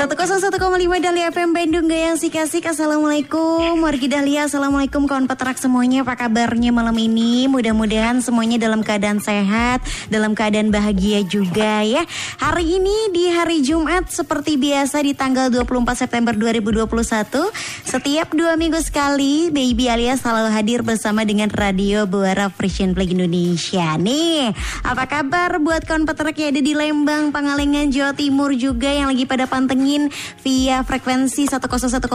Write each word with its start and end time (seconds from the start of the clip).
101,5 0.00 0.56
Dahlia 0.96 1.28
FM 1.28 1.52
Bandung 1.52 1.84
Gayang 1.84 2.16
Sikasik 2.16 2.64
Assalamualaikum 2.64 3.84
Wargi 3.84 4.08
Dahlia. 4.08 4.48
Assalamualaikum 4.48 5.04
kawan 5.04 5.28
peternak 5.28 5.60
semuanya. 5.60 6.08
Apa 6.08 6.16
kabarnya 6.16 6.72
malam 6.72 6.96
ini? 6.96 7.44
Mudah-mudahan 7.52 8.24
semuanya 8.24 8.56
dalam 8.56 8.80
keadaan 8.80 9.20
sehat 9.20 9.84
Dalam 10.08 10.32
keadaan 10.32 10.72
bahagia 10.72 11.20
juga 11.28 11.84
ya. 11.84 12.08
Hari 12.40 12.80
ini 12.80 13.12
di 13.12 13.28
hari 13.28 13.60
Jumat 13.60 14.08
Seperti 14.08 14.56
biasa 14.56 15.04
di 15.04 15.12
tanggal 15.12 15.52
24 15.52 15.92
September 15.92 16.32
2021 16.32 16.88
Setiap 17.84 18.32
dua 18.32 18.56
minggu 18.56 18.80
sekali 18.80 19.52
Baby 19.52 19.92
alias 19.92 20.24
selalu 20.24 20.48
hadir 20.48 20.80
bersama 20.80 21.28
dengan 21.28 21.52
Radio 21.52 22.08
Buara 22.08 22.48
Frisian 22.48 22.96
Flag 22.96 23.12
Indonesia. 23.12 24.00
Nih 24.00 24.48
apa 24.80 25.04
kabar 25.04 25.60
buat 25.60 25.84
kawan 25.84 26.08
peternak 26.08 26.40
yang 26.40 26.56
ada 26.56 26.62
di 26.64 26.72
Lembang 26.72 27.36
Pangalengan 27.36 27.92
Jawa 27.92 28.16
Timur 28.16 28.56
juga 28.56 28.88
Yang 28.88 29.08
lagi 29.12 29.24
pada 29.28 29.44
pantengin 29.44 29.89
via 30.44 30.86
frekuensi 30.86 31.50
101,5 31.50 32.06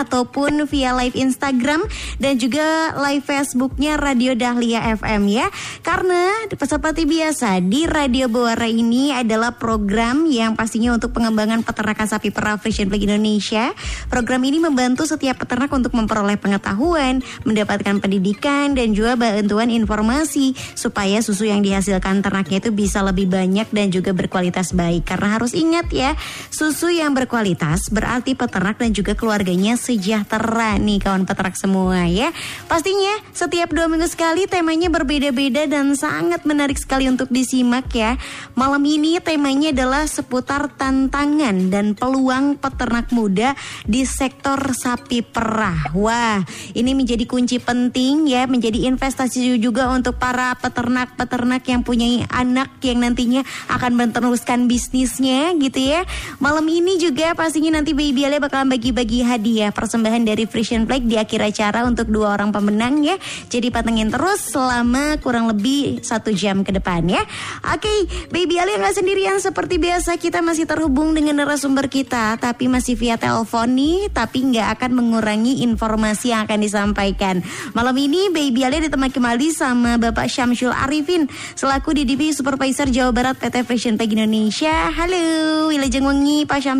ataupun 0.00 0.64
via 0.70 0.96
live 0.96 1.16
Instagram 1.18 1.84
dan 2.16 2.40
juga 2.40 2.94
live 2.96 3.24
Facebooknya 3.24 4.00
Radio 4.00 4.32
Dahlia 4.32 4.94
FM 4.96 5.28
ya. 5.28 5.46
Karena 5.84 6.48
seperti 6.54 7.04
biasa 7.04 7.60
di 7.60 7.84
Radio 7.84 8.30
Buara 8.30 8.68
ini 8.68 9.12
adalah 9.12 9.56
program 9.56 10.24
yang 10.30 10.56
pastinya 10.56 10.94
untuk 10.94 11.12
pengembangan 11.12 11.60
peternakan 11.66 12.06
sapi 12.08 12.30
perah 12.30 12.56
Frisian 12.56 12.88
Indonesia. 12.88 13.74
Program 14.06 14.40
ini 14.46 14.62
membantu 14.62 15.04
setiap 15.08 15.42
peternak 15.42 15.72
untuk 15.74 15.92
memperoleh 15.98 16.38
pengetahuan, 16.38 17.20
mendapatkan 17.42 17.98
pendidikan 17.98 18.72
dan 18.78 18.94
juga 18.94 19.18
bantuan 19.18 19.68
informasi 19.68 20.54
supaya 20.78 21.18
susu 21.20 21.50
yang 21.50 21.60
dihasilkan 21.64 22.22
ternaknya 22.22 22.62
itu 22.62 22.70
bisa 22.70 23.02
lebih 23.02 23.26
banyak 23.26 23.66
dan 23.74 23.90
juga 23.90 24.14
berkualitas 24.14 24.70
baik. 24.70 25.08
Karena 25.08 25.36
harus 25.40 25.52
ingat 25.56 25.90
ya, 25.90 26.14
susu 26.54 26.93
yang 27.00 27.16
berkualitas 27.16 27.90
berarti 27.90 28.36
peternak 28.38 28.78
dan 28.78 28.94
juga 28.94 29.16
keluarganya 29.16 29.74
sejahtera 29.74 30.78
nih 30.78 31.02
kawan 31.02 31.26
peternak 31.26 31.56
semua 31.58 32.06
ya. 32.06 32.30
Pastinya 32.70 33.18
setiap 33.34 33.72
dua 33.74 33.90
minggu 33.90 34.06
sekali 34.06 34.44
temanya 34.44 34.92
berbeda-beda 34.92 35.66
dan 35.66 35.96
sangat 35.96 36.44
menarik 36.44 36.76
sekali 36.76 37.08
untuk 37.08 37.32
disimak 37.32 37.88
ya. 37.90 38.20
Malam 38.52 38.84
ini 38.84 39.16
temanya 39.24 39.72
adalah 39.72 40.04
seputar 40.04 40.70
tantangan 40.76 41.72
dan 41.72 41.96
peluang 41.96 42.60
peternak 42.60 43.08
muda 43.10 43.56
di 43.88 44.04
sektor 44.04 44.60
sapi 44.76 45.24
perah. 45.24 45.90
Wah, 45.96 46.44
ini 46.76 46.92
menjadi 46.92 47.24
kunci 47.24 47.56
penting 47.58 48.28
ya, 48.28 48.44
menjadi 48.44 48.86
investasi 48.92 49.56
juga 49.56 49.88
untuk 49.88 50.20
para 50.20 50.52
peternak-peternak 50.60 51.64
yang 51.64 51.80
punya 51.80 52.28
anak 52.28 52.68
yang 52.84 53.00
nantinya 53.00 53.40
akan 53.72 53.96
meneruskan 53.96 54.68
bisnisnya 54.68 55.56
gitu 55.56 55.80
ya. 55.80 56.04
Malam 56.36 56.68
ini 56.68 56.83
juga 57.00 57.32
pastinya 57.32 57.80
nanti 57.80 57.96
Baby 57.96 58.28
Ale 58.28 58.36
bakalan 58.36 58.68
bagi-bagi 58.68 59.24
hadiah 59.24 59.72
persembahan 59.72 60.28
dari 60.28 60.44
Frisian 60.44 60.84
Flag 60.84 61.08
di 61.08 61.16
akhir 61.16 61.40
acara 61.40 61.88
untuk 61.88 62.12
dua 62.12 62.36
orang 62.36 62.52
pemenang 62.52 63.00
ya. 63.00 63.16
Jadi 63.48 63.72
pantengin 63.72 64.12
terus 64.12 64.52
selama 64.52 65.16
kurang 65.24 65.48
lebih 65.48 66.04
satu 66.04 66.28
jam 66.36 66.60
ke 66.60 66.76
depan 66.76 67.08
ya. 67.08 67.24
Oke, 67.72 67.88
Baby 68.28 68.60
Ale 68.60 68.76
nggak 68.76 69.00
sendirian 69.00 69.40
seperti 69.40 69.80
biasa 69.80 70.20
kita 70.20 70.44
masih 70.44 70.68
terhubung 70.68 71.16
dengan 71.16 71.40
narasumber 71.40 71.88
kita, 71.88 72.36
tapi 72.36 72.68
masih 72.68 73.00
via 73.00 73.16
telepon 73.16 73.72
nih, 73.72 74.12
tapi 74.12 74.44
nggak 74.52 74.76
akan 74.76 74.90
mengurangi 74.92 75.64
informasi 75.64 76.36
yang 76.36 76.44
akan 76.44 76.60
disampaikan. 76.60 77.40
Malam 77.72 77.96
ini 77.96 78.28
Baby 78.28 78.68
Ale 78.68 78.84
ditemani 78.84 79.08
kembali 79.16 79.48
sama 79.48 79.96
Bapak 79.96 80.28
Syamsul 80.28 80.76
Arifin 80.76 81.32
selaku 81.56 81.96
DDP 81.96 82.36
Supervisor 82.36 82.92
Jawa 82.92 83.16
Barat 83.16 83.40
PT 83.40 83.64
Frisian 83.64 83.96
Flag 83.96 84.12
Indonesia. 84.12 84.92
Halo, 84.92 85.72
Wilajeng 85.72 86.04
Wengi 86.04 86.44
Pak 86.44 86.60
Syamsul. 86.60 86.73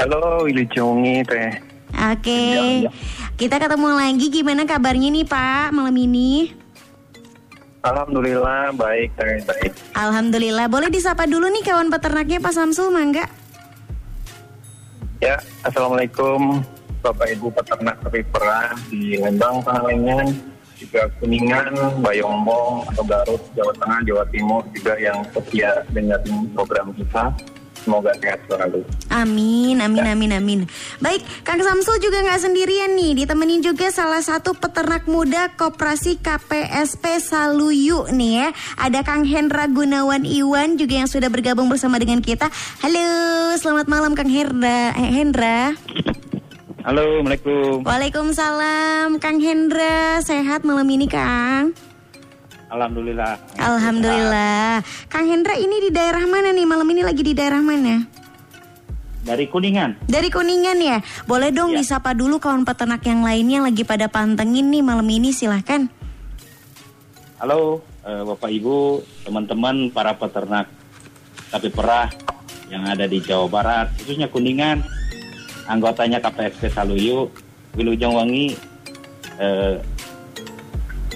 Halo, 0.00 0.48
Willy 0.48 0.64
Jongi 0.72 1.20
teh. 1.28 1.52
Oke, 1.92 2.40
Ya, 2.56 2.88
ya. 2.88 2.90
kita 3.36 3.60
ketemu 3.60 3.92
lagi. 3.92 4.26
Gimana 4.32 4.64
kabarnya 4.64 5.12
nih 5.12 5.28
Pak 5.28 5.76
malam 5.76 5.92
ini? 6.00 6.56
Alhamdulillah 7.82 8.72
baik, 8.72 9.12
baik, 9.18 9.42
baik. 9.44 9.72
Alhamdulillah. 9.92 10.72
Boleh 10.72 10.88
disapa 10.88 11.28
dulu 11.28 11.52
nih 11.52 11.60
kawan 11.66 11.92
peternaknya 11.92 12.40
Pak 12.40 12.54
Samsul, 12.54 12.88
mangga? 12.94 13.28
Ya, 15.20 15.36
assalamualaikum 15.62 16.64
Bapak 17.02 17.28
Ibu 17.34 17.52
peternak 17.52 18.00
sapi 18.00 18.22
perah 18.24 18.74
di 18.88 19.18
Lembang, 19.18 19.60
Pangalengan, 19.62 20.30
juga 20.78 21.06
Kuningan, 21.20 21.74
Bayombong, 22.02 22.86
atau 22.90 23.04
Garut, 23.04 23.42
Jawa 23.54 23.74
Tengah, 23.76 24.00
Jawa 24.06 24.24
Timur 24.32 24.62
juga 24.74 24.94
yang 24.98 25.22
setia 25.34 25.82
dengan 25.92 26.18
program 26.54 26.90
kita. 26.96 27.30
Semoga 27.82 28.14
sehat 28.22 28.38
selalu. 28.46 28.86
Amin, 29.10 29.82
amin, 29.82 30.06
amin, 30.06 30.30
amin. 30.38 30.60
Baik, 31.02 31.26
Kang 31.42 31.58
Samsul 31.58 31.98
juga 31.98 32.22
nggak 32.22 32.42
sendirian 32.46 32.94
nih, 32.94 33.22
ditemenin 33.22 33.58
juga 33.58 33.90
salah 33.90 34.22
satu 34.22 34.54
peternak 34.54 35.10
muda 35.10 35.50
Koperasi 35.58 36.22
KPSP 36.22 37.18
Saluyu 37.18 38.06
nih 38.14 38.32
ya. 38.38 38.48
Ada 38.78 39.02
Kang 39.02 39.26
Hendra 39.26 39.66
Gunawan 39.66 40.22
Iwan 40.22 40.78
juga 40.78 41.02
yang 41.02 41.10
sudah 41.10 41.26
bergabung 41.26 41.66
bersama 41.66 41.98
dengan 41.98 42.22
kita. 42.22 42.46
Halo, 42.80 43.06
selamat 43.58 43.86
malam 43.90 44.14
Kang 44.14 44.30
Hendra. 44.30 44.94
Eh, 44.94 45.10
Hendra. 45.18 45.74
Halo, 46.82 47.22
Assalamualaikum. 47.22 47.86
Waalaikumsalam, 47.86 49.08
Kang 49.22 49.38
Hendra. 49.38 50.18
Sehat 50.22 50.66
malam 50.66 50.86
ini, 50.90 51.06
Kang? 51.06 51.91
Alhamdulillah. 52.72 53.36
Alhamdulillah. 53.60 54.80
Kang 55.12 55.28
Hendra 55.28 55.60
ini 55.60 55.76
di 55.84 55.90
daerah 55.92 56.24
mana 56.24 56.56
nih? 56.56 56.64
Malam 56.64 56.88
ini 56.88 57.04
lagi 57.04 57.20
di 57.20 57.36
daerah 57.36 57.60
mana? 57.60 58.00
Dari 59.22 59.44
Kuningan. 59.44 60.08
Dari 60.08 60.32
Kuningan 60.32 60.80
ya. 60.80 60.98
Boleh 61.28 61.52
dong 61.52 61.76
Ya. 61.76 61.84
disapa 61.84 62.16
dulu 62.16 62.40
kawan 62.40 62.64
peternak 62.64 63.04
yang 63.04 63.20
lainnya 63.20 63.60
yang 63.60 63.66
lagi 63.68 63.84
pada 63.84 64.08
pantengin 64.08 64.72
nih 64.72 64.80
malam 64.80 65.04
ini 65.04 65.30
silahkan. 65.30 65.86
Halo 67.36 67.84
eh, 68.08 68.22
Bapak 68.24 68.48
Ibu, 68.48 69.04
teman-teman 69.28 69.92
para 69.92 70.16
peternak 70.16 70.66
sapi 71.52 71.68
perah 71.68 72.08
yang 72.72 72.88
ada 72.88 73.04
di 73.04 73.20
Jawa 73.20 73.52
Barat, 73.52 73.92
khususnya 74.00 74.32
Kuningan, 74.32 74.80
anggotanya 75.68 76.24
KPSP 76.24 76.72
Saluyu, 76.72 77.28
Wilujeng 77.76 78.16
Wangi, 78.16 78.56
eh, 79.36 79.76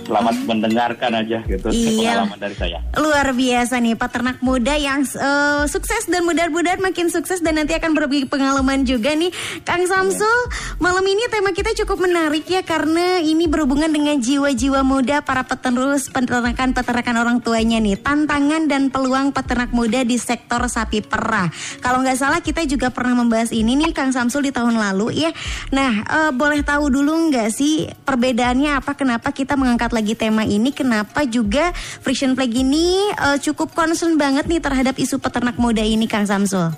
selamat 0.06 0.47
mendengarkan 0.47 1.11
aja 1.19 1.43
gitu 1.43 1.67
Iya. 1.75 2.22
pengalaman 2.22 2.39
dari 2.39 2.55
saya. 2.55 2.78
Luar 2.94 3.27
biasa 3.34 3.75
nih 3.83 3.99
peternak 3.99 4.39
muda 4.39 4.78
yang 4.78 5.03
eh, 5.03 5.65
sukses 5.67 6.06
dan 6.06 6.22
mudah-mudahan 6.22 6.78
makin 6.78 7.11
sukses 7.11 7.43
dan 7.43 7.59
nanti 7.59 7.75
akan 7.75 7.93
berbagi 7.93 8.31
pengalaman 8.31 8.87
juga 8.87 9.12
nih. 9.12 9.34
Kang 9.67 9.83
Samsul, 9.84 10.39
malam 10.78 11.03
ini 11.03 11.27
tema 11.27 11.50
kita 11.50 11.75
cukup 11.83 12.06
menarik 12.06 12.47
ya 12.47 12.62
karena 12.62 13.19
ini 13.19 13.50
berhubungan 13.50 13.91
dengan 13.91 14.22
jiwa-jiwa 14.22 14.87
muda 14.87 15.27
para 15.27 15.43
peterus 15.43 16.06
peternakan 16.06 16.71
peternakan 16.71 17.17
orang 17.19 17.37
tuanya 17.43 17.83
nih. 17.83 17.99
Tantangan 17.99 18.71
dan 18.71 18.94
peluang 18.94 19.34
peternak 19.34 19.75
muda 19.75 20.06
di 20.06 20.17
sektor 20.17 20.62
sapi 20.71 21.03
perah. 21.03 21.50
Kalau 21.83 22.06
nggak 22.06 22.17
salah 22.17 22.38
kita 22.38 22.62
juga 22.71 22.94
pernah 22.94 23.19
membahas 23.19 23.50
ini 23.50 23.75
nih 23.75 23.91
Kang 23.91 24.15
Samsul 24.15 24.47
di 24.47 24.53
tahun 24.55 24.78
lalu 24.78 25.27
ya. 25.27 25.31
Nah, 25.75 25.93
eh, 26.06 26.31
boleh 26.31 26.62
tahu 26.62 26.93
dulu 26.94 27.33
nggak 27.33 27.49
sih 27.50 27.91
perbedaannya 27.91 28.79
apa 28.79 28.94
kenapa 28.94 29.35
kita 29.35 29.59
mengangkat 29.59 29.95
lagi 29.96 30.12
tema 30.12 30.44
ini? 30.44 30.69
Kenapa 30.76 31.25
juga 31.25 31.72
Friction 32.04 32.37
Flag 32.37 32.52
ini 32.52 33.08
eh, 33.16 33.38
cukup 33.40 33.72
concern 33.72 34.20
banget 34.20 34.44
nih 34.44 34.60
terhadap 34.60 35.00
isu 35.00 35.16
peternak 35.16 35.56
muda 35.56 35.81
ini 35.81 36.04
Kang 36.04 36.28
Samsul? 36.28 36.76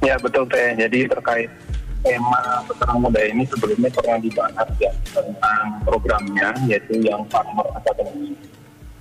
Ya 0.00 0.16
betul 0.16 0.48
teh. 0.48 0.72
Jadi 0.80 1.04
terkait 1.04 1.52
tema 2.00 2.64
peternak 2.64 2.96
muda 2.96 3.20
ini 3.20 3.44
sebelumnya 3.44 3.92
pernah 3.92 4.16
dibahas 4.16 4.68
ya 4.80 4.88
tentang 5.12 5.64
programnya 5.84 6.56
yaitu 6.64 6.96
yang 7.04 7.20
Farmer 7.28 7.68
Academy 7.76 8.32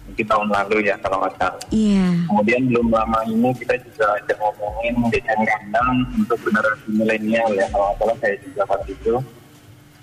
mungkin 0.04 0.25
tahun 0.27 0.50
lalu 0.51 0.77
ya 0.92 0.95
kalau 1.00 1.24
nggak 1.24 1.33
salah. 1.39 1.63
Iya. 1.72 2.07
Kemudian 2.27 2.62
belum 2.68 2.88
lama 2.92 3.19
ini 3.31 3.50
kita 3.56 3.80
juga 3.80 4.19
ada 4.19 4.33
ngomongin 4.36 4.94
desain 5.15 5.42
kandang 5.48 6.04
untuk 6.19 6.39
generasi 6.44 6.88
milenial 6.92 7.50
ya 7.56 7.65
kalau 7.72 7.95
nggak 7.95 7.98
salah 8.04 8.18
saya 8.19 8.36
juga 8.44 8.62
waktu 8.68 8.92
itu. 8.92 9.15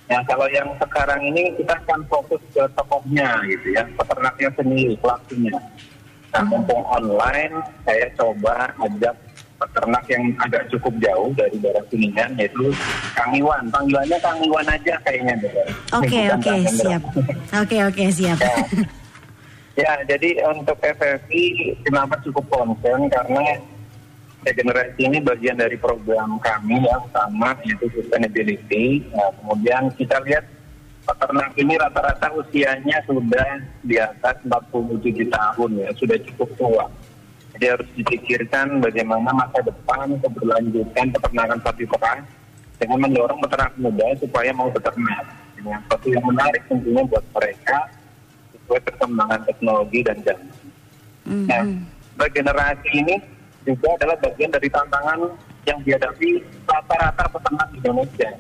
Ya 0.07 0.23
kalau 0.23 0.47
yang 0.55 0.71
sekarang 0.79 1.19
ini 1.35 1.51
kita 1.59 1.75
akan 1.83 2.01
fokus 2.07 2.39
ke 2.55 2.63
tokohnya 2.79 3.43
gitu 3.51 3.75
ya, 3.75 3.83
peternaknya 3.99 4.51
sendiri, 4.55 4.95
pelakunya. 5.03 5.55
Nah 6.31 6.43
mumpung 6.47 6.85
online, 6.87 7.55
saya 7.83 8.07
coba 8.15 8.71
ajak 8.87 9.15
peternak 9.57 10.05
yang 10.07 10.25
agak 10.39 10.63
cukup 10.69 10.95
jauh 11.01 11.33
dari 11.35 11.57
daerah 11.59 11.85
Kuningan 11.89 12.31
yaitu 12.39 12.71
Kang 13.17 13.33
Iwan. 13.35 13.67
Panggilannya 13.73 14.19
Kang 14.21 14.39
Iwan 14.45 14.67
aja 14.69 14.95
kayaknya. 15.03 15.35
Oke 15.97 16.21
oke 16.31 16.51
Hendra. 16.55 16.71
siap. 16.77 17.03
Oke 17.57 17.77
oke 17.83 18.05
siap. 18.13 18.39
Ya. 18.39 18.57
Ya, 19.77 19.93
jadi 20.09 20.41
untuk 20.57 20.81
FFI 20.81 21.77
kenapa 21.85 22.17
cukup 22.25 22.49
concern 22.49 23.13
karena 23.13 23.61
regenerasi 24.47 25.01
ini 25.03 25.19
bagian 25.19 25.59
dari 25.59 25.75
program 25.75 26.39
kami 26.39 26.79
yang 26.87 27.03
utama 27.03 27.59
yaitu 27.67 27.91
sustainability. 27.91 29.03
Nah, 29.11 29.35
kemudian 29.43 29.91
kita 29.99 30.23
lihat 30.23 30.47
peternak 31.03 31.51
ini 31.59 31.75
rata-rata 31.75 32.31
usianya 32.31 33.03
sudah 33.11 33.59
di 33.83 33.99
atas 33.99 34.39
47 34.47 35.27
tahun 35.27 35.71
ya, 35.83 35.91
sudah 35.99 36.19
cukup 36.31 36.49
tua. 36.55 36.87
Jadi 37.59 37.65
harus 37.73 37.89
dipikirkan 37.99 38.79
bagaimana 38.79 39.35
masa 39.35 39.59
depan 39.67 40.15
keberlanjutan 40.23 41.11
peternakan 41.11 41.59
sapi 41.67 41.85
perah 41.89 42.23
dengan 42.77 42.99
mendorong 43.03 43.41
peternak 43.43 43.75
muda 43.81 44.07
supaya 44.23 44.51
mau 44.55 44.71
beternak. 44.71 45.27
Dengan 45.57 45.81
sesuatu 45.89 46.07
yang 46.13 46.25
menarik 46.29 46.63
tentunya 46.69 47.03
buat 47.09 47.25
mereka 47.33 47.79
sesuai 48.55 48.81
perkembangan 48.93 49.41
teknologi 49.49 50.01
dan 50.05 50.19
zaman. 50.23 50.55
Nah, 51.27 51.65
regenerasi 52.21 52.89
ini 52.93 53.17
juga 53.67 53.99
adalah 53.99 54.17
bagian 54.23 54.55
dari 54.55 54.69
tantangan 54.71 55.21
yang 55.67 55.79
dihadapi 55.83 56.31
rata-rata 56.65 57.25
peternak 57.35 57.67
di 57.75 57.77
Indonesia. 57.83 58.31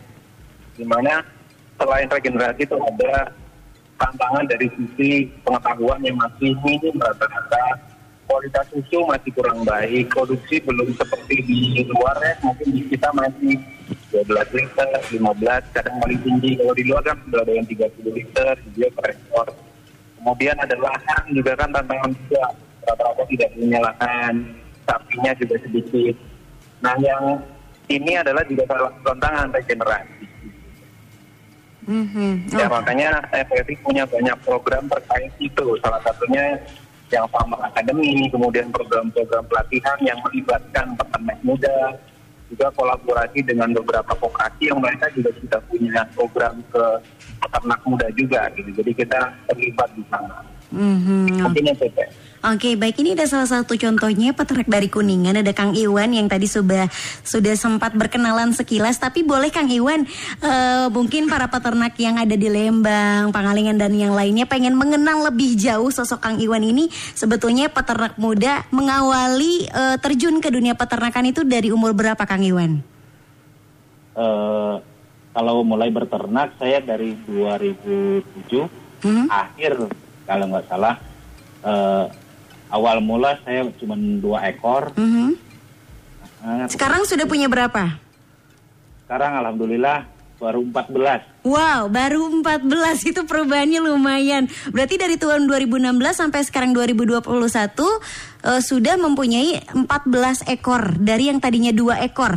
Di 0.79 0.85
mana 0.87 1.27
selain 1.77 2.07
regenerasi 2.07 2.63
itu 2.63 2.77
ada 2.79 3.35
tantangan 3.99 4.45
dari 4.47 4.71
sisi 4.79 5.27
pengetahuan 5.43 6.01
yang 6.07 6.17
masih 6.17 6.55
minim 6.63 6.95
rata-rata 7.03 7.83
kualitas 8.27 8.67
susu 8.75 9.07
masih 9.07 9.31
kurang 9.33 9.63
baik, 9.63 10.11
produksi 10.11 10.59
belum 10.67 10.91
seperti 10.99 11.47
di 11.47 11.87
luar 11.87 12.19
ya, 12.19 12.35
mungkin 12.43 12.69
di 12.75 12.83
kita 12.91 13.09
masih 13.15 13.55
12 14.11 14.59
liter, 14.59 14.89
15, 15.15 15.75
kadang 15.75 15.97
paling 16.03 16.21
tinggi. 16.27 16.59
Kalau 16.59 16.75
di 16.75 16.85
luar 16.91 17.03
kan 17.07 17.17
sudah 17.23 17.41
ada 17.47 17.53
yang 17.55 17.67
30 17.67 18.11
liter, 18.11 18.55
dia 18.75 18.89
per 18.91 19.15
ekor. 19.15 19.49
Kemudian 20.19 20.57
ada 20.59 20.75
lahan 20.75 21.25
juga 21.31 21.55
kan 21.55 21.71
tantangan 21.71 22.11
juga, 22.19 22.45
rata-rata 22.83 23.23
tidak 23.31 23.49
punya 23.55 23.79
lahan, 23.79 24.35
sapinya 24.87 25.33
juga 25.37 25.57
sedikit. 25.61 26.15
Nah 26.81 26.95
yang 27.03 27.43
ini 27.87 28.19
adalah 28.19 28.43
juga 28.47 28.65
salah 28.71 28.91
satu 28.95 29.03
tantangan 29.15 29.49
regenerasi. 29.55 30.25
Mhm. 31.87 32.51
Ya 32.51 32.67
Oh, 32.67 32.71
makanya 32.83 33.23
FFI 33.31 33.79
punya 33.79 34.03
banyak 34.07 34.35
program 34.43 34.91
terkait 34.91 35.31
itu. 35.39 35.67
Salah 35.79 36.03
satunya 36.03 36.59
yang 37.15 37.23
Farmer 37.31 37.63
Academy, 37.63 38.27
kemudian 38.27 38.67
program-program 38.75 39.47
pelatihan 39.47 39.99
yang 40.03 40.19
melibatkan 40.27 40.99
peternak 40.99 41.39
muda, 41.47 41.95
juga 42.51 42.67
kolaborasi 42.75 43.43
dengan 43.47 43.71
beberapa 43.71 44.11
koperasi 44.19 44.71
yang 44.71 44.83
mereka 44.83 45.07
juga 45.15 45.31
sudah 45.39 45.61
punya 45.71 46.03
program 46.15 46.59
ke 46.75 46.85
peternak 47.39 47.81
muda 47.87 48.07
juga 48.19 48.51
gitu. 48.59 48.71
Jadi 48.83 48.93
kita 48.95 49.21
terlibat 49.51 49.91
di 49.95 50.03
sana. 50.11 50.43
mhm. 50.75 51.39
Mungkin. 51.47 52.11
Oke, 52.45 52.77
baik 52.77 53.01
ini 53.01 53.17
ada 53.17 53.25
salah 53.25 53.49
satu 53.49 53.79
contohnya 53.81 54.37
peternak 54.37 54.69
dari 54.69 54.93
Kuningan 54.93 55.41
ada 55.41 55.53
Kang 55.57 55.73
Iwan 55.73 56.13
yang 56.13 56.29
tadi 56.29 56.45
sudah 56.45 56.85
sudah 57.25 57.55
sempat 57.57 57.97
berkenalan 57.97 58.53
sekilas 58.53 59.01
tapi 59.01 59.25
boleh 59.25 59.49
Kang 59.49 59.73
Iwan 59.73 60.05
eh, 60.45 60.87
mungkin 60.93 61.33
para 61.33 61.49
peternak 61.49 61.97
yang 61.97 62.21
ada 62.21 62.37
di 62.37 62.49
Lembang, 62.53 63.33
Pangalengan 63.33 63.81
dan 63.81 63.97
yang 63.97 64.13
lainnya 64.13 64.45
pengen 64.45 64.77
mengenal 64.77 65.33
lebih 65.33 65.57
jauh 65.57 65.89
sosok 65.89 66.21
Kang 66.21 66.37
Iwan 66.37 66.61
ini 66.61 66.93
sebetulnya 67.17 67.73
peternak 67.73 68.21
muda 68.21 68.69
mengawali 68.69 69.67
eh, 69.73 69.97
terjun 70.03 70.39
ke 70.45 70.53
dunia 70.53 70.77
peternakan 70.77 71.33
itu 71.33 71.41
dari 71.43 71.73
umur 71.73 71.97
berapa 71.97 72.21
Kang 72.29 72.45
Iwan? 72.45 72.85
Eh, 74.17 74.77
kalau 75.33 75.65
mulai 75.65 75.89
berternak 75.89 76.57
saya 76.61 76.81
dari 76.85 77.17
2007 77.25 78.87
Hmm? 79.05 79.29
akhir 79.29 79.77
kalau 80.25 80.45
nggak 80.49 80.67
salah 80.73 80.97
eh, 81.63 82.05
awal 82.69 82.99
mula 83.01 83.39
saya 83.43 83.67
cuma 83.79 83.95
dua 83.97 84.47
ekor. 84.49 84.91
Mhm. 84.97 85.29
Eh, 86.47 86.67
Sekarang 86.71 87.03
sudah 87.07 87.27
punya 87.27 87.47
berapa? 87.47 88.03
sekarang 89.07 89.39
alhamdulillah 89.39 90.03
baru 90.37 90.67
14. 90.67 91.23
Wow, 91.47 91.87
baru 91.89 92.27
14 92.43 93.07
itu 93.07 93.23
perubahannya 93.23 93.79
lumayan. 93.79 94.51
Berarti 94.75 94.99
dari 94.99 95.15
tahun 95.15 95.47
2016 95.47 95.95
sampai 96.19 96.43
sekarang 96.43 96.75
2021 96.75 97.23
eh, 98.43 98.61
sudah 98.61 98.99
mempunyai 98.99 99.63
14 99.73 100.43
ekor 100.51 100.99
dari 100.99 101.31
yang 101.31 101.39
tadinya 101.39 101.71
dua 101.71 102.03
ekor. 102.03 102.35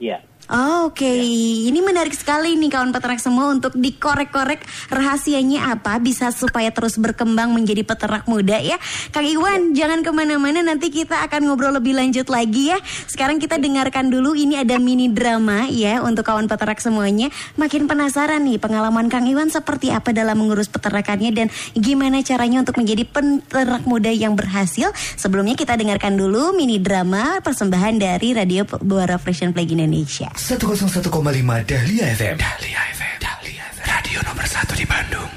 Iya. 0.00 0.24
Oh, 0.50 0.80
Oke, 0.90 1.06
ini 1.06 1.78
menarik 1.86 2.16
sekali 2.18 2.58
nih 2.58 2.72
kawan 2.72 2.90
peternak 2.90 3.22
semua 3.22 3.52
untuk 3.52 3.78
dikorek-korek 3.78 4.64
rahasianya 4.90 5.70
apa 5.70 6.02
bisa 6.02 6.34
supaya 6.34 6.74
terus 6.74 6.98
berkembang 6.98 7.54
menjadi 7.54 7.86
peternak 7.86 8.26
muda 8.26 8.58
ya. 8.58 8.74
Kang 9.14 9.22
Iwan, 9.22 9.70
jangan 9.70 10.02
ke 10.02 10.10
mana-mana 10.10 10.66
nanti 10.66 10.90
kita 10.90 11.22
akan 11.30 11.46
ngobrol 11.46 11.78
lebih 11.78 11.94
lanjut 11.94 12.26
lagi 12.26 12.74
ya. 12.74 12.82
Sekarang 13.06 13.38
kita 13.38 13.62
dengarkan 13.62 14.10
dulu 14.10 14.34
ini 14.34 14.58
ada 14.58 14.82
mini 14.82 15.12
drama 15.12 15.70
ya 15.70 16.02
untuk 16.02 16.26
kawan 16.26 16.50
peternak 16.50 16.82
semuanya. 16.82 17.30
Makin 17.54 17.86
penasaran 17.86 18.42
nih 18.42 18.58
pengalaman 18.58 19.06
Kang 19.06 19.30
Iwan 19.30 19.52
seperti 19.52 19.94
apa 19.94 20.16
dalam 20.16 20.40
mengurus 20.40 20.66
peternakannya 20.72 21.30
dan 21.30 21.46
gimana 21.78 22.24
caranya 22.26 22.66
untuk 22.66 22.80
menjadi 22.80 23.04
peternak 23.04 23.84
muda 23.84 24.10
yang 24.10 24.32
berhasil. 24.32 24.90
Sebelumnya 25.14 25.54
kita 25.54 25.78
dengarkan 25.78 26.18
dulu 26.18 26.50
mini 26.50 26.80
drama 26.80 27.38
persembahan 27.44 28.00
dari 28.00 28.34
Radio 28.34 28.64
Buara 28.64 29.20
Fresh 29.20 29.46
Flag 29.52 29.68
Indonesia. 29.68 30.39
101,5 30.40 31.04
Dahlia 31.68 32.04
FM. 32.16 32.40
Dahlia 32.40 32.80
FM. 32.96 33.16
Dahlia 33.20 33.64
FM. 33.76 33.84
Radio 33.84 34.18
nomor 34.24 34.46
1 34.48 34.72
di 34.72 34.86
Bandung. 34.88 35.30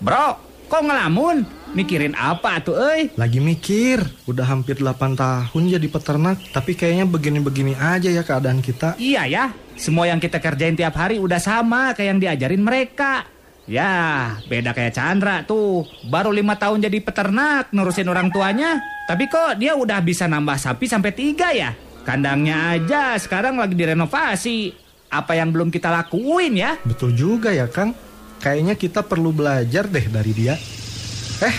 Bro, 0.00 0.26
kok 0.72 0.82
ngelamun? 0.82 1.44
Mikirin 1.76 2.16
apa 2.16 2.64
tuh, 2.64 2.80
euy? 2.80 3.12
Lagi 3.20 3.44
mikir, 3.44 4.00
udah 4.24 4.48
hampir 4.48 4.80
8 4.80 5.12
tahun 5.12 5.62
jadi 5.68 5.88
peternak, 5.92 6.40
tapi 6.56 6.72
kayaknya 6.72 7.04
begini-begini 7.04 7.76
aja 7.76 8.08
ya 8.08 8.24
keadaan 8.24 8.64
kita. 8.64 8.96
Iya 8.96 9.28
ya, 9.28 9.44
semua 9.76 10.08
yang 10.08 10.24
kita 10.24 10.40
kerjain 10.40 10.72
tiap 10.72 10.96
hari 10.96 11.20
udah 11.20 11.38
sama 11.38 11.92
kayak 11.92 12.08
yang 12.16 12.20
diajarin 12.24 12.64
mereka. 12.64 13.28
Ya, 13.68 14.40
beda 14.48 14.72
kayak 14.72 14.96
Chandra 14.96 15.44
tuh. 15.44 15.84
Baru 16.08 16.32
lima 16.32 16.56
tahun 16.56 16.80
jadi 16.80 17.04
peternak, 17.04 17.76
nurusin 17.76 18.08
orang 18.08 18.32
tuanya. 18.32 18.80
Tapi 19.04 19.28
kok 19.28 19.60
dia 19.60 19.76
udah 19.76 20.00
bisa 20.00 20.24
nambah 20.24 20.56
sapi 20.56 20.88
sampai 20.88 21.12
tiga 21.12 21.52
ya? 21.52 21.76
Kandangnya 22.08 22.72
aja 22.72 23.20
sekarang 23.20 23.60
lagi 23.60 23.76
direnovasi. 23.76 24.72
Apa 25.12 25.36
yang 25.36 25.52
belum 25.52 25.68
kita 25.68 25.92
lakuin 25.92 26.56
ya? 26.56 26.80
Betul 26.80 27.12
juga 27.12 27.52
ya 27.52 27.68
Kang, 27.68 27.92
kayaknya 28.40 28.80
kita 28.80 29.04
perlu 29.04 29.28
belajar 29.28 29.84
deh 29.84 30.08
dari 30.08 30.32
dia. 30.32 30.56
Eh, 31.44 31.52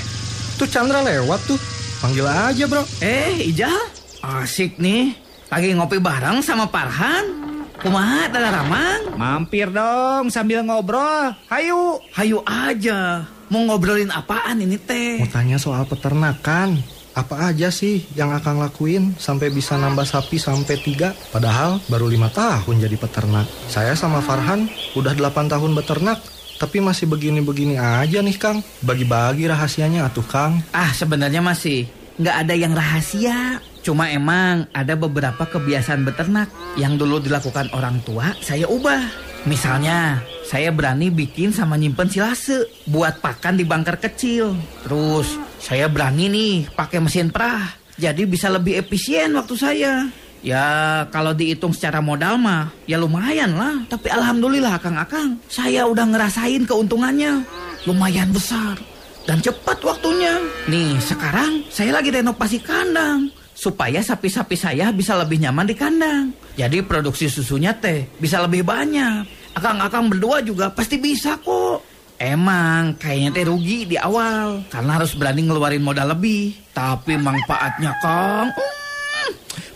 tuh 0.57 0.65
Chandra 0.65 1.05
lewat 1.05 1.45
tuh, 1.45 1.61
panggil 2.01 2.25
aja 2.25 2.65
bro. 2.65 2.81
Eh, 2.97 3.45
Ijal, 3.53 3.77
asik 4.25 4.81
nih. 4.81 5.13
Lagi 5.53 5.69
ngopi 5.77 6.01
bareng 6.01 6.41
sama 6.41 6.65
Parhan. 6.65 7.29
Kumaha, 7.77 8.33
Dada 8.33 8.49
Ramang? 8.49 9.21
Mampir 9.21 9.69
dong 9.69 10.33
sambil 10.33 10.65
ngobrol. 10.65 11.29
Hayu. 11.45 12.01
Hayu 12.17 12.41
aja. 12.43 13.23
Mau 13.53 13.65
ngobrolin 13.69 14.09
apaan 14.09 14.61
ini 14.61 14.81
teh? 14.81 15.21
Mau 15.21 15.29
tanya 15.29 15.57
soal 15.61 15.85
peternakan, 15.89 16.81
apa 17.19 17.51
aja 17.51 17.67
sih 17.67 18.07
yang 18.15 18.31
akan 18.31 18.63
lakuin 18.63 19.11
sampai 19.19 19.51
bisa 19.51 19.75
nambah 19.75 20.07
sapi 20.07 20.39
sampai 20.39 20.79
tiga? 20.79 21.11
Padahal 21.35 21.83
baru 21.91 22.07
lima 22.07 22.31
tahun 22.31 22.79
jadi 22.79 22.95
peternak. 22.95 23.43
Saya 23.67 23.91
sama 23.99 24.23
Farhan 24.23 24.71
udah 24.95 25.11
8 25.11 25.51
tahun 25.51 25.75
beternak, 25.75 26.23
tapi 26.55 26.79
masih 26.79 27.11
begini-begini 27.11 27.75
aja 27.75 28.23
nih 28.23 28.37
Kang. 28.39 28.63
Bagi-bagi 28.79 29.51
rahasianya 29.51 30.07
atuh 30.07 30.23
Kang. 30.23 30.63
Ah, 30.71 30.95
sebenarnya 30.95 31.43
masih 31.43 31.91
nggak 32.15 32.35
ada 32.47 32.53
yang 32.55 32.71
rahasia. 32.71 33.59
Cuma 33.79 34.11
emang 34.11 34.67
ada 34.75 34.95
beberapa 34.95 35.43
kebiasaan 35.43 36.03
beternak 36.03 36.51
yang 36.75 36.99
dulu 36.99 37.19
dilakukan 37.23 37.71
orang 37.75 38.03
tua, 38.03 38.35
saya 38.43 38.67
ubah. 38.67 39.27
Misalnya, 39.47 40.19
saya 40.49 40.73
berani 40.73 41.13
bikin 41.13 41.53
sama 41.53 41.77
nyimpen 41.77 42.09
silase 42.09 42.65
buat 42.89 43.21
pakan 43.21 43.53
di 43.53 43.61
bangker 43.61 44.01
kecil. 44.01 44.57
Terus, 44.81 45.37
saya 45.61 45.85
berani 45.85 46.25
nih 46.25 46.55
pakai 46.73 46.97
mesin 46.97 47.29
perah. 47.29 47.69
Jadi 48.01 48.25
bisa 48.25 48.49
lebih 48.49 48.81
efisien 48.81 49.29
waktu 49.37 49.53
saya. 49.53 50.09
Ya, 50.41 51.05
kalau 51.13 51.37
dihitung 51.37 51.69
secara 51.69 52.01
modal 52.01 52.41
mah, 52.41 52.73
ya 52.89 52.97
lumayan 52.97 53.53
lah. 53.53 53.85
Tapi 53.93 54.09
alhamdulillah 54.09 54.81
Kang 54.81 54.97
Akang, 54.97 55.37
saya 55.45 55.85
udah 55.85 56.09
ngerasain 56.09 56.65
keuntungannya. 56.65 57.45
Lumayan 57.85 58.33
besar 58.33 58.81
dan 59.29 59.45
cepat 59.45 59.77
waktunya. 59.85 60.33
Nih, 60.65 60.97
sekarang 60.97 61.61
saya 61.69 61.93
lagi 61.93 62.09
renovasi 62.09 62.57
kandang 62.65 63.29
supaya 63.53 64.01
sapi-sapi 64.01 64.57
saya 64.57 64.89
bisa 64.89 65.13
lebih 65.13 65.45
nyaman 65.45 65.69
di 65.69 65.75
kandang. 65.77 66.33
Jadi 66.57 66.81
produksi 66.81 67.29
susunya 67.29 67.75
teh 67.77 68.09
bisa 68.17 68.41
lebih 68.41 68.65
banyak. 68.65 69.38
Akang-akang 69.57 70.11
berdua 70.11 70.43
juga 70.45 70.69
pasti 70.69 71.01
bisa 71.01 71.39
kok. 71.41 71.81
Emang 72.19 72.99
kayaknya 72.99 73.31
teh 73.31 73.47
rugi 73.47 73.87
di 73.87 73.95
awal 73.95 74.67
karena 74.67 74.99
harus 74.99 75.15
berani 75.15 75.47
ngeluarin 75.47 75.79
modal 75.79 76.11
lebih. 76.11 76.51
Tapi 76.75 77.15
manfaatnya 77.15 77.95
Kang, 78.03 78.51
hmm, 78.51 79.29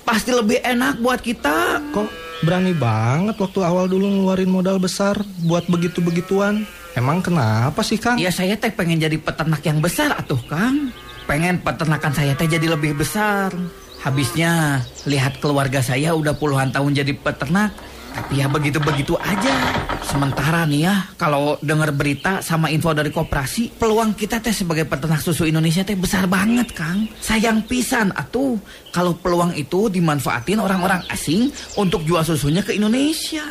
pasti 0.03 0.36
lebih 0.36 0.60
enak 0.60 1.00
buat 1.00 1.24
kita. 1.24 1.80
Kok 1.96 2.10
berani 2.44 2.75
banget 2.75 3.39
waktu 3.39 3.60
awal 3.63 3.88
dulu 3.88 4.12
ngeluarin 4.12 4.51
modal 4.51 4.75
besar 4.75 5.15
buat 5.48 5.63
begitu-begituan? 5.72 6.68
Emang 7.00 7.24
kenapa 7.24 7.80
sih 7.80 7.96
Kang? 7.96 8.20
Ya 8.20 8.30
saya 8.30 8.60
teh 8.60 8.70
pengen 8.75 9.00
jadi 9.00 9.15
peternak 9.15 9.63
yang 9.63 9.80
besar 9.80 10.12
atuh 10.12 10.39
Kang. 10.46 10.92
Pengen 11.24 11.63
peternakan 11.63 12.12
saya 12.12 12.36
teh 12.36 12.46
jadi 12.46 12.75
lebih 12.75 13.00
besar. 13.00 13.56
Habisnya 14.03 14.84
lihat 15.08 15.39
keluarga 15.39 15.80
saya 15.80 16.12
udah 16.12 16.36
puluhan 16.36 16.75
tahun 16.75 16.92
jadi 16.92 17.15
peternak. 17.15 17.72
Tapi 18.13 18.39
ya 18.39 18.46
begitu-begitu 18.46 19.17
aja. 19.17 19.58
Sementara 20.05 20.70
nih 20.70 20.86
ya, 20.86 20.96
kalau 21.17 21.58
dengar 21.65 21.89
berita 21.89 22.46
sama 22.46 22.70
info 22.70 22.93
dari 22.93 23.10
koperasi, 23.10 23.74
peluang 23.82 24.13
kita 24.13 24.38
teh 24.38 24.53
sebagai 24.53 24.86
peternak 24.86 25.25
susu 25.25 25.50
Indonesia 25.50 25.82
teh 25.82 25.98
besar 25.98 26.29
banget, 26.29 26.70
Kang. 26.77 27.10
Sayang 27.17 27.65
pisan 27.65 28.13
atuh 28.13 28.62
kalau 28.93 29.17
peluang 29.17 29.58
itu 29.58 29.89
dimanfaatin 29.89 30.62
orang-orang 30.62 31.01
asing 31.10 31.50
untuk 31.74 32.05
jual 32.05 32.22
susunya 32.22 32.62
ke 32.62 32.77
Indonesia. 32.77 33.41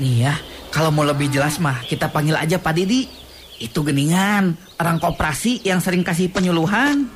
Nih 0.00 0.24
ya, 0.24 0.34
kalau 0.72 0.88
mau 0.88 1.04
lebih 1.04 1.28
jelas 1.28 1.60
mah 1.60 1.84
kita 1.84 2.08
panggil 2.08 2.40
aja 2.40 2.56
Pak 2.56 2.72
Didi. 2.72 3.04
Itu 3.60 3.84
geningan, 3.84 4.56
orang 4.80 4.96
koperasi 4.96 5.64
yang 5.64 5.80
sering 5.80 6.00
kasih 6.00 6.32
penyuluhan. 6.32 7.08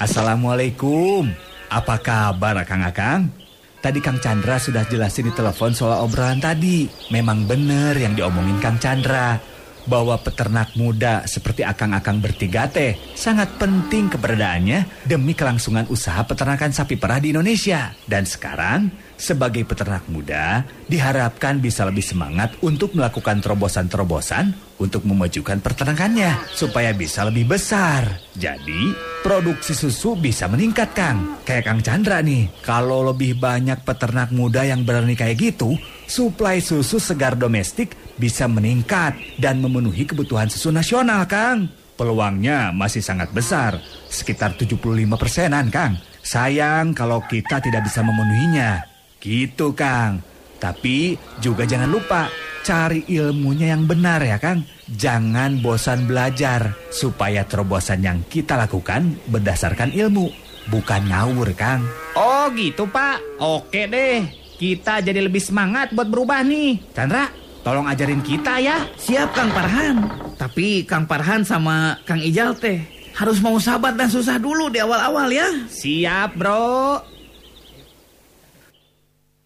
Assalamualaikum. 0.00 1.28
Apa 1.72 2.00
kabar 2.00 2.60
Kang 2.68 2.84
Akang? 2.84 3.39
Tadi 3.80 3.96
Kang 4.04 4.20
Chandra 4.20 4.60
sudah 4.60 4.84
jelasin 4.84 5.28
di 5.28 5.32
telepon 5.32 5.72
soal 5.72 6.04
obrolan 6.04 6.36
tadi. 6.36 6.84
Memang 7.08 7.48
benar 7.48 7.96
yang 7.96 8.12
diomongin 8.12 8.60
Kang 8.60 8.76
Chandra. 8.76 9.40
Bahwa 9.88 10.20
peternak 10.20 10.76
muda 10.76 11.24
seperti 11.24 11.64
akang-akang 11.64 12.20
bertiga 12.20 12.68
teh 12.68 13.00
sangat 13.16 13.56
penting 13.56 14.12
keberadaannya 14.12 15.08
demi 15.08 15.32
kelangsungan 15.32 15.88
usaha 15.88 16.20
peternakan 16.28 16.76
sapi 16.76 17.00
perah 17.00 17.16
di 17.16 17.32
Indonesia. 17.32 17.96
Dan 18.04 18.28
sekarang, 18.28 18.92
sebagai 19.20 19.68
peternak 19.68 20.08
muda, 20.08 20.64
diharapkan 20.88 21.60
bisa 21.60 21.84
lebih 21.84 22.00
semangat 22.00 22.56
untuk 22.64 22.96
melakukan 22.96 23.44
terobosan-terobosan 23.44 24.56
untuk 24.80 25.04
memajukan 25.04 25.60
peternakannya 25.60 26.40
supaya 26.56 26.96
bisa 26.96 27.28
lebih 27.28 27.52
besar. 27.52 28.08
Jadi, 28.32 28.96
produksi 29.20 29.76
susu 29.76 30.16
bisa 30.16 30.48
meningkat, 30.48 30.96
Kang. 30.96 31.44
Kayak 31.44 31.68
Kang 31.68 31.80
Chandra 31.84 32.24
nih, 32.24 32.48
kalau 32.64 33.04
lebih 33.12 33.36
banyak 33.36 33.84
peternak 33.84 34.32
muda 34.32 34.64
yang 34.64 34.82
berani 34.82 35.12
kayak 35.12 35.36
gitu, 35.36 35.76
suplai 36.08 36.64
susu 36.64 36.96
segar 36.96 37.36
domestik 37.36 37.92
bisa 38.16 38.48
meningkat 38.48 39.14
dan 39.36 39.60
memenuhi 39.60 40.08
kebutuhan 40.08 40.48
susu 40.48 40.72
nasional, 40.72 41.28
Kang. 41.28 41.68
Peluangnya 42.00 42.72
masih 42.72 43.04
sangat 43.04 43.28
besar, 43.36 43.76
sekitar 44.08 44.56
75 44.56 45.20
persenan, 45.20 45.68
Kang. 45.68 46.00
Sayang 46.24 46.96
kalau 46.96 47.20
kita 47.28 47.60
tidak 47.60 47.84
bisa 47.84 48.00
memenuhinya. 48.00 48.89
Gitu, 49.20 49.76
Kang. 49.76 50.24
Tapi 50.56 51.16
juga 51.40 51.68
jangan 51.68 51.88
lupa 51.88 52.28
cari 52.64 53.04
ilmunya 53.08 53.76
yang 53.76 53.84
benar 53.84 54.24
ya, 54.24 54.40
Kang. 54.40 54.64
Jangan 54.90 55.60
bosan 55.60 56.08
belajar 56.08 56.74
supaya 56.88 57.44
terobosan 57.44 58.00
yang 58.00 58.24
kita 58.26 58.56
lakukan 58.56 59.16
berdasarkan 59.28 59.92
ilmu, 59.92 60.32
bukan 60.72 61.04
ngawur, 61.08 61.52
Kang. 61.52 61.84
Oh 62.16 62.48
gitu 62.56 62.88
pak, 62.90 63.20
oke 63.38 63.86
deh. 63.86 64.24
Kita 64.60 65.00
jadi 65.00 65.24
lebih 65.24 65.40
semangat 65.40 65.92
buat 65.96 66.08
berubah 66.08 66.44
nih. 66.44 66.92
Chandra, 66.92 67.32
tolong 67.64 67.88
ajarin 67.88 68.20
kita 68.20 68.60
ya. 68.60 68.84
Siap 68.98 69.32
Kang 69.32 69.52
Parhan. 69.56 69.96
Tapi 70.36 70.84
Kang 70.84 71.08
Parhan 71.08 71.44
sama 71.44 71.96
Kang 72.04 72.20
Ijal 72.20 72.56
teh 72.56 72.80
harus 73.16 73.40
mau 73.40 73.56
sabar 73.56 73.96
dan 73.96 74.08
susah 74.12 74.36
dulu 74.36 74.68
di 74.68 74.80
awal-awal 74.80 75.28
ya. 75.32 75.48
Siap 75.68 76.36
bro. 76.36 77.00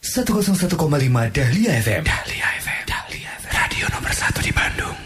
101,5 0.04 1.32
Dahlia 1.32 1.80
FM. 1.80 2.04
Dahlia 2.04 2.46
FM. 2.60 2.84
Dahlia 2.84 3.30
FM. 3.40 3.56
Radio 3.56 3.88
nomor 3.88 4.12
1 4.12 4.44
di 4.44 4.52
Bandung. 4.52 5.03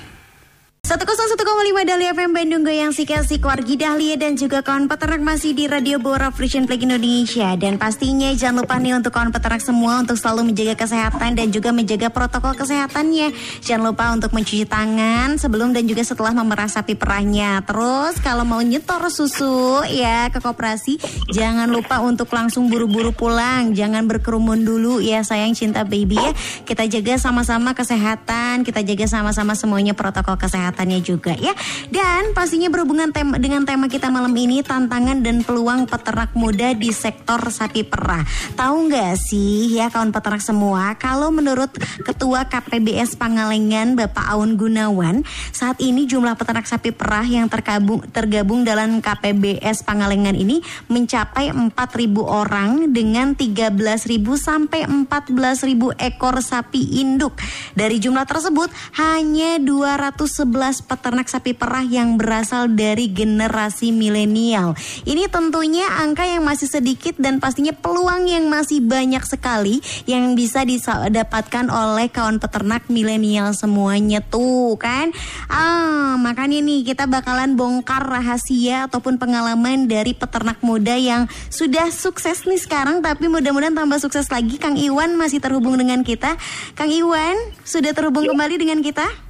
101,5 0.88 1.36
Dahlia 1.84 2.16
FM 2.16 2.32
Bandung 2.32 2.64
Goyang 2.64 2.96
Sikasik 2.96 3.44
Wargi 3.44 3.76
Dahlia 3.76 4.16
dan 4.16 4.40
juga 4.40 4.64
kawan 4.64 4.88
peternak 4.88 5.20
masih 5.20 5.52
di 5.52 5.68
Radio 5.68 6.00
Bora 6.00 6.32
Frisian 6.32 6.64
Flag 6.64 6.80
Indonesia. 6.80 7.52
Dan 7.60 7.76
pastinya 7.76 8.32
jangan 8.32 8.64
lupa 8.64 8.80
nih 8.80 8.96
untuk 8.96 9.12
kawan 9.12 9.28
peternak 9.28 9.60
semua 9.60 10.00
untuk 10.00 10.16
selalu 10.16 10.48
menjaga 10.48 10.80
kesehatan 10.80 11.36
dan 11.36 11.52
juga 11.52 11.76
menjaga 11.76 12.08
protokol 12.08 12.56
kesehatannya. 12.56 13.36
Jangan 13.60 13.84
lupa 13.84 14.16
untuk 14.16 14.32
mencuci 14.32 14.64
tangan 14.64 15.36
sebelum 15.36 15.76
dan 15.76 15.84
juga 15.84 16.08
setelah 16.08 16.32
memerah 16.32 16.72
sapi 16.72 16.96
perahnya. 16.96 17.60
Terus 17.68 18.16
kalau 18.24 18.48
mau 18.48 18.64
nyetor 18.64 19.12
susu 19.12 19.84
ya 19.92 20.32
ke 20.32 20.40
koperasi 20.40 20.96
Jangan 21.28 21.68
lupa 21.68 22.00
untuk 22.00 22.32
langsung 22.32 22.72
buru-buru 22.72 23.12
pulang. 23.12 23.76
Jangan 23.76 24.08
berkerumun 24.08 24.64
dulu 24.64 25.04
ya 25.04 25.20
sayang 25.20 25.52
cinta 25.52 25.84
baby 25.84 26.16
ya. 26.16 26.32
Kita 26.64 26.88
jaga 26.88 27.20
sama-sama 27.20 27.76
kesehatan 27.76 28.64
Kita 28.64 28.80
jaga 28.80 29.04
sama-sama 29.04 29.52
semuanya 29.52 29.92
protokol 29.92 30.40
kesehatan 30.40 30.77
kesehatannya 30.78 31.00
juga 31.02 31.34
ya. 31.34 31.50
Dan 31.90 32.30
pastinya 32.30 32.70
berhubungan 32.70 33.10
tema, 33.10 33.34
dengan 33.42 33.66
tema 33.66 33.90
kita 33.90 34.06
malam 34.14 34.30
ini 34.38 34.62
tantangan 34.62 35.26
dan 35.26 35.42
peluang 35.42 35.90
peternak 35.90 36.30
muda 36.38 36.70
di 36.78 36.94
sektor 36.94 37.42
sapi 37.50 37.82
perah. 37.82 38.22
Tahu 38.54 38.86
nggak 38.86 39.14
sih 39.18 39.74
ya 39.74 39.90
kawan 39.90 40.14
peternak 40.14 40.44
semua, 40.44 40.94
kalau 40.94 41.34
menurut 41.34 41.74
Ketua 42.06 42.46
KPBS 42.46 43.18
Pangalengan 43.18 43.98
Bapak 43.98 44.30
Aun 44.30 44.54
Gunawan, 44.54 45.26
saat 45.50 45.82
ini 45.82 46.06
jumlah 46.06 46.38
peternak 46.38 46.70
sapi 46.70 46.94
perah 46.94 47.26
yang 47.26 47.50
tergabung 47.50 48.06
tergabung 48.14 48.62
dalam 48.62 49.02
KPBS 49.02 49.82
Pangalengan 49.82 50.38
ini 50.38 50.62
mencapai 50.86 51.50
4.000 51.50 51.74
orang 52.22 52.94
dengan 52.94 53.34
13.000 53.34 53.82
sampai 54.38 54.86
14.000 54.86 55.96
ekor 55.98 56.38
sapi 56.38 57.02
induk. 57.02 57.34
Dari 57.74 57.98
jumlah 57.98 58.28
tersebut 58.28 58.70
hanya 59.00 59.58
211 59.58 60.67
peternak 60.84 61.26
sapi 61.26 61.56
perah 61.56 61.82
yang 61.82 62.20
berasal 62.20 62.68
dari 62.68 63.08
generasi 63.08 63.90
milenial. 63.90 64.76
Ini 65.08 65.32
tentunya 65.32 65.88
angka 65.88 66.28
yang 66.28 66.44
masih 66.44 66.68
sedikit 66.68 67.16
dan 67.16 67.40
pastinya 67.40 67.72
peluang 67.72 68.28
yang 68.28 68.46
masih 68.52 68.84
banyak 68.84 69.24
sekali 69.24 69.80
yang 70.04 70.36
bisa 70.36 70.62
didapatkan 70.68 71.66
oleh 71.72 72.12
kawan 72.12 72.36
peternak 72.36 72.86
milenial 72.92 73.56
semuanya 73.56 74.20
tuh 74.20 74.76
kan. 74.76 75.10
Ah, 75.48 76.20
makanya 76.20 76.60
nih 76.60 76.84
kita 76.84 77.08
bakalan 77.08 77.56
bongkar 77.56 78.04
rahasia 78.04 78.84
ataupun 78.86 79.16
pengalaman 79.16 79.88
dari 79.88 80.12
peternak 80.12 80.60
muda 80.60 80.94
yang 80.94 81.24
sudah 81.48 81.88
sukses 81.88 82.44
nih 82.44 82.60
sekarang 82.60 83.00
tapi 83.00 83.26
mudah-mudahan 83.32 83.72
tambah 83.72 83.98
sukses 84.02 84.28
lagi. 84.28 84.60
Kang 84.60 84.76
Iwan 84.76 85.16
masih 85.16 85.40
terhubung 85.40 85.80
dengan 85.80 86.04
kita. 86.04 86.36
Kang 86.76 86.92
Iwan 86.92 87.36
sudah 87.64 87.96
terhubung 87.96 88.28
kembali 88.28 88.56
dengan 88.60 88.80
kita? 88.84 89.27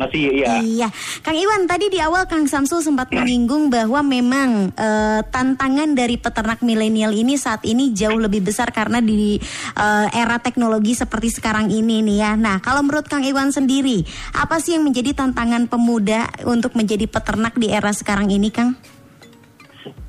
Masih 0.00 0.40
iya. 0.40 0.64
Iya, 0.64 0.88
Kang 1.20 1.36
Iwan 1.36 1.68
tadi 1.68 1.92
di 1.92 2.00
awal 2.00 2.24
Kang 2.24 2.48
Samsul 2.48 2.80
sempat 2.80 3.12
menyinggung 3.12 3.68
bahwa 3.68 4.00
memang 4.00 4.72
eh, 4.72 5.20
tantangan 5.28 5.92
dari 5.92 6.16
peternak 6.16 6.64
milenial 6.64 7.12
ini 7.12 7.36
saat 7.36 7.60
ini 7.68 7.92
jauh 7.92 8.16
lebih 8.16 8.40
besar 8.40 8.72
karena 8.72 9.04
di 9.04 9.36
eh, 9.76 10.06
era 10.16 10.40
teknologi 10.40 10.96
seperti 10.96 11.28
sekarang 11.36 11.68
ini 11.68 12.00
nih 12.00 12.16
ya. 12.24 12.32
Nah, 12.40 12.64
kalau 12.64 12.80
menurut 12.80 13.04
Kang 13.04 13.20
Iwan 13.20 13.52
sendiri, 13.52 14.00
apa 14.32 14.56
sih 14.64 14.80
yang 14.80 14.88
menjadi 14.88 15.12
tantangan 15.12 15.68
pemuda 15.68 16.32
untuk 16.48 16.72
menjadi 16.72 17.04
peternak 17.04 17.52
di 17.60 17.68
era 17.68 17.92
sekarang 17.92 18.32
ini, 18.32 18.48
Kang? 18.48 18.72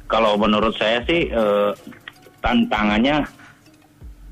Kalau 0.07 0.39
menurut 0.39 0.79
saya 0.79 1.03
sih 1.03 1.27
eh, 1.27 1.71
tantangannya 2.39 3.27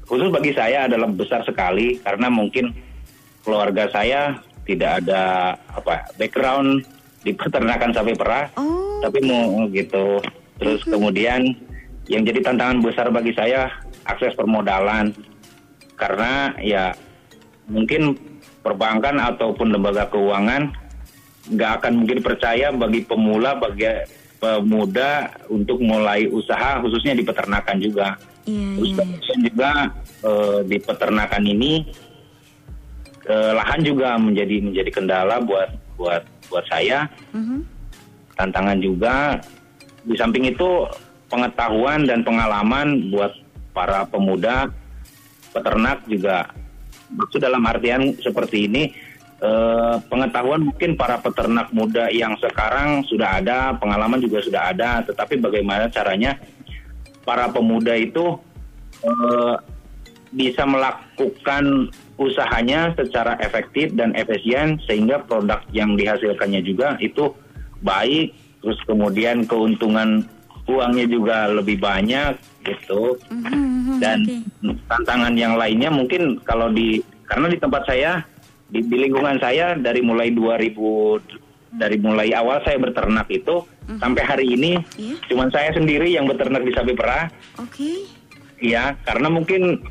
khusus 0.07 0.27
bagi 0.27 0.51
saya 0.51 0.91
adalah 0.91 1.07
besar 1.07 1.43
sekali 1.47 1.95
karena 2.03 2.27
mungkin 2.27 2.75
keluarga 3.47 3.87
saya 3.87 4.35
tidak 4.71 5.03
ada 5.03 5.53
apa 5.75 6.07
background 6.15 6.87
di 7.21 7.35
peternakan 7.37 7.91
sapi 7.93 8.17
perah, 8.17 8.49
Oh. 8.57 8.97
tapi 9.03 9.21
mau 9.21 9.67
gitu. 9.69 10.17
Terus 10.57 10.81
kemudian 10.85 11.53
yang 12.09 12.23
jadi 12.25 12.41
tantangan 12.41 12.81
besar 12.81 13.07
bagi 13.13 13.33
saya 13.37 13.69
akses 14.09 14.33
permodalan 14.33 15.13
karena 15.99 16.57
ya 16.57 16.97
mungkin 17.69 18.17
perbankan 18.65 19.21
ataupun 19.21 19.69
lembaga 19.69 20.09
keuangan 20.09 20.73
nggak 21.53 21.71
akan 21.81 21.93
mungkin 22.05 22.19
percaya 22.21 22.73
bagi 22.73 23.05
pemula 23.05 23.57
bagi 23.57 23.85
pemuda 24.41 25.29
untuk 25.53 25.77
mulai 25.81 26.25
usaha 26.25 26.81
khususnya 26.81 27.13
di 27.13 27.21
peternakan 27.21 27.77
juga. 27.77 28.17
Iya, 28.49 28.69
Terus 28.81 28.89
iya. 28.89 28.97
kemudian 28.97 29.39
juga 29.45 29.71
eh, 30.25 30.59
di 30.65 30.77
peternakan 30.81 31.43
ini 31.45 31.71
eh, 33.27 33.51
lahan 33.53 33.81
juga 33.85 34.17
menjadi 34.17 34.61
menjadi 34.63 34.89
kendala 34.89 35.41
buat 35.43 35.69
buat 35.99 36.23
buat 36.49 36.65
saya. 36.69 37.05
Mhm. 37.35 37.65
Tantangan 38.37 38.79
juga 38.81 39.37
di 40.01 40.17
samping 40.17 40.49
itu 40.49 40.89
pengetahuan 41.29 42.09
dan 42.09 42.25
pengalaman 42.25 43.13
buat 43.13 43.31
para 43.71 44.03
pemuda 44.09 44.67
peternak 45.55 46.03
juga 46.07 46.51
itu 47.11 47.37
dalam 47.39 47.63
artian 47.67 48.15
seperti 48.19 48.67
ini 48.67 48.83
eh, 49.39 49.95
pengetahuan 50.07 50.63
mungkin 50.63 50.95
para 50.95 51.19
peternak 51.19 51.71
muda 51.75 52.07
yang 52.11 52.35
sekarang 52.39 53.03
sudah 53.07 53.39
ada 53.39 53.75
pengalaman 53.75 54.19
juga 54.19 54.43
sudah 54.43 54.71
ada 54.71 55.03
tetapi 55.03 55.39
bagaimana 55.39 55.91
caranya 55.91 56.39
para 57.27 57.51
pemuda 57.51 57.95
itu 57.95 58.39
eh, 59.03 59.55
bisa 60.31 60.63
melakukan 60.63 61.91
usahanya 62.21 62.93
secara 62.93 63.33
efektif 63.41 63.91
dan 63.93 64.13
efisien 64.13 64.77
sehingga 64.85 65.21
produk 65.21 65.61
yang 65.71 65.97
dihasilkannya 65.97 66.61
juga 66.61 66.95
itu 67.01 67.33
baik. 67.81 68.33
Terus 68.61 68.77
kemudian 68.85 69.49
keuntungan 69.49 70.21
uangnya 70.69 71.09
juga 71.09 71.49
lebih 71.49 71.81
banyak 71.81 72.37
gitu. 72.61 73.17
Mhm, 73.33 73.97
dan 73.97 74.21
tantangan 74.85 75.33
yang 75.33 75.57
lainnya 75.57 75.89
mungkin 75.89 76.37
kalau 76.45 76.69
di 76.69 77.01
karena 77.25 77.49
di 77.49 77.57
tempat 77.57 77.89
saya 77.89 78.21
di, 78.69 78.85
di 78.85 78.97
lingkungan 79.01 79.41
saya 79.41 79.73
dari 79.73 79.99
mulai 79.99 80.29
2000 80.29 81.41
dari 81.71 81.95
mulai 81.97 82.35
awal 82.35 82.59
saya 82.61 82.77
beternak 82.77 83.31
itu 83.31 83.63
sampai 83.97 84.23
hari 84.23 84.45
ini 84.55 84.75
Iya. 84.99 85.15
cuman 85.31 85.47
saya 85.49 85.71
sendiri 85.71 86.11
yang 86.11 86.27
beternak 86.27 86.63
di 86.63 86.71
sapi 86.71 86.93
perah. 86.93 87.31
Oke. 87.57 88.05
ya 88.61 88.93
karena 89.01 89.25
mungkin 89.25 89.81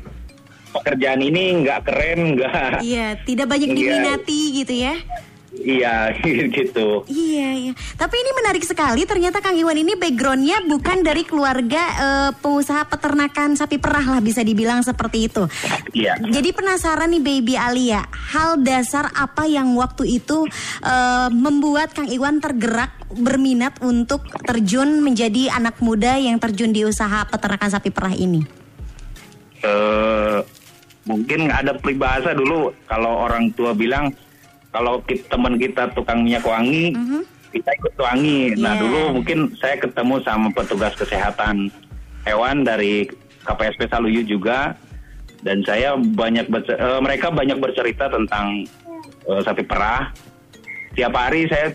pekerjaan 0.71 1.19
ini 1.19 1.61
nggak 1.61 1.79
keren 1.83 2.19
nggak 2.33 2.79
Iya, 2.81 3.19
tidak 3.21 3.47
banyak 3.47 3.69
Iya. 3.69 3.77
diminati 3.77 4.39
gitu 4.55 4.73
ya. 4.73 4.95
iya 5.53 6.15
gitu 6.57 7.03
Iya, 7.05 7.49
iya. 7.53 7.73
Tapi 7.93 8.15
ini 8.15 8.31
menarik 8.33 8.63
sekali. 8.63 9.03
Ternyata 9.03 9.39
Kang 9.39 9.53
Iwan 9.53 9.75
ini 9.75 9.93
backgroundnya 9.93 10.63
bukan 10.63 11.03
dari 11.03 11.21
keluarga 11.21 11.83
eh, 11.93 12.31
pengusaha 12.33 12.87
peternakan 12.87 13.53
sapi 13.53 13.75
perah 13.75 14.07
lah 14.07 14.21
bisa 14.23 14.41
dibilang 14.41 14.79
seperti 14.79 15.27
itu. 15.27 15.43
iya 15.91 16.15
Jadi 16.15 16.49
penasaran 16.51 17.11
nih 17.11 17.19
Baby 17.21 17.55
Alia, 17.55 17.99
hal 18.31 18.59
dasar 18.59 19.11
apa 19.11 19.43
yang 19.43 19.75
waktu 19.75 20.17
itu 20.17 20.47
eh, 20.81 21.27
membuat 21.29 21.91
Kang 21.91 22.07
Iwan 22.07 22.39
tergerak 22.39 22.95
berminat 23.11 23.75
untuk 23.83 24.23
terjun 24.41 25.03
menjadi 25.03 25.51
anak 25.51 25.83
muda 25.83 26.15
yang 26.15 26.39
terjun 26.39 26.71
di 26.71 26.87
usaha 26.87 27.27
peternakan 27.27 27.69
sapi 27.69 27.91
perah 27.91 28.15
ini? 28.15 28.39
eh 29.61 30.39
mungkin 31.03 31.49
ada 31.49 31.73
peribahasa 31.73 32.31
dulu. 32.31 32.71
Kalau 32.85 33.25
orang 33.25 33.49
tua 33.51 33.73
bilang 33.73 34.13
kalau 34.69 35.01
ki- 35.01 35.25
teman 35.27 35.55
kita 35.55 35.91
tukang 35.91 36.23
minyak 36.23 36.43
wangi 36.43 36.93
kita 37.51 37.69
ikut 37.75 37.95
wangi. 37.97 38.55
Nah 38.55 38.73
Iya. 38.73 38.81
dulu 38.81 39.01
mungkin 39.19 39.51
saya 39.57 39.75
ketemu 39.75 40.23
sama 40.23 40.47
petugas 40.51 40.95
kesehatan 40.95 41.67
hewan 42.23 42.63
dari 42.63 43.03
KPSP 43.43 43.87
Saluyu 43.87 44.23
juga. 44.23 44.75
Dan 45.41 45.65
saya 45.65 45.97
banyak 45.97 46.47
eh, 46.47 46.99
mereka 47.01 47.33
banyak 47.33 47.57
bercerita 47.57 48.05
tentang 48.07 48.61
eh, 49.25 49.41
sapi 49.41 49.65
perah. 49.65 50.13
Tiap 50.93 51.11
hari 51.11 51.49
saya 51.49 51.73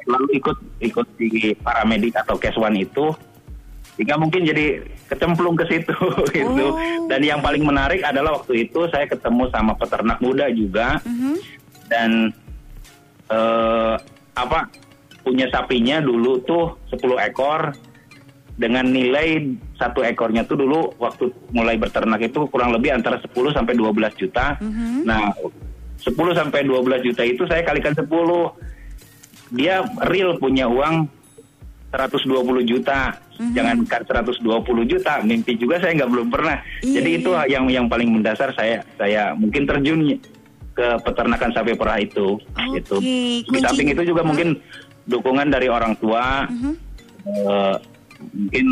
selalu 0.00 0.26
ikut 0.32 0.56
ikut 0.80 1.06
di 1.18 1.28
paramedik 1.58 2.14
atau 2.16 2.34
keswan 2.34 2.72
itu 2.72 3.10
sehingga 4.00 4.16
mungkin 4.16 4.48
jadi 4.48 4.80
kecemplung 5.12 5.60
ke 5.60 5.68
situ 5.68 5.92
gitu. 6.32 6.66
Oh. 6.72 7.04
Dan 7.04 7.20
yang 7.20 7.44
paling 7.44 7.60
menarik 7.60 8.00
adalah 8.00 8.40
waktu 8.40 8.64
itu 8.64 8.88
saya 8.88 9.04
ketemu 9.04 9.52
sama 9.52 9.76
peternak 9.76 10.16
muda 10.24 10.48
juga 10.48 11.04
dan 11.92 12.32
eh, 13.28 13.94
apa 14.32 14.72
punya 15.20 15.52
sapinya 15.52 16.00
dulu 16.00 16.40
tuh 16.48 16.80
10 16.88 17.28
ekor 17.28 17.76
dengan 18.56 18.88
nilai 18.88 19.52
satu 19.76 20.00
ekornya 20.00 20.48
tuh 20.48 20.64
dulu 20.64 20.96
waktu 20.96 21.28
mulai 21.52 21.76
beternak 21.76 22.24
itu 22.24 22.48
kurang 22.48 22.72
lebih 22.72 22.96
antara 22.96 23.20
10 23.20 23.36
sampai 23.52 23.76
12 23.76 24.16
juta. 24.16 24.56
Nah, 25.04 25.28
10 26.00 26.08
sampai 26.32 26.64
12 26.64 27.04
juta 27.04 27.20
itu 27.20 27.44
saya 27.44 27.60
kalikan 27.68 27.92
10. 27.92 28.08
Dia 29.52 29.84
real 30.08 30.40
punya 30.40 30.72
uang 30.72 31.04
120 31.92 32.64
juta. 32.64 33.28
Jangankan 33.40 34.00
120 34.04 34.44
juta, 34.84 35.12
mimpi 35.20 35.56
juga 35.56 35.76
saya 35.76 35.96
nggak 35.96 36.10
belum 36.10 36.28
pernah. 36.28 36.60
Iya, 36.80 37.00
Jadi 37.00 37.10
itu 37.16 37.30
yang 37.48 37.64
yang 37.66 37.86
paling 37.86 38.08
mendasar 38.10 38.52
saya 38.52 38.84
saya 38.94 39.32
mungkin 39.32 39.64
terjun 39.64 40.20
ke 40.70 40.86
peternakan 41.00 41.50
sapi 41.50 41.72
perah 41.72 41.98
itu 41.98 42.36
gitu. 42.70 43.00
Di 43.00 43.42
kunci- 43.42 43.62
samping 43.62 43.88
itu 43.88 44.02
juga 44.06 44.20
mungkin 44.20 44.60
dukungan 45.02 45.48
dari 45.48 45.66
orang 45.66 45.96
tua 45.96 46.44
eh, 47.22 47.74
mungkin 48.30 48.66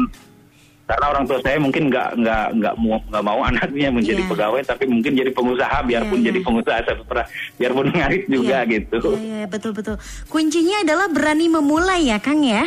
karena 0.84 1.06
orang 1.06 1.24
tua 1.24 1.36
saya 1.38 1.60
mungkin 1.60 1.92
nggak 1.92 2.16
nggak 2.16 2.46
nggak 2.54 2.74
mau 2.78 2.96
nggak 3.02 3.20
mau 3.22 3.40
anaknya 3.42 3.88
menjadi 3.90 4.22
Iya. 4.22 4.30
pegawai 4.30 4.62
tapi 4.64 4.84
mungkin 4.86 5.12
jadi 5.12 5.30
pengusaha 5.30 5.78
biarpun 5.82 6.18
Iya, 6.18 6.26
jadi 6.26 6.38
iya. 6.40 6.46
pengusaha 6.48 6.78
sapi 6.82 7.02
perah 7.04 7.26
biarpun 7.56 7.86
ngarit 7.94 8.24
juga 8.26 8.58
Iya. 8.58 8.70
gitu 8.70 8.98
Iya, 9.12 9.20
iya, 9.20 9.42
betul 9.44 9.72
betul. 9.72 9.96
Kuncinya 10.26 10.80
adalah 10.80 11.08
berani 11.08 11.46
memulai 11.46 12.08
ya, 12.08 12.16
Kang 12.16 12.40
ya. 12.40 12.64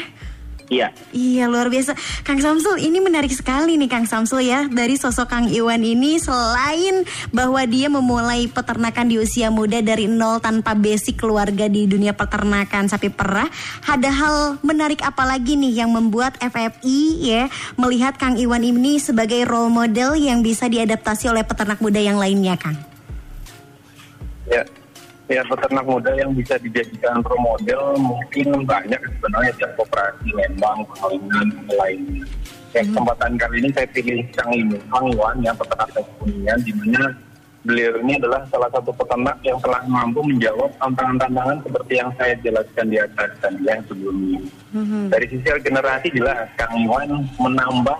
Iya. 0.71 0.88
Iya 1.12 1.51
luar 1.51 1.67
biasa. 1.67 1.93
Kang 2.23 2.39
Samsul 2.39 2.79
ini 2.79 3.03
menarik 3.03 3.36
sekali 3.36 3.75
nih 3.75 3.91
Kang 3.91 4.07
Samsul 4.07 4.47
ya 4.47 4.71
Dari 4.71 4.95
sosok 4.95 5.27
Kang 5.27 5.47
Iwan 5.51 5.84
ini. 5.84 6.15
Selain 6.15 7.03
bahwa 7.36 7.60
dia 7.67 7.91
memulai 7.91 8.47
peternakan 8.47 9.12
di 9.12 9.19
usia 9.19 9.51
muda 9.51 9.84
Dari 9.84 10.07
nol 10.07 10.39
tanpa 10.39 10.71
basic 10.71 11.19
keluarga 11.19 11.67
di 11.67 11.86
dunia 11.86 12.15
peternakan 12.15 12.88
sapi 12.88 13.12
perah 13.12 13.51
Ada 13.84 14.10
hal 14.10 14.36
menarik 14.63 15.03
apa 15.03 15.27
lagi 15.27 15.60
nih 15.60 15.84
yang 15.84 15.91
membuat 15.91 16.39
FFI 16.39 17.01
ya 17.19 17.43
Melihat 17.75 18.15
Kang 18.15 18.39
Iwan 18.39 18.63
ini 18.63 18.97
sebagai 18.97 19.43
role 19.43 19.69
model 19.69 20.15
Yang 20.15 20.55
bisa 20.55 20.65
diadaptasi 20.71 21.27
oleh 21.27 21.43
peternak 21.43 21.84
muda 21.84 21.99
yang 21.99 22.15
lainnya 22.15 22.55
Kang? 22.55 22.79
Ya, 24.47 24.67
ya 25.32 25.44
peternak 25.48 25.86
muda 25.88 26.12
yang 26.20 26.36
bisa 26.36 26.60
dijadikan 26.60 27.24
role 27.24 27.39
model 27.39 27.96
mungkin 27.96 28.67
banyak 28.67 29.00
sebenarnya 29.00 29.52
di 29.56 29.65
koperasi 29.80 30.30
Lembang, 30.36 30.84
Pekalongan, 30.91 31.48
lainnya. 31.72 32.24
Ya, 32.72 32.84
kesempatan 32.88 33.36
kali 33.39 33.56
ini 33.63 33.70
saya 33.76 33.88
pilih 33.91 34.20
Kang 34.36 34.52
Kang 34.91 35.06
Iwan 35.12 35.39
yang 35.44 35.56
peternak 35.56 35.91
Kuningan, 36.20 36.60
di 36.63 36.72
mana 36.76 37.04
beliau 37.63 37.94
ini 38.04 38.15
adalah 38.20 38.41
salah 38.52 38.70
satu 38.72 38.91
peternak 38.96 39.38
yang 39.44 39.60
telah 39.60 39.82
mampu 39.88 40.20
menjawab 40.24 40.72
tantangan-tantangan 40.80 41.58
seperti 41.63 41.94
yang 42.00 42.10
saya 42.20 42.34
jelaskan 42.44 42.86
di 42.91 42.98
atas 43.00 43.30
dan 43.39 43.54
yang 43.63 43.80
sebelumnya. 43.88 44.41
Dari 45.12 45.26
sisi 45.32 45.48
generasi 45.48 46.08
jelas 46.12 46.48
Kang 46.60 46.76
Iwan 46.76 47.28
menambah 47.39 48.00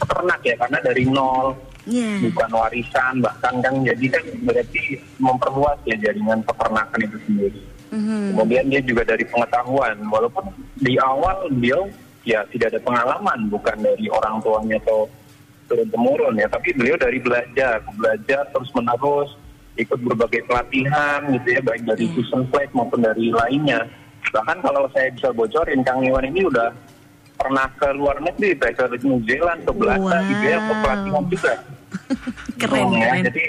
peternak 0.00 0.40
ya 0.44 0.54
karena 0.60 0.78
dari 0.80 1.04
nol 1.08 1.56
Iya 1.84 2.24
bukan 2.24 2.50
warisan 2.50 3.20
bahkan 3.20 3.60
kan 3.60 3.74
jadi 3.84 4.06
kan 4.08 4.24
berarti 4.40 4.82
memperluas 5.16 5.76
ya 5.84 5.96
jaringan 6.00 6.40
peternakan 6.42 7.00
itu 7.02 7.18
sendiri. 7.28 7.60
Kemudian 8.34 8.66
dia 8.66 8.80
juga 8.82 9.06
dari 9.06 9.22
pengetahuan 9.22 9.94
walaupun 10.08 10.50
di 10.74 10.98
awal 10.98 11.46
beliau 11.46 11.86
ya 12.24 12.42
tidak 12.48 12.74
ada 12.74 12.80
pengalaman 12.82 13.46
bukan 13.46 13.76
dari 13.78 14.08
orang 14.08 14.40
tuanya 14.40 14.80
atau 14.80 15.06
turun 15.64 15.86
temurun 15.88 16.34
ya 16.34 16.48
tapi 16.48 16.72
beliau 16.72 16.96
dari 16.96 17.20
belajar 17.20 17.84
belajar 17.94 18.48
terus 18.50 18.72
menerus 18.72 19.30
ikut 19.76 20.00
berbagai 20.00 20.42
pelatihan 20.44 21.20
gitu 21.30 21.48
ya 21.50 21.60
baik 21.60 21.82
dari 21.84 22.04
Iya. 22.04 22.12
Fusion 22.16 22.42
Plate 22.48 22.72
maupun 22.72 23.00
dari 23.00 23.28
lainnya 23.28 23.86
bahkan 24.32 24.58
kalau 24.58 24.88
saya 24.90 25.12
bisa 25.12 25.30
bocorin 25.30 25.84
Kang 25.84 26.02
Iwan 26.02 26.26
ini 26.26 26.44
udah 26.44 26.72
pernah 27.34 27.66
ke 27.74 27.88
luar 27.92 28.18
negeri 28.18 28.54
baik 28.54 28.74
ke 28.74 28.84
New 29.02 29.20
Zealand 29.22 29.62
ke 29.62 29.72
Belanda 29.72 30.18
gitu 30.24 30.44
ya 30.44 30.58
ke 30.58 30.72
Wow. 30.72 30.80
pelatihan 30.82 31.24
juga 31.28 31.52
Keren 32.60 32.86
Oh, 32.86 32.92
ya. 32.94 33.08
keren. 33.14 33.22
Jadi 33.30 33.44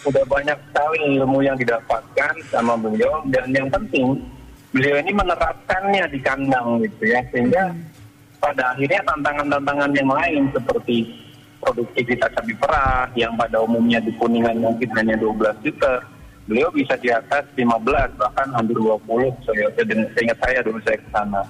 udah 0.00 0.24
banyak 0.24 0.58
sekali 0.70 0.98
ilmu 1.20 1.38
yang 1.44 1.56
didapatkan 1.60 2.32
sama 2.48 2.72
beliau 2.80 3.20
dan 3.28 3.52
yang 3.52 3.68
penting 3.68 4.16
beliau 4.72 4.96
ini 4.96 5.12
menerapkannya 5.12 6.08
di 6.08 6.18
kandang 6.24 6.80
gitu 6.80 7.04
ya 7.04 7.20
sehingga 7.28 7.76
pada 8.40 8.72
akhirnya 8.72 9.04
tantangan-tantangan 9.04 9.92
yang 9.92 10.08
lain 10.08 10.42
seperti 10.56 11.12
produktivitas 11.60 12.32
sapi 12.32 12.56
perah 12.56 13.12
yang 13.12 13.36
pada 13.36 13.60
umumnya 13.60 14.00
di 14.00 14.08
kuningan 14.16 14.56
mungkin 14.64 14.88
hanya 14.96 15.20
12 15.20 15.36
juta 15.68 16.00
beliau 16.48 16.72
bisa 16.72 16.96
di 16.96 17.12
atas 17.12 17.44
15 17.52 17.68
bahkan 18.16 18.48
hampir 18.56 18.80
20 18.80 19.04
saya 19.44 19.68
saya 19.76 20.22
ingat 20.24 20.38
saya 20.40 20.58
dulu 20.64 20.80
saya 20.80 20.96
ke 20.96 21.08
sana. 21.12 21.42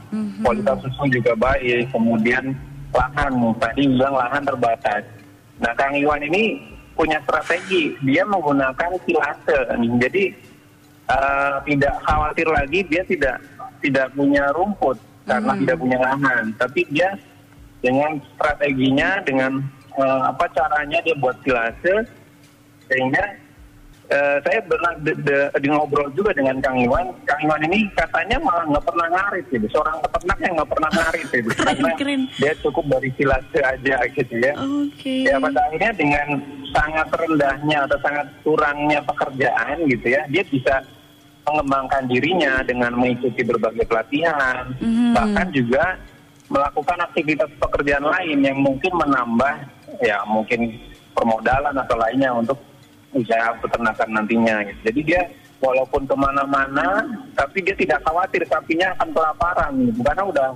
Kualitas 0.43 0.77
susu 0.83 1.05
juga 1.15 1.33
baik 1.39 1.87
kemudian 1.95 2.51
lahan 2.91 3.33
tadi 3.63 3.87
bilang 3.87 4.19
lahan 4.19 4.43
terbatas 4.43 5.07
nah 5.61 5.73
Kang 5.77 5.95
Iwan 5.95 6.25
ini 6.25 6.59
punya 7.01 7.17
strategi. 7.25 7.97
Dia 8.05 8.29
menggunakan 8.29 8.91
silase. 9.09 9.59
Jadi 9.77 10.25
eh, 11.09 11.57
tidak 11.73 11.95
khawatir 12.05 12.49
lagi 12.53 12.81
dia 12.85 13.03
tidak 13.09 13.37
tidak 13.81 14.13
punya 14.13 14.45
rumput 14.53 15.01
karena 15.25 15.53
tidak 15.65 15.77
punya 15.81 15.99
lahan. 16.01 16.53
Tapi 16.61 16.85
dia 16.93 17.17
dengan 17.81 18.21
strateginya 18.37 19.25
dengan 19.25 19.65
eh, 19.97 20.21
apa 20.29 20.45
caranya 20.53 21.01
dia 21.01 21.17
buat 21.17 21.37
silase 21.41 22.05
sehingga 22.91 23.25
eh, 24.11 24.37
saya 24.41 24.61
pernah 24.61 24.93
de, 24.99 25.13
de- 25.17 25.51
di 25.57 25.69
ngobrol 25.69 26.11
juga 26.13 26.31
dengan 26.31 26.59
Kang 26.59 26.77
Iwan 26.77 27.15
Kang 27.23 27.41
Iwan 27.41 27.63
ini 27.65 27.87
katanya 27.93 28.37
malah 28.39 28.67
nggak 28.67 28.85
pernah 28.85 29.07
ngarit 29.09 29.47
gitu 29.49 29.67
seorang 29.71 29.97
peternak 30.01 30.39
yang 30.41 30.53
nggak 30.55 30.71
pernah 30.71 30.91
ngarit 30.93 31.27
gitu 31.29 31.49
karena 31.61 31.91
keren. 31.95 32.23
dia 32.35 32.53
cukup 32.61 32.85
dari 32.89 33.11
silase 33.15 33.59
aja 33.61 33.97
gitu 34.09 34.35
ya 34.37 34.55
Oke 34.59 35.15
Ya 35.23 35.37
pada 35.37 35.61
akhirnya 35.63 35.93
dengan 35.93 36.29
sangat 36.71 37.07
rendahnya 37.11 37.79
atau 37.85 37.99
sangat 38.01 38.27
kurangnya 38.41 39.03
pekerjaan 39.03 39.77
gitu 39.87 40.07
ya, 40.09 40.23
dia 40.27 40.45
bisa 40.45 40.75
mengembangkan 41.43 42.07
dirinya 42.07 42.63
dengan 42.63 42.95
mengikuti 42.95 43.43
berbagai 43.43 43.83
pelatihan, 43.85 44.71
Mhm. 44.79 45.11
bahkan 45.11 45.47
juga 45.51 45.99
melakukan 46.47 46.99
aktivitas 47.01 47.51
pekerjaan 47.57 48.03
lain 48.05 48.39
yang 48.41 48.55
mungkin 48.57 48.93
menambah 48.93 49.55
ya 49.99 50.23
mungkin 50.25 50.79
permodalan 51.11 51.75
atau 51.77 51.97
lainnya 51.97 52.31
untuk 52.33 52.59
usaha 53.15 53.55
peternakan 53.59 54.09
nantinya. 54.15 54.57
Gitu. 54.67 54.81
Jadi 54.87 55.01
dia 55.05 55.23
walaupun 55.61 56.09
ke 56.09 56.17
mana-mana, 56.17 57.05
tapi 57.37 57.61
dia 57.61 57.77
tidak 57.77 58.01
khawatir 58.03 58.43
sapinya 58.49 58.97
akan 58.97 59.09
kelaparan, 59.13 59.73
gitu. 59.85 60.01
karena 60.01 60.25
udah 60.25 60.49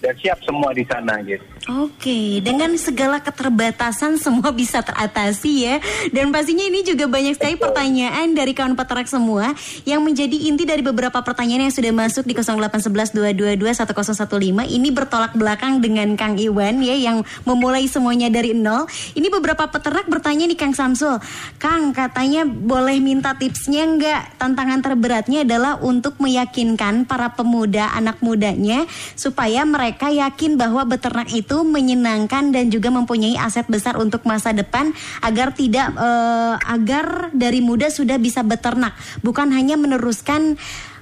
udah 0.00 0.16
siap 0.16 0.40
semua 0.40 0.72
di 0.72 0.80
sana 0.88 1.20
gitu. 1.20 1.44
Oke, 1.68 2.40
dengan 2.40 2.72
segala 2.80 3.20
keterbatasan 3.20 4.16
semua 4.16 4.48
bisa 4.56 4.80
teratasi 4.80 5.68
ya. 5.68 5.76
Dan 6.08 6.32
pastinya 6.32 6.64
ini 6.64 6.80
juga 6.80 7.04
banyak 7.04 7.36
sekali 7.36 7.60
pertanyaan 7.60 8.32
dari 8.32 8.56
kawan 8.56 8.72
peternak 8.72 9.12
semua 9.12 9.52
yang 9.84 10.00
menjadi 10.00 10.32
inti 10.48 10.64
dari 10.64 10.80
beberapa 10.80 11.20
pertanyaan 11.20 11.68
yang 11.68 11.76
sudah 11.76 11.92
masuk 11.92 12.24
di 12.24 12.32
08112221015. 12.32 14.72
Ini 14.72 14.88
bertolak 14.88 15.36
belakang 15.36 15.84
dengan 15.84 16.16
Kang 16.16 16.40
Iwan 16.40 16.80
ya 16.80 16.96
yang 16.96 17.20
memulai 17.44 17.84
semuanya 17.84 18.32
dari 18.32 18.56
nol. 18.56 18.88
Ini 19.12 19.28
beberapa 19.28 19.68
peternak 19.68 20.08
bertanya 20.08 20.48
nih 20.48 20.56
Kang 20.56 20.72
Samsul. 20.72 21.20
Kang 21.60 21.92
katanya 21.92 22.48
boleh 22.48 22.96
minta 23.04 23.36
tipsnya 23.36 23.84
enggak? 23.84 24.32
Tantangan 24.40 24.80
terberatnya 24.80 25.44
adalah 25.44 25.76
untuk 25.84 26.16
meyakinkan 26.16 27.04
para 27.04 27.36
pemuda 27.36 27.92
anak 27.92 28.16
mudanya 28.24 28.88
supaya 29.12 29.68
mereka 29.68 29.89
mereka 29.90 30.06
yakin 30.06 30.54
bahwa 30.54 30.86
beternak 30.86 31.34
itu 31.34 31.66
menyenangkan 31.66 32.54
dan 32.54 32.70
juga 32.70 32.94
mempunyai 32.94 33.34
aset 33.34 33.66
besar 33.66 33.98
untuk 33.98 34.22
masa 34.22 34.54
depan 34.54 34.94
agar 35.18 35.50
tidak 35.50 35.90
uh, 35.98 36.54
agar 36.62 37.34
dari 37.34 37.58
muda 37.58 37.90
sudah 37.90 38.14
bisa 38.14 38.46
beternak, 38.46 38.94
bukan 39.26 39.50
hanya 39.50 39.74
meneruskan 39.74 40.54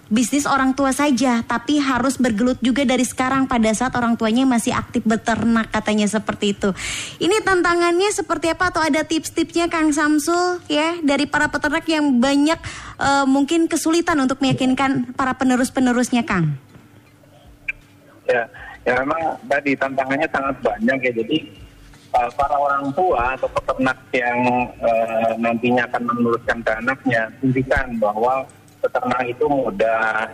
bisnis 0.08 0.48
orang 0.48 0.72
tua 0.72 0.96
saja, 0.96 1.44
tapi 1.44 1.84
harus 1.84 2.16
bergelut 2.16 2.56
juga 2.64 2.88
dari 2.88 3.04
sekarang 3.04 3.44
pada 3.44 3.68
saat 3.76 3.92
orang 3.92 4.16
tuanya 4.16 4.48
masih 4.48 4.72
aktif 4.72 5.04
beternak 5.04 5.68
katanya 5.68 6.08
seperti 6.08 6.56
itu. 6.56 6.72
Ini 7.20 7.44
tantangannya 7.44 8.08
seperti 8.08 8.48
apa 8.48 8.72
atau 8.72 8.80
ada 8.80 9.04
tips-tipsnya 9.04 9.68
Kang 9.68 9.92
Samsul 9.92 10.64
ya 10.64 10.96
dari 11.04 11.28
para 11.28 11.52
peternak 11.52 11.84
yang 11.92 12.24
banyak 12.24 12.56
uh, 12.96 13.28
mungkin 13.28 13.68
kesulitan 13.68 14.16
untuk 14.16 14.40
meyakinkan 14.40 15.12
para 15.12 15.36
penerus-penerusnya 15.36 16.24
Kang? 16.24 16.56
Ya, 18.24 18.48
ya 18.88 18.94
memang 19.04 19.22
tadi 19.44 19.72
tantangannya 19.76 20.28
sangat 20.32 20.56
banyak 20.64 20.98
ya. 21.04 21.12
Jadi 21.20 21.38
uh, 22.16 22.30
para 22.32 22.56
orang 22.56 22.88
tua 22.96 23.36
atau 23.36 23.48
peternak 23.52 23.98
yang 24.16 24.38
uh, 24.80 25.32
nantinya 25.36 25.84
akan 25.92 26.02
menurutkan 26.08 26.58
ke 26.64 26.72
anaknya 26.72 27.22
tunjukkan 27.44 27.86
bahwa 28.00 28.48
peternak 28.80 29.22
itu 29.28 29.44
mudah 29.44 30.32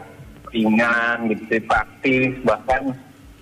ringan 0.55 1.17
gitu 1.35 1.59
praktis 1.67 2.31
bahkan 2.47 2.95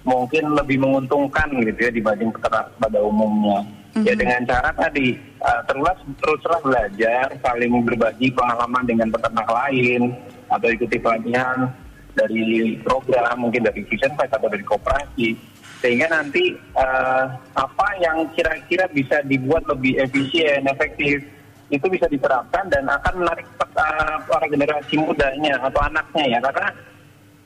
mungkin 0.02 0.56
lebih 0.56 0.80
menguntungkan 0.80 1.46
gitu 1.62 1.78
ya 1.78 1.92
dibanding 1.92 2.32
peternak 2.32 2.72
pada 2.80 2.98
umumnya. 3.04 3.60
Mm-hmm. 3.92 4.08
ya 4.08 4.14
dengan 4.16 4.40
cara 4.48 4.72
tadi 4.72 5.20
uh, 5.44 5.60
terus 5.68 6.00
teruslah 6.24 6.60
belajar 6.64 7.28
saling 7.44 7.84
berbagi 7.84 8.32
pengalaman 8.32 8.88
dengan 8.88 9.12
peternak 9.12 9.44
lain 9.44 10.16
atau 10.48 10.68
ikuti 10.72 10.96
pelatihan 10.96 11.68
dari 12.12 12.76
program 12.84 13.36
mungkin 13.48 13.64
dari 13.64 13.82
Vision 13.88 14.12
Fight 14.14 14.32
atau 14.32 14.48
dari 14.48 14.64
koperasi 14.64 15.34
sehingga 15.82 16.06
nanti 16.06 16.54
uh, 16.78 17.26
apa 17.58 17.88
yang 17.98 18.22
kira-kira 18.38 18.86
bisa 18.94 19.18
dibuat 19.26 19.66
lebih 19.66 19.98
efisien 19.98 20.62
efektif 20.70 21.26
itu 21.72 21.86
bisa 21.88 22.06
diterapkan 22.06 22.70
dan 22.70 22.86
akan 22.86 23.24
menarik 23.26 23.48
uh, 23.58 24.16
para 24.28 24.46
generasi 24.46 24.94
mudanya 25.00 25.58
atau 25.58 25.80
anaknya 25.82 26.24
ya 26.36 26.38
karena 26.38 26.68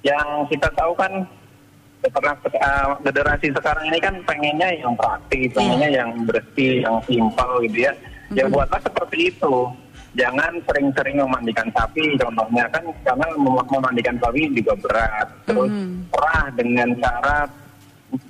yang 0.05 0.27
kita 0.53 0.69
tahu 0.77 0.93
kan 0.95 1.13
uh, 2.15 2.93
generasi 3.03 3.51
sekarang 3.51 3.85
ini 3.91 3.99
kan 3.99 4.15
pengennya 4.23 4.69
yang 4.79 4.95
praktis, 4.95 5.51
iya. 5.51 5.57
pengennya 5.57 5.89
yang 5.91 6.11
bersih, 6.29 6.75
yang 6.85 6.97
simpel 7.09 7.51
gitu 7.67 7.79
ya. 7.91 7.93
Ya 8.35 8.45
buatlah 8.51 8.83
seperti 8.83 9.31
itu 9.31 9.55
jangan 10.17 10.53
sering-sering 10.65 11.21
memandikan 11.21 11.69
sapi 11.77 12.17
contohnya 12.17 12.65
kan 12.73 12.85
karena 13.05 13.27
memandikan 13.69 14.17
sapi 14.17 14.49
juga 14.57 14.73
berat. 14.81 15.29
Terus 15.45 15.71
mm. 15.71 16.09
perah 16.09 16.47
dengan 16.57 16.89
cara 16.99 17.39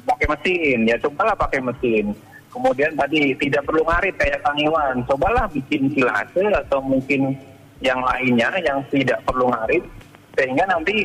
pakai 0.02 0.26
mesin 0.34 0.78
ya 0.90 0.96
cobalah 0.98 1.34
pakai 1.38 1.62
mesin. 1.62 2.10
Kemudian 2.50 2.92
tadi 2.96 3.36
tidak 3.38 3.62
perlu 3.68 3.84
ngarit 3.86 4.14
kayak 4.18 4.42
Kang 4.42 4.58
Iwan. 4.58 5.04
Cobalah 5.06 5.46
bikin 5.52 5.92
silase 5.94 6.42
atau 6.50 6.82
mungkin 6.82 7.38
yang 7.84 8.00
lainnya 8.02 8.48
yang 8.64 8.80
tidak 8.90 9.20
perlu 9.28 9.52
ngarit 9.52 9.84
sehingga 10.34 10.64
nanti 10.64 11.04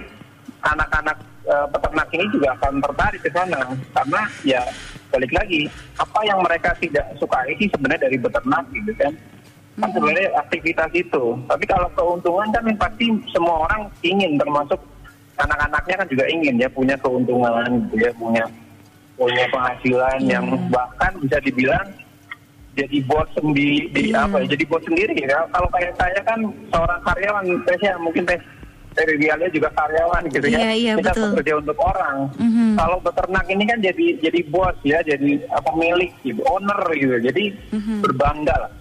anak-anak 0.63 1.17
e, 1.44 1.56
peternak 1.76 2.08
ini 2.15 2.26
juga 2.32 2.56
akan 2.56 2.80
tertarik 2.80 3.22
ke 3.22 3.30
sana. 3.36 3.62
Karena 3.91 4.22
ya 4.48 4.63
balik 5.12 5.32
lagi 5.36 5.67
apa 6.00 6.20
yang 6.24 6.39
mereka 6.39 6.72
tidak 6.80 7.04
suka 7.20 7.44
sih 7.60 7.67
sebenarnya 7.67 8.08
dari 8.08 8.17
beternak 8.17 8.63
gitu 8.72 8.96
kan 8.96 9.12
kan 9.80 9.90
sebenarnya 9.96 10.30
aktivitas 10.36 10.92
itu. 10.92 11.24
Tapi 11.48 11.64
kalau 11.64 11.88
keuntungan 11.96 12.50
kan 12.52 12.64
pasti 12.76 13.08
semua 13.32 13.70
orang 13.70 13.88
ingin, 14.04 14.36
termasuk 14.36 14.80
anak-anaknya 15.40 15.96
kan 16.04 16.08
juga 16.12 16.26
ingin 16.28 16.56
ya 16.60 16.68
punya 16.68 16.96
keuntungan, 17.00 17.88
gitu 17.88 18.04
ya 18.04 18.12
punya 18.20 18.44
punya 19.16 19.46
penghasilan 19.54 20.18
hmm. 20.26 20.32
yang 20.32 20.46
bahkan 20.74 21.14
bisa 21.22 21.38
dibilang 21.46 21.88
jadi 22.72 22.98
bos 23.04 23.28
sendiri, 23.36 23.92
di 23.92 24.16
hmm. 24.16 24.24
apa 24.24 24.36
ya, 24.44 24.56
jadi 24.56 24.64
bos 24.68 24.84
sendiri 24.88 25.16
ya. 25.24 25.40
Kalau 25.52 25.68
kayak 25.72 25.94
saya 26.00 26.20
kan 26.24 26.40
seorang 26.72 27.02
karyawan, 27.04 27.46
saya 27.68 27.96
mungkin 28.00 28.24
tes 28.28 28.44
dari 28.92 29.16
realnya 29.24 29.48
juga 29.56 29.72
karyawan 29.72 30.24
gitu 30.36 30.48
ya. 30.52 30.60
Yeah, 30.68 30.74
yeah, 30.76 30.96
Kita 31.00 31.12
betul. 31.16 31.28
bekerja 31.32 31.54
untuk 31.64 31.78
orang. 31.80 32.16
Mm-hmm. 32.36 32.70
Kalau 32.76 32.98
beternak 33.00 33.46
ini 33.48 33.64
kan 33.64 33.80
jadi 33.80 34.06
jadi 34.20 34.40
bos 34.52 34.76
ya, 34.84 35.00
jadi 35.00 35.32
pemilik 35.48 36.12
gitu, 36.28 36.44
owner 36.44 36.82
gitu. 36.92 37.16
Jadi 37.24 37.56
mm-hmm. 37.72 37.98
berbangga 38.04 38.56
lah 38.68 38.72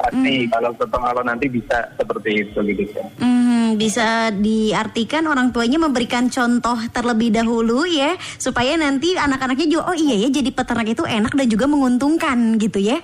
pasti 0.00 0.48
mm. 0.48 0.50
kalau 0.50 0.70
kalau 0.76 1.22
nanti 1.22 1.46
bisa 1.52 1.92
seperti 2.00 2.30
itu 2.48 2.58
gitu 2.72 2.82
ya. 2.96 3.04
Mm, 3.20 3.76
bisa 3.76 4.32
diartikan 4.32 5.28
orang 5.28 5.52
tuanya 5.52 5.76
memberikan 5.76 6.32
contoh 6.32 6.80
terlebih 6.90 7.30
dahulu 7.30 7.84
ya 7.84 8.16
supaya 8.40 8.74
nanti 8.80 9.14
anak-anaknya 9.14 9.68
juga 9.68 9.92
oh 9.92 9.96
iya 9.96 10.26
ya 10.26 10.28
jadi 10.32 10.50
peternak 10.50 10.88
itu 10.88 11.04
enak 11.04 11.36
dan 11.36 11.46
juga 11.46 11.68
menguntungkan 11.68 12.56
gitu 12.56 12.80
ya 12.80 12.98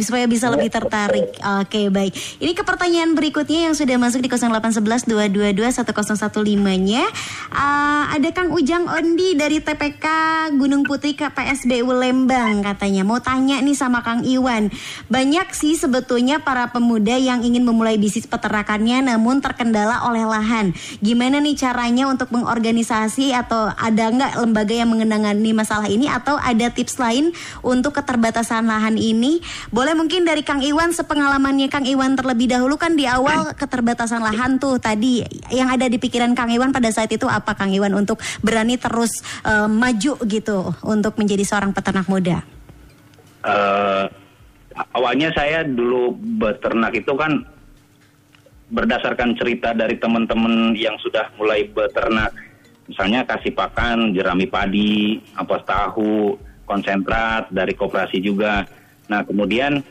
supaya 0.00 0.24
bisa 0.24 0.48
lebih 0.48 0.72
tertarik. 0.72 1.36
Oke, 1.60 1.92
baik. 1.92 2.40
Ini 2.40 2.52
ke 2.56 2.64
pertanyaan 2.64 3.12
berikutnya 3.12 3.68
yang 3.68 3.74
sudah 3.76 4.00
masuk 4.00 4.24
di 4.24 4.32
0811 4.32 5.04
1015-nya. 5.04 7.04
Uh, 7.52 8.04
ada 8.12 8.28
Kang 8.32 8.54
Ujang 8.54 8.88
Ondi 8.88 9.36
dari 9.36 9.60
TPK 9.60 10.06
Gunung 10.56 10.88
Putri 10.88 11.12
ke 11.12 11.28
PSBU 11.28 11.92
Lembang 11.92 12.64
katanya. 12.64 13.04
Mau 13.04 13.20
tanya 13.20 13.60
nih 13.60 13.76
sama 13.76 14.00
Kang 14.00 14.24
Iwan. 14.24 14.72
Banyak 15.12 15.52
sih 15.52 15.76
sebetulnya 15.76 16.40
para 16.40 16.72
pemuda 16.72 17.18
yang 17.20 17.44
ingin 17.44 17.66
memulai 17.66 18.00
bisnis 18.00 18.24
peternakannya 18.24 19.12
namun 19.12 19.44
terkendala 19.44 20.08
oleh 20.08 20.24
lahan. 20.24 20.72
Gimana 21.04 21.42
nih 21.44 21.58
caranya 21.58 22.08
untuk 22.08 22.32
mengorganisasi 22.32 23.36
atau 23.36 23.68
ada 23.76 24.08
nggak 24.08 24.32
lembaga 24.40 24.74
yang 24.74 24.90
mengenangani 24.92 25.52
masalah 25.52 25.88
ini 25.90 26.08
atau 26.08 26.40
ada 26.40 26.72
tips 26.72 26.96
lain 26.96 27.34
untuk 27.60 27.98
keterbatasan 27.98 28.64
lahan 28.64 28.96
ini? 28.96 29.44
Mungkin 29.90 30.22
dari 30.22 30.46
Kang 30.46 30.62
Iwan 30.62 30.94
sepengalamannya 30.94 31.66
Kang 31.66 31.82
Iwan 31.82 32.14
terlebih 32.14 32.46
dahulu 32.46 32.78
kan 32.78 32.94
di 32.94 33.10
awal 33.10 33.50
keterbatasan 33.60 34.22
lahan 34.22 34.62
tuh 34.62 34.78
tadi 34.78 35.26
yang 35.50 35.66
ada 35.66 35.90
di 35.90 35.98
pikiran 35.98 36.38
Kang 36.38 36.54
Iwan 36.54 36.70
pada 36.70 36.86
saat 36.94 37.10
itu 37.10 37.26
apa 37.26 37.58
Kang 37.58 37.74
Iwan 37.74 37.98
untuk 37.98 38.22
berani 38.38 38.78
terus 38.78 39.26
uh, 39.42 39.66
maju 39.66 40.14
gitu 40.22 40.70
untuk 40.86 41.18
menjadi 41.18 41.42
seorang 41.42 41.74
peternak 41.74 42.06
muda? 42.06 42.46
Uh, 43.42 44.06
awalnya 44.94 45.34
saya 45.34 45.66
dulu 45.66 46.14
beternak 46.38 46.94
itu 46.94 47.10
kan 47.18 47.42
berdasarkan 48.70 49.34
cerita 49.34 49.74
dari 49.74 49.98
teman-teman 49.98 50.78
yang 50.78 50.94
sudah 51.02 51.28
mulai 51.34 51.66
beternak 51.66 52.30
misalnya 52.86 53.24
kasih 53.24 53.52
pakan 53.54 54.12
jerami 54.12 54.44
padi, 54.44 55.16
ampas 55.38 55.62
tahu, 55.64 56.36
konsentrat 56.66 57.48
dari 57.52 57.72
koperasi 57.76 58.18
juga. 58.20 58.66
Nah 59.12 59.20
kemudian 59.28 59.84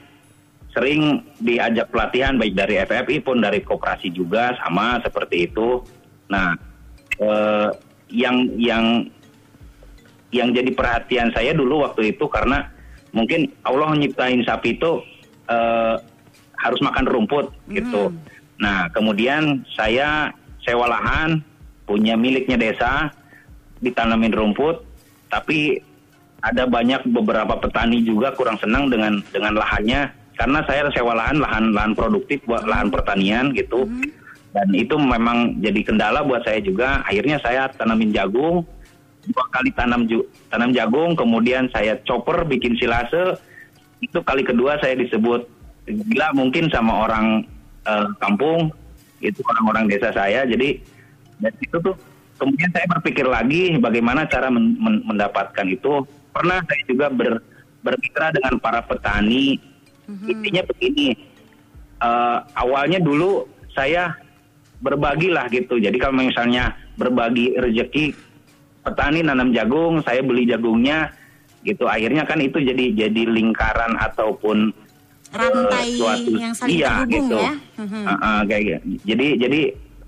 sering 0.73 1.21
diajak 1.37 1.93
pelatihan 1.93 2.41
baik 2.41 2.57
dari 2.57 2.81
FFI 2.81 3.21
pun 3.21 3.37
dari 3.37 3.61
koperasi 3.61 4.09
juga 4.09 4.57
sama 4.57 4.97
seperti 5.05 5.45
itu. 5.45 5.85
Nah 6.33 6.57
eh, 7.21 7.69
yang 8.09 8.49
yang 8.57 9.05
yang 10.33 10.49
jadi 10.49 10.73
perhatian 10.73 11.29
saya 11.37 11.53
dulu 11.53 11.85
waktu 11.85 12.17
itu 12.17 12.25
karena 12.25 12.65
mungkin 13.13 13.53
Allah 13.61 13.93
nyiptain 13.93 14.41
sapi 14.41 14.81
itu 14.81 15.05
eh, 15.45 15.95
harus 16.57 16.79
makan 16.81 17.05
rumput 17.05 17.53
gitu. 17.69 18.09
Hmm. 18.09 18.17
Nah 18.57 18.89
kemudian 18.89 19.61
saya 19.77 20.33
sewa 20.65 20.89
lahan 20.89 21.45
punya 21.85 22.17
miliknya 22.17 22.57
desa 22.57 23.13
ditanamin 23.81 24.33
rumput 24.33 24.81
tapi 25.27 25.81
ada 26.41 26.65
banyak 26.65 27.05
beberapa 27.13 27.53
petani 27.57 28.01
juga 28.01 28.33
kurang 28.33 28.57
senang 28.57 28.89
dengan 28.89 29.21
dengan 29.29 29.61
lahannya. 29.61 30.09
Karena 30.37 30.65
saya 30.65 30.89
sewa 30.89 31.13
lahan 31.13 31.37
lahan 31.37 31.69
lahan 31.69 31.93
produktif 31.93 32.41
buat 32.49 32.65
lahan 32.65 32.89
pertanian 32.89 33.53
gitu. 33.53 33.85
Mm 33.85 33.93
-hmm. 34.01 34.09
dan 34.51 34.67
itu 34.75 34.99
memang 34.99 35.63
jadi 35.63 35.79
kendala 35.85 36.25
buat 36.27 36.43
saya 36.43 36.59
juga. 36.59 37.05
Akhirnya 37.07 37.39
saya 37.39 37.71
tanamin 37.71 38.11
jagung 38.11 38.65
dua 39.21 39.45
kali 39.53 39.69
tanam 39.77 40.09
tanam 40.49 40.73
jagung 40.73 41.13
kemudian 41.13 41.69
saya 41.69 41.97
chopper 42.03 42.41
bikin 42.45 42.73
silase. 42.77 43.37
Itu 44.01 44.25
kali 44.25 44.41
kedua 44.41 44.81
saya 44.81 44.97
disebut 44.97 45.45
gila 45.85 46.33
mungkin 46.33 46.73
sama 46.73 47.05
orang 47.05 47.45
eh, 47.85 48.07
kampung. 48.17 48.73
Itu 49.21 49.45
orang-orang 49.45 49.85
desa 49.93 50.09
saya. 50.09 50.41
Jadi 50.49 50.81
dari 51.37 51.57
itu 51.61 51.77
tuh 51.77 51.93
kemudian 52.41 52.73
saya 52.73 52.89
berpikir 52.89 53.25
lagi 53.29 53.77
bagaimana 53.77 54.25
cara 54.25 54.49
men- 54.49 54.77
men- 54.81 55.05
mendapatkan 55.05 55.67
itu 55.69 56.01
pernah 56.31 56.59
saya 56.65 56.81
juga 56.87 57.07
ber, 57.11 57.43
bermitra 57.83 58.31
dengan 58.31 58.57
para 58.59 58.81
petani 58.83 59.59
intinya 60.27 60.63
begini 60.67 61.15
eh, 61.99 62.37
awalnya 62.55 62.99
dulu 62.99 63.47
saya 63.71 64.11
berbagi 64.81 65.31
lah 65.31 65.47
gitu 65.47 65.79
jadi 65.79 65.95
kalau 65.95 66.19
misalnya 66.19 66.75
berbagi 66.99 67.55
rezeki 67.55 68.11
petani 68.83 69.23
nanam 69.23 69.53
jagung 69.55 70.03
saya 70.03 70.19
beli 70.19 70.49
jagungnya 70.49 71.13
gitu 71.61 71.85
akhirnya 71.85 72.25
kan 72.25 72.41
itu 72.41 72.57
jadi 72.59 73.07
jadi 73.07 73.21
lingkaran 73.29 73.95
ataupun 74.01 74.73
Rantai 75.31 75.87
eh, 75.87 75.95
suatu- 75.95 76.35
yang 76.35 76.51
saling 76.51 76.75
iya, 76.75 77.07
gitu. 77.07 77.39
ya. 77.39 77.55
Mhm. 77.79 78.03
Ah, 78.03 78.19
ah, 78.19 78.39
kayak 78.43 78.83
gitu. 78.83 79.15
Jadi 79.15 79.27
jadi 79.39 79.61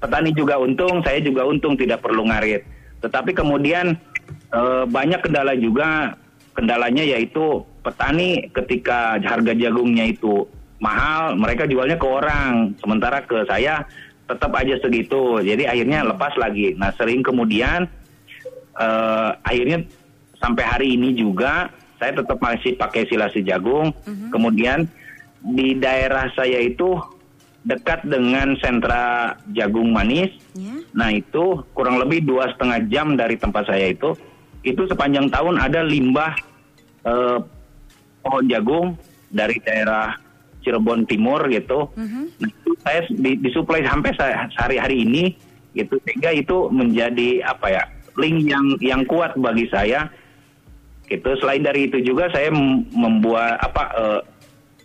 petani 0.03 0.35
juga 0.35 0.59
untung, 0.59 0.99
saya 0.99 1.23
juga 1.23 1.47
untung 1.47 1.79
tidak 1.79 2.03
perlu 2.03 2.27
ngarit. 2.27 2.67
Tetapi 2.99 3.31
kemudian 3.31 3.95
eh, 4.31 4.83
banyak 4.87 5.19
kendala 5.23 5.53
juga. 5.57 6.17
Kendalanya 6.53 7.01
yaitu 7.01 7.65
petani 7.81 8.45
ketika 8.53 9.17
harga 9.17 9.57
jagungnya 9.57 10.05
itu 10.13 10.45
mahal, 10.77 11.33
mereka 11.33 11.65
jualnya 11.65 11.97
ke 11.97 12.05
orang, 12.05 12.77
sementara 12.77 13.25
ke 13.25 13.41
saya 13.49 13.81
tetap 14.29 14.53
aja 14.53 14.77
segitu. 14.77 15.41
Jadi 15.41 15.65
akhirnya 15.65 16.05
lepas 16.05 16.37
lagi. 16.37 16.77
Nah 16.77 16.93
sering 16.93 17.25
kemudian 17.25 17.89
eh, 18.77 19.29
akhirnya 19.41 19.81
sampai 20.37 20.63
hari 20.63 20.87
ini 20.93 21.17
juga 21.17 21.73
saya 21.97 22.19
tetap 22.19 22.37
masih 22.37 22.77
pakai 22.77 23.09
silasi 23.09 23.41
jagung. 23.41 23.89
Kemudian 24.29 24.85
di 25.43 25.75
daerah 25.75 26.27
saya 26.35 26.59
itu 26.59 26.99
dekat 27.63 28.03
dengan 28.03 28.55
sentra 28.59 29.35
jagung 29.55 29.95
manis. 29.95 30.29
Ya. 30.53 30.75
Nah 30.91 31.09
itu 31.15 31.63
kurang 31.71 31.97
lebih 31.97 32.23
dua 32.23 32.51
setengah 32.51 32.79
jam 32.91 33.15
dari 33.15 33.39
tempat 33.39 33.71
saya 33.71 33.91
itu, 33.91 34.13
itu 34.63 34.83
sepanjang 34.85 35.31
tahun 35.31 35.59
ada 35.59 35.83
limbah 35.83 36.35
eh, 37.03 37.37
pohon 38.23 38.43
jagung 38.47 38.87
dari 39.31 39.59
daerah 39.63 40.15
Cirebon 40.63 41.03
Timur 41.07 41.43
gitu. 41.51 41.91
Nah 42.39 42.47
itu 42.47 42.71
saya 42.83 43.03
di- 43.11 43.39
disuplai 43.39 43.83
sampai 43.83 44.11
sa- 44.15 44.47
sehari-hari 44.55 45.03
ini 45.03 45.23
gitu 45.75 45.97
sehingga 46.05 46.31
itu 46.31 46.69
menjadi 46.69 47.43
apa 47.43 47.67
ya 47.67 47.83
link 48.15 48.45
yang 48.47 48.65
yang 48.79 49.01
kuat 49.03 49.35
bagi 49.39 49.67
saya. 49.71 50.07
Gitu. 51.03 51.27
Selain 51.43 51.59
dari 51.59 51.91
itu 51.91 51.99
juga 51.99 52.31
saya 52.31 52.47
mem- 52.47 52.87
membuat 52.95 53.59
apa 53.59 53.83
eh, 53.91 54.19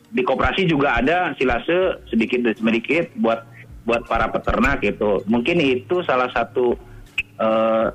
di 0.09 0.23
koperasi 0.25 0.65
juga 0.65 0.97
ada 0.97 1.37
silase 1.37 2.01
sedikit 2.09 2.41
demi 2.41 2.81
sedikit 2.81 3.13
buat 3.21 3.45
buat 3.85 4.05
para 4.05 4.29
peternak 4.29 4.81
gitu. 4.81 5.21
Mungkin 5.25 5.61
itu 5.61 6.01
salah 6.05 6.29
satu 6.33 6.77
eh, 7.39 7.87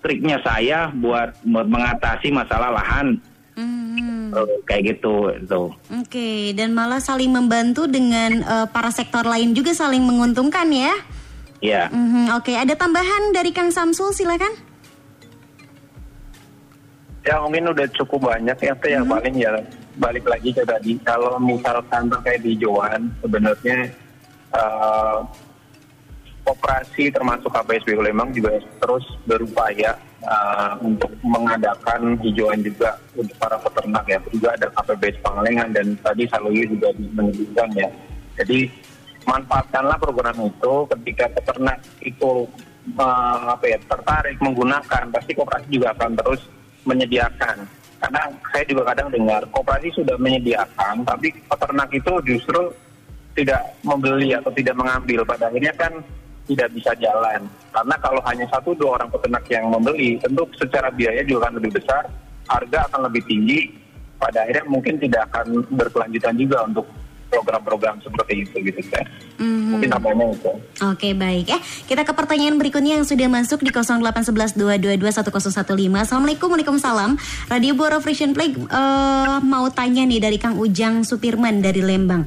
triknya 0.00 0.40
saya 0.40 0.88
buat 0.92 1.36
buat 1.44 1.66
mengatasi 1.66 2.32
masalah 2.32 2.72
lahan 2.72 3.16
Mhm. 3.56 4.36
eh, 4.36 4.58
kayak 4.68 4.82
gitu 4.96 5.32
itu. 5.32 5.62
Oke, 5.96 6.52
dan 6.52 6.76
malah 6.76 7.00
saling 7.00 7.32
membantu 7.32 7.88
dengan 7.88 8.44
eh, 8.44 8.66
para 8.68 8.92
sektor 8.92 9.24
lain 9.24 9.56
juga 9.56 9.72
saling 9.72 10.04
menguntungkan 10.04 10.68
ya. 10.68 10.92
Ya. 11.64 11.88
Mhm, 11.88 12.36
Oke, 12.36 12.52
ada 12.52 12.76
tambahan 12.76 13.32
dari 13.32 13.48
Kang 13.48 13.72
Samsul 13.72 14.12
silakan. 14.12 14.52
Ya 17.24 17.40
mungkin 17.42 17.72
udah 17.72 17.88
cukup 17.96 18.28
banyak 18.30 18.54
ya, 18.60 18.72
Teh. 18.76 18.92
yang 18.92 19.08
paling 19.08 19.34
ya 19.34 19.50
balik 19.96 20.28
lagi 20.28 20.52
ke 20.52 20.62
tadi. 20.62 21.00
Kalau 21.02 21.40
misalkan 21.40 22.12
terkait 22.12 22.40
di 22.44 22.54
Joan, 22.60 23.10
sebenarnya 23.24 23.90
eh, 24.52 25.18
operasi 26.46 27.10
termasuk 27.10 27.50
KPSB 27.50 27.98
Lembang 27.98 28.30
juga 28.30 28.60
terus 28.78 29.04
berupaya 29.26 29.96
eh, 30.22 30.72
untuk 30.84 31.10
mengadakan 31.24 32.20
hijauan 32.20 32.60
juga 32.62 33.00
untuk 33.16 33.36
para 33.40 33.56
peternak 33.58 34.04
ya. 34.06 34.18
Juga 34.30 34.48
ada 34.54 34.66
KPBS 34.70 35.16
Pangalengan 35.24 35.68
dan 35.72 35.86
tadi 36.04 36.28
Saluyu 36.28 36.64
juga 36.70 36.92
menyebutkan 36.96 37.68
ya. 37.74 37.88
Jadi 38.36 38.68
manfaatkanlah 39.26 39.98
program 39.98 40.38
itu 40.46 40.74
ketika 40.94 41.24
peternak 41.32 41.80
itu 42.04 42.46
eh, 42.94 43.40
apa 43.50 43.64
ya 43.64 43.78
tertarik 43.80 44.36
menggunakan 44.44 45.04
pasti 45.10 45.32
koperasi 45.32 45.68
juga 45.72 45.96
akan 45.96 46.12
terus 46.20 46.42
menyediakan 46.86 47.66
karena 47.96 48.22
saya 48.52 48.64
juga 48.68 48.82
kadang 48.92 49.08
dengar 49.08 49.42
koperasi 49.50 49.88
sudah 49.96 50.16
menyediakan 50.20 51.04
tapi 51.04 51.32
peternak 51.48 51.90
itu 51.92 52.12
justru 52.28 52.62
tidak 53.36 53.60
membeli 53.84 54.32
atau 54.32 54.50
tidak 54.56 54.74
mengambil. 54.74 55.20
Pada 55.28 55.52
akhirnya 55.52 55.76
kan 55.76 55.92
tidak 56.48 56.72
bisa 56.72 56.90
jalan. 56.96 57.44
Karena 57.70 57.96
kalau 58.00 58.22
hanya 58.24 58.48
satu 58.48 58.72
dua 58.72 58.96
orang 58.96 59.12
peternak 59.12 59.44
yang 59.52 59.68
membeli 59.68 60.16
tentu 60.16 60.48
secara 60.56 60.88
biaya 60.88 61.20
juga 61.22 61.46
akan 61.46 61.60
lebih 61.60 61.76
besar 61.76 62.08
harga 62.48 62.78
akan 62.90 63.12
lebih 63.12 63.22
tinggi. 63.28 63.60
Pada 64.16 64.48
akhirnya 64.48 64.64
mungkin 64.64 64.96
tidak 64.96 65.28
akan 65.28 65.60
berkelanjutan 65.76 66.34
juga 66.40 66.64
untuk 66.64 66.88
program-program 67.28 68.00
seperti 68.00 68.32
itu 68.42 68.56
gitu 68.62 68.80
kan 68.88 69.04
Mhm. 69.36 69.68
mungkin 69.68 69.88
namanya 69.90 70.24
itu 70.30 70.50
Oke 70.76 71.12
baik 71.12 71.44
ya. 71.48 71.58
Kita 71.84 72.02
ke 72.02 72.12
pertanyaan 72.12 72.56
berikutnya 72.56 72.96
yang 72.96 73.04
sudah 73.04 73.26
masuk 73.26 73.60
di 73.60 73.70
08112221015 73.72 75.98
Assalamualaikum 75.98 76.48
Waalaikumsalam. 76.48 77.16
Radio 77.48 77.72
Boro 77.72 77.96
Play 78.32 78.52
eh, 78.52 79.36
Mau 79.40 79.66
tanya 79.70 80.02
nih 80.02 80.20
dari 80.20 80.36
Kang 80.36 80.56
Ujang 80.56 81.00
Supirman 81.00 81.60
dari 81.60 81.80
Lembang 81.80 82.24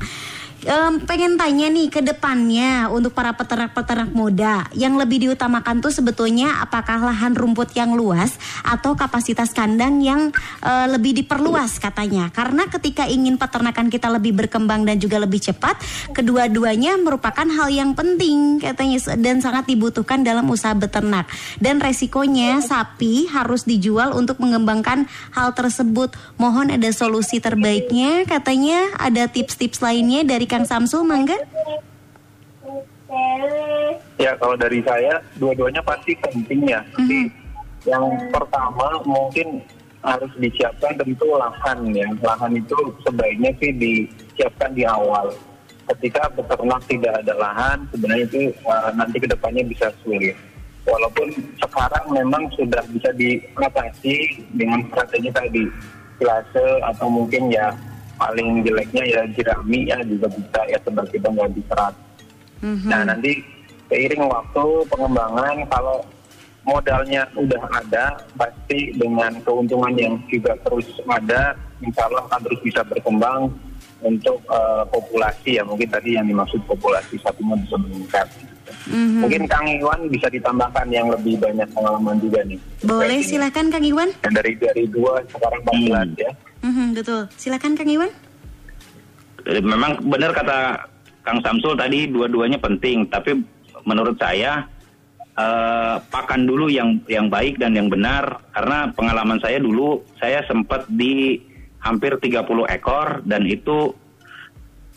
Em, 0.59 0.99
pengen 1.07 1.39
tanya 1.39 1.71
nih 1.71 1.87
ke 1.87 2.03
depannya 2.03 2.91
untuk 2.91 3.15
para 3.15 3.31
peternak-peternak 3.31 4.11
muda. 4.11 4.67
Yang 4.75 4.93
lebih 4.99 5.17
diutamakan 5.23 5.79
tuh 5.79 5.87
sebetulnya 5.87 6.59
apakah 6.59 6.99
lahan 6.99 7.31
rumput 7.31 7.71
yang 7.79 7.95
luas 7.95 8.35
atau 8.67 8.91
kapasitas 8.91 9.55
kandang 9.55 10.03
yang 10.03 10.35
eh, 10.59 10.87
lebih 10.91 11.15
diperluas 11.23 11.79
katanya. 11.79 12.27
Karena 12.35 12.67
ketika 12.67 13.07
ingin 13.07 13.39
peternakan 13.39 13.87
kita 13.87 14.11
lebih 14.11 14.35
berkembang 14.35 14.83
dan 14.83 14.99
juga 14.99 15.23
lebih 15.23 15.39
cepat 15.39 15.79
kedua-duanya 16.11 16.99
merupakan 16.99 17.47
hal 17.47 17.71
yang 17.71 17.95
penting 17.95 18.59
katanya 18.59 18.99
dan 19.15 19.39
sangat 19.39 19.63
dibutuhkan 19.63 20.27
dalam 20.27 20.43
usaha 20.51 20.75
beternak. 20.75 21.31
Dan 21.55 21.79
resikonya 21.79 22.59
sapi 22.59 23.31
harus 23.31 23.63
dijual 23.63 24.11
untuk 24.11 24.43
mengembangkan 24.43 25.07
hal 25.31 25.55
tersebut. 25.55 26.19
Mohon 26.35 26.75
ada 26.75 26.91
solusi 26.91 27.39
terbaiknya 27.39 28.27
katanya. 28.27 28.91
Ada 28.99 29.31
tips-tips 29.31 29.79
lainnya 29.79 30.27
dari 30.27 30.48
Kang 30.49 30.65
Samsul 30.65 31.05
mangga 31.05 31.37
Ya 34.19 34.35
kalau 34.37 34.53
dari 34.59 34.81
saya 34.85 35.17
dua-duanya 35.37 35.81
pasti 35.81 36.13
penting 36.19 36.69
ya. 36.69 36.81
Tapi 36.93 37.29
yang 37.87 38.05
pertama 38.29 39.01
mungkin 39.07 39.63
harus 40.05 40.29
disiapkan 40.37 40.93
tentu 40.99 41.25
lahan 41.33 41.89
ya. 41.95 42.05
Lahan 42.21 42.53
itu 42.57 42.77
sebaiknya 43.01 43.49
sih 43.57 43.71
disiapkan 43.73 44.73
di 44.75 44.83
awal. 44.85 45.33
Ketika 45.89 46.29
beternak 46.37 46.85
tidak 46.85 47.17
ada 47.25 47.33
lahan, 47.33 47.77
sebenarnya 47.89 48.25
itu 48.29 48.41
uh, 48.69 48.93
nanti 48.93 49.17
ke 49.17 49.25
depannya 49.25 49.65
bisa 49.65 49.89
sulit. 50.05 50.37
Walaupun 50.85 51.33
sekarang 51.57 52.05
memang 52.13 52.45
sudah 52.53 52.85
bisa 52.93 53.09
diatasi 53.17 54.45
dengan 54.53 54.85
strategi 54.89 55.29
tadi, 55.33 55.65
silase 56.21 56.65
atau 56.85 57.09
mungkin 57.09 57.49
ya 57.49 57.73
paling 58.19 58.61
jeleknya 58.67 59.03
ya 59.07 59.21
jerami 59.31 59.87
ya 59.87 59.97
juga 60.03 60.27
bisa 60.27 60.59
ya 60.67 60.77
sebagai 60.83 61.17
pengganti 61.23 61.61
serat. 61.71 61.95
Nah 62.59 63.01
nanti 63.07 63.39
seiring 63.87 64.27
waktu 64.27 64.65
pengembangan 64.91 65.63
kalau 65.71 66.03
modalnya 66.67 67.23
udah 67.33 67.63
ada 67.71 68.19
pasti 68.35 68.93
dengan 68.93 69.39
keuntungan 69.41 69.95
yang 69.95 70.19
juga 70.27 70.53
terus 70.67 70.85
ada 71.07 71.55
insya 71.79 72.05
Allah 72.11 72.27
akan 72.27 72.39
terus 72.45 72.61
bisa 72.61 72.83
berkembang 72.83 73.49
untuk 74.03 74.37
eh, 74.47 74.83
populasi 74.91 75.59
ya 75.59 75.63
mungkin 75.63 75.87
tadi 75.89 76.15
yang 76.19 76.27
dimaksud 76.27 76.59
populasi 76.67 77.19
sapinya 77.19 77.55
bisa 77.59 77.75
meningkat. 77.79 78.27
Mhm. 78.87 79.25
Mungkin 79.25 79.43
Kang 79.49 79.67
Iwan 79.67 80.07
bisa 80.07 80.31
ditambahkan 80.31 80.87
yang 80.93 81.11
lebih 81.11 81.35
banyak 81.41 81.67
pengalaman 81.73 82.15
juga 82.21 82.39
nih. 82.47 82.59
boleh 82.85 83.19
silakan 83.19 83.67
Kang 83.73 83.83
Iwan 83.83 84.09
dari 84.23 84.55
dari 84.55 84.87
dua 84.87 85.19
sekarang 85.27 85.61
14 85.67 86.15
ya. 86.15 86.31
Mhm, 86.59 86.95
betul. 86.95 87.27
Silakan 87.39 87.75
Kang 87.75 87.87
Iwan. 87.87 88.11
Eh, 89.47 89.63
Memang 89.63 90.03
benar 90.03 90.35
kata 90.35 90.87
Kang 91.23 91.39
Samsul 91.39 91.79
tadi 91.79 92.09
dua-duanya 92.11 92.59
penting, 92.59 93.07
tapi 93.07 93.39
menurut 93.87 94.19
saya 94.19 94.67
eh, 95.39 95.95
pakan 96.11 96.43
dulu 96.43 96.67
yang 96.67 96.99
yang 97.07 97.31
baik 97.31 97.59
dan 97.59 97.75
yang 97.75 97.87
benar. 97.87 98.43
Karena 98.51 98.91
pengalaman 98.91 99.39
saya 99.39 99.59
dulu 99.63 100.03
saya 100.19 100.43
sempat 100.47 100.83
di 100.91 101.39
hampir 101.79 102.19
30 102.19 102.67
ekor. 102.67 103.23
Dan 103.23 103.47
itu 103.47 103.95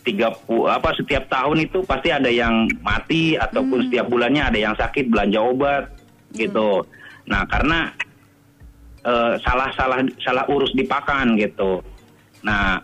30 0.02 0.66
apa 0.66 0.90
setiap 0.98 1.30
tahun 1.30 1.70
itu 1.70 1.86
pasti 1.86 2.10
ada 2.10 2.26
yang 2.26 2.66
mati. 2.82 3.38
Ataupun 3.38 3.86
setiap 3.86 4.10
bulannya 4.10 4.42
ada 4.42 4.58
yang 4.58 4.74
sakit 4.74 5.06
belanja 5.06 5.38
obat 5.38 5.84
gitu. 6.34 6.82
Nah, 7.30 7.46
karena 7.46 7.94
eh, 9.06 9.32
salah 9.42 9.68
salah 9.74 10.00
salah 10.22 10.44
urus 10.50 10.72
di 10.74 10.86
pakan 10.86 11.38
gitu. 11.38 11.82
Nah, 12.42 12.82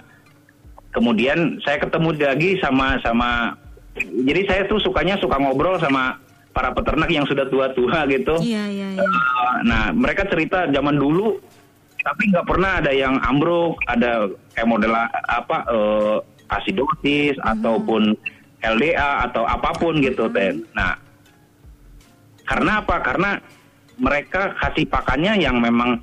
kemudian 0.94 1.58
saya 1.62 1.78
ketemu 1.82 2.14
lagi 2.18 2.58
sama 2.62 2.98
sama 3.02 3.54
jadi 3.98 4.46
saya 4.46 4.62
tuh 4.70 4.78
sukanya 4.78 5.18
suka 5.18 5.38
ngobrol 5.38 5.78
sama 5.82 6.18
para 6.54 6.74
peternak 6.74 7.10
yang 7.10 7.26
sudah 7.26 7.46
tua-tua 7.50 8.06
gitu. 8.10 8.34
Iya, 8.42 8.64
iya, 8.70 8.88
iya. 8.94 9.02
Uh, 9.02 9.56
nah, 9.66 9.84
mereka 9.94 10.26
cerita 10.26 10.66
zaman 10.70 10.98
dulu 10.98 11.38
tapi 12.02 12.30
nggak 12.30 12.46
pernah 12.46 12.78
ada 12.80 12.92
yang 12.94 13.20
ambruk, 13.26 13.76
ada 13.90 14.30
kayak 14.54 14.70
model 14.70 14.94
apa 15.28 15.58
uh, 15.68 16.18
asidosis 16.48 17.36
ataupun 17.44 18.16
LDA 18.64 19.28
atau 19.28 19.44
apa 19.44 19.76
pun 19.76 20.00
gitu, 20.00 20.30
Ten. 20.32 20.64
Nah, 20.72 20.96
karena 22.48 22.80
apa? 22.80 22.96
Karena 23.04 23.30
mereka 23.98 24.56
kasih 24.62 24.88
pakannya 24.88 25.42
yang 25.42 25.60
memang 25.60 26.00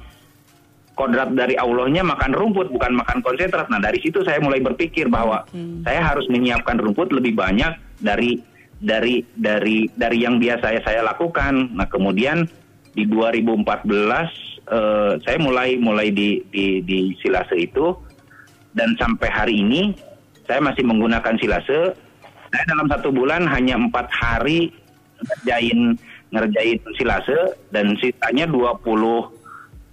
kodrat 0.96 1.36
dari 1.36 1.60
Allahnya 1.60 2.02
makan 2.02 2.32
rumput 2.34 2.72
bukan 2.72 2.96
makan 2.96 3.20
konsentrat. 3.22 3.68
Nah 3.68 3.84
dari 3.84 4.00
situ 4.00 4.24
saya 4.24 4.40
mulai 4.40 4.64
berpikir 4.64 5.12
bahwa 5.12 5.44
Oke. 5.46 5.84
saya 5.84 6.02
harus 6.02 6.26
menyiapkan 6.32 6.80
rumput 6.80 7.12
lebih 7.12 7.36
banyak 7.36 7.76
dari 8.00 8.40
dari 8.80 9.24
dari 9.36 9.92
dari 9.94 10.18
yang 10.24 10.40
biasa 10.40 10.82
saya 10.82 11.04
lakukan. 11.04 11.76
Nah 11.76 11.86
kemudian 11.92 12.48
di 12.96 13.04
2014 13.06 13.62
eh, 14.72 15.14
saya 15.22 15.38
mulai 15.38 15.76
mulai 15.76 16.10
di 16.10 16.42
di 16.50 16.80
di 16.82 17.12
silase 17.20 17.60
itu 17.60 17.92
dan 18.72 18.96
sampai 18.96 19.28
hari 19.28 19.62
ini 19.62 19.96
saya 20.48 20.64
masih 20.64 20.88
menggunakan 20.88 21.36
silase. 21.38 21.94
Saya 22.56 22.64
dalam 22.72 22.88
satu 22.88 23.12
bulan 23.12 23.44
hanya 23.52 23.76
empat 23.76 24.08
hari 24.16 24.72
ngerjain 25.20 26.00
ngerjain 26.32 26.80
silase 26.96 27.56
dan 27.72 27.96
sisanya 28.00 28.48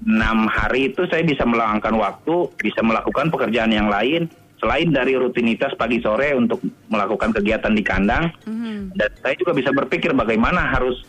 26 0.02 0.50
hari 0.50 0.90
itu 0.90 1.06
saya 1.06 1.22
bisa 1.22 1.46
meluangkan 1.46 1.94
waktu, 1.94 2.50
bisa 2.58 2.82
melakukan 2.82 3.30
pekerjaan 3.30 3.70
yang 3.70 3.86
lain 3.86 4.26
selain 4.58 4.94
dari 4.94 5.18
rutinitas 5.18 5.74
pagi 5.74 5.98
sore 5.98 6.34
untuk 6.38 6.62
melakukan 6.86 7.34
kegiatan 7.34 7.74
di 7.74 7.82
kandang. 7.82 8.30
Mhm. 8.46 8.94
Dan 8.94 9.10
saya 9.22 9.34
juga 9.38 9.52
bisa 9.58 9.70
berpikir 9.74 10.14
bagaimana 10.14 10.70
harus 10.70 11.02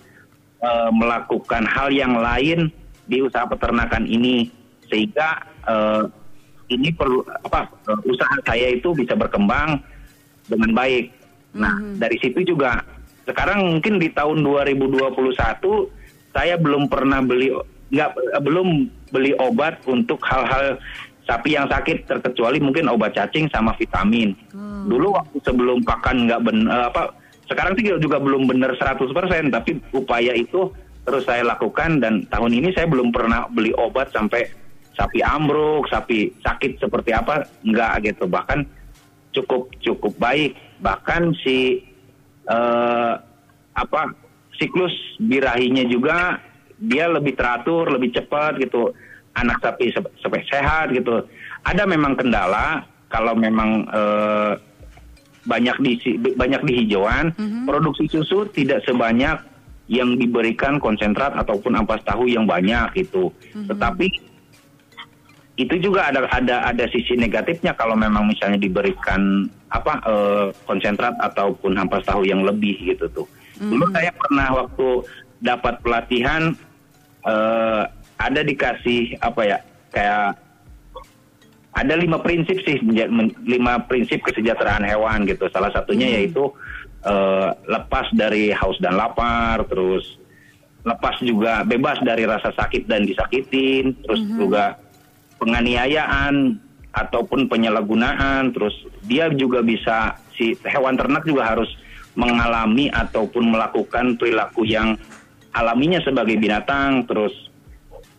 eh, 0.63 0.89
melakukan 0.93 1.67
hal 1.67 1.93
yang 1.93 2.17
lain 2.17 2.71
di 3.05 3.19
usaha 3.19 3.43
peternakan 3.45 4.07
ini 4.07 4.49
sehingga 4.87 5.41
eh, 5.69 6.03
ini 6.73 6.89
perlu 6.93 7.21
apa 7.45 7.69
eh, 7.89 7.99
usaha 8.09 8.35
saya 8.45 8.73
itu 8.73 8.93
bisa 8.97 9.13
berkembang 9.13 9.81
dengan 10.49 10.71
baik. 10.73 11.13
Nah, 11.53 11.77
dari 12.01 12.17
situ 12.17 12.41
juga 12.41 12.81
sekarang 13.29 13.77
mungkin 13.77 14.01
di 14.01 14.09
tahun 14.09 14.41
2021 14.41 15.13
saya 16.33 16.57
belum 16.57 16.89
pernah 16.89 17.21
beli 17.21 17.53
nggak 17.93 18.41
belum 18.41 18.89
beli 19.13 19.37
obat 19.37 19.77
untuk 19.85 20.17
hal-hal 20.25 20.81
sapi 21.23 21.55
yang 21.55 21.69
sakit 21.69 22.09
terkecuali 22.09 22.59
mungkin 22.59 22.89
obat 22.91 23.15
cacing 23.15 23.47
sama 23.53 23.71
vitamin. 23.77 24.35
Dulu 24.89 25.15
waktu 25.15 25.37
sebelum 25.45 25.85
pakan 25.85 26.27
nggak 26.27 26.41
ben 26.43 26.67
eh, 26.67 26.85
apa 26.89 27.13
sekarang 27.47 27.77
sih 27.77 27.85
juga 28.01 28.17
belum 28.17 28.49
benar 28.49 28.73
100% 28.75 29.05
tapi 29.53 29.77
upaya 29.93 30.33
itu 30.33 30.71
terus 31.03 31.27
saya 31.27 31.43
lakukan 31.43 31.99
dan 31.99 32.23
tahun 32.31 32.55
ini 32.55 32.71
saya 32.71 32.87
belum 32.87 33.11
pernah 33.11 33.45
beli 33.51 33.75
obat 33.75 34.09
sampai 34.15 34.47
sapi 34.95 35.19
ambruk, 35.21 35.85
sapi 35.91 36.31
sakit 36.41 36.81
seperti 36.81 37.13
apa 37.13 37.45
enggak 37.61 38.09
gitu. 38.09 38.25
Bahkan 38.25 38.59
cukup 39.37 39.69
cukup 39.85 40.13
baik. 40.17 40.57
Bahkan 40.81 41.21
si 41.45 41.85
eh, 42.49 43.13
apa 43.73 44.01
siklus 44.57 44.93
birahinya 45.21 45.85
juga 45.87 46.37
dia 46.83 47.07
lebih 47.07 47.39
teratur, 47.39 47.87
lebih 47.87 48.11
cepat 48.11 48.59
gitu. 48.59 48.91
Anak 49.33 49.65
sapi 49.65 49.89
sampai 49.95 50.45
sehat 50.45 50.93
gitu. 50.93 51.25
Ada 51.65 51.89
memang 51.89 52.13
kendala 52.13 52.85
kalau 53.09 53.33
memang 53.33 53.87
eh, 53.89 54.53
banyak 55.43 55.77
di 55.83 55.91
banyak 56.37 56.61
di 56.63 56.73
hijauan, 56.83 57.33
produksi 57.67 58.07
susu 58.07 58.47
tidak 58.53 58.85
sebanyak 58.87 59.41
yang 59.91 60.15
diberikan 60.15 60.79
konsentrat 60.79 61.35
ataupun 61.35 61.75
ampas 61.75 61.99
tahu 62.07 62.31
yang 62.31 62.47
banyak 62.47 63.03
itu. 63.03 63.33
Tetapi 63.51 64.07
itu 65.53 65.75
juga 65.77 66.09
ada 66.09 66.25
ada 66.33 66.65
ada 66.65 66.85
sisi 66.89 67.13
negatifnya 67.13 67.77
kalau 67.77 67.93
memang 67.93 68.25
misalnya 68.25 68.57
diberikan 68.57 69.45
apa 69.69 69.93
eh, 70.05 70.47
konsentrat 70.65 71.13
ataupun 71.19 71.75
ampas 71.77 72.05
tahu 72.07 72.23
yang 72.25 72.41
lebih 72.41 72.73
gitu 72.95 73.05
tuh. 73.11 73.27
Dulu 73.59 73.85
saya 73.93 74.09
pernah 74.15 74.65
waktu 74.65 75.05
dapat 75.43 75.83
pelatihan 75.83 76.55
eh, 77.27 77.83
ada 78.19 78.41
dikasih 78.43 79.19
apa 79.19 79.41
ya 79.43 79.57
kayak 79.91 80.39
ada 81.73 81.93
lima 81.97 82.21
prinsip 82.21 82.61
sih 82.61 82.77
lima 83.43 83.81
prinsip 83.89 84.21
kesejahteraan 84.21 84.85
hewan 84.85 85.25
gitu. 85.25 85.49
Salah 85.49 85.73
satunya 85.73 86.21
yaitu 86.21 86.53
eh, 87.03 87.49
lepas 87.67 88.07
dari 88.13 88.53
haus 88.53 88.77
dan 88.79 88.95
lapar, 88.95 89.65
terus 89.67 90.21
lepas 90.83 91.15
juga 91.23 91.63
bebas 91.63 91.97
dari 92.03 92.27
rasa 92.27 92.51
sakit 92.53 92.85
dan 92.85 93.07
disakitin, 93.07 93.95
terus 94.03 94.21
juga 94.35 94.77
penganiayaan 95.39 96.59
ataupun 96.93 97.49
penyalahgunaan, 97.49 98.53
terus 98.53 98.75
dia 99.07 99.31
juga 99.33 99.65
bisa 99.65 100.19
si 100.37 100.53
hewan 100.67 100.93
ternak 100.93 101.25
juga 101.25 101.55
harus 101.55 101.71
mengalami 102.13 102.93
ataupun 102.93 103.49
melakukan 103.49 104.13
perilaku 104.21 104.69
yang 104.69 104.93
alaminya 105.53 106.01
sebagai 106.01 106.35
binatang, 106.35 107.05
terus 107.05 107.33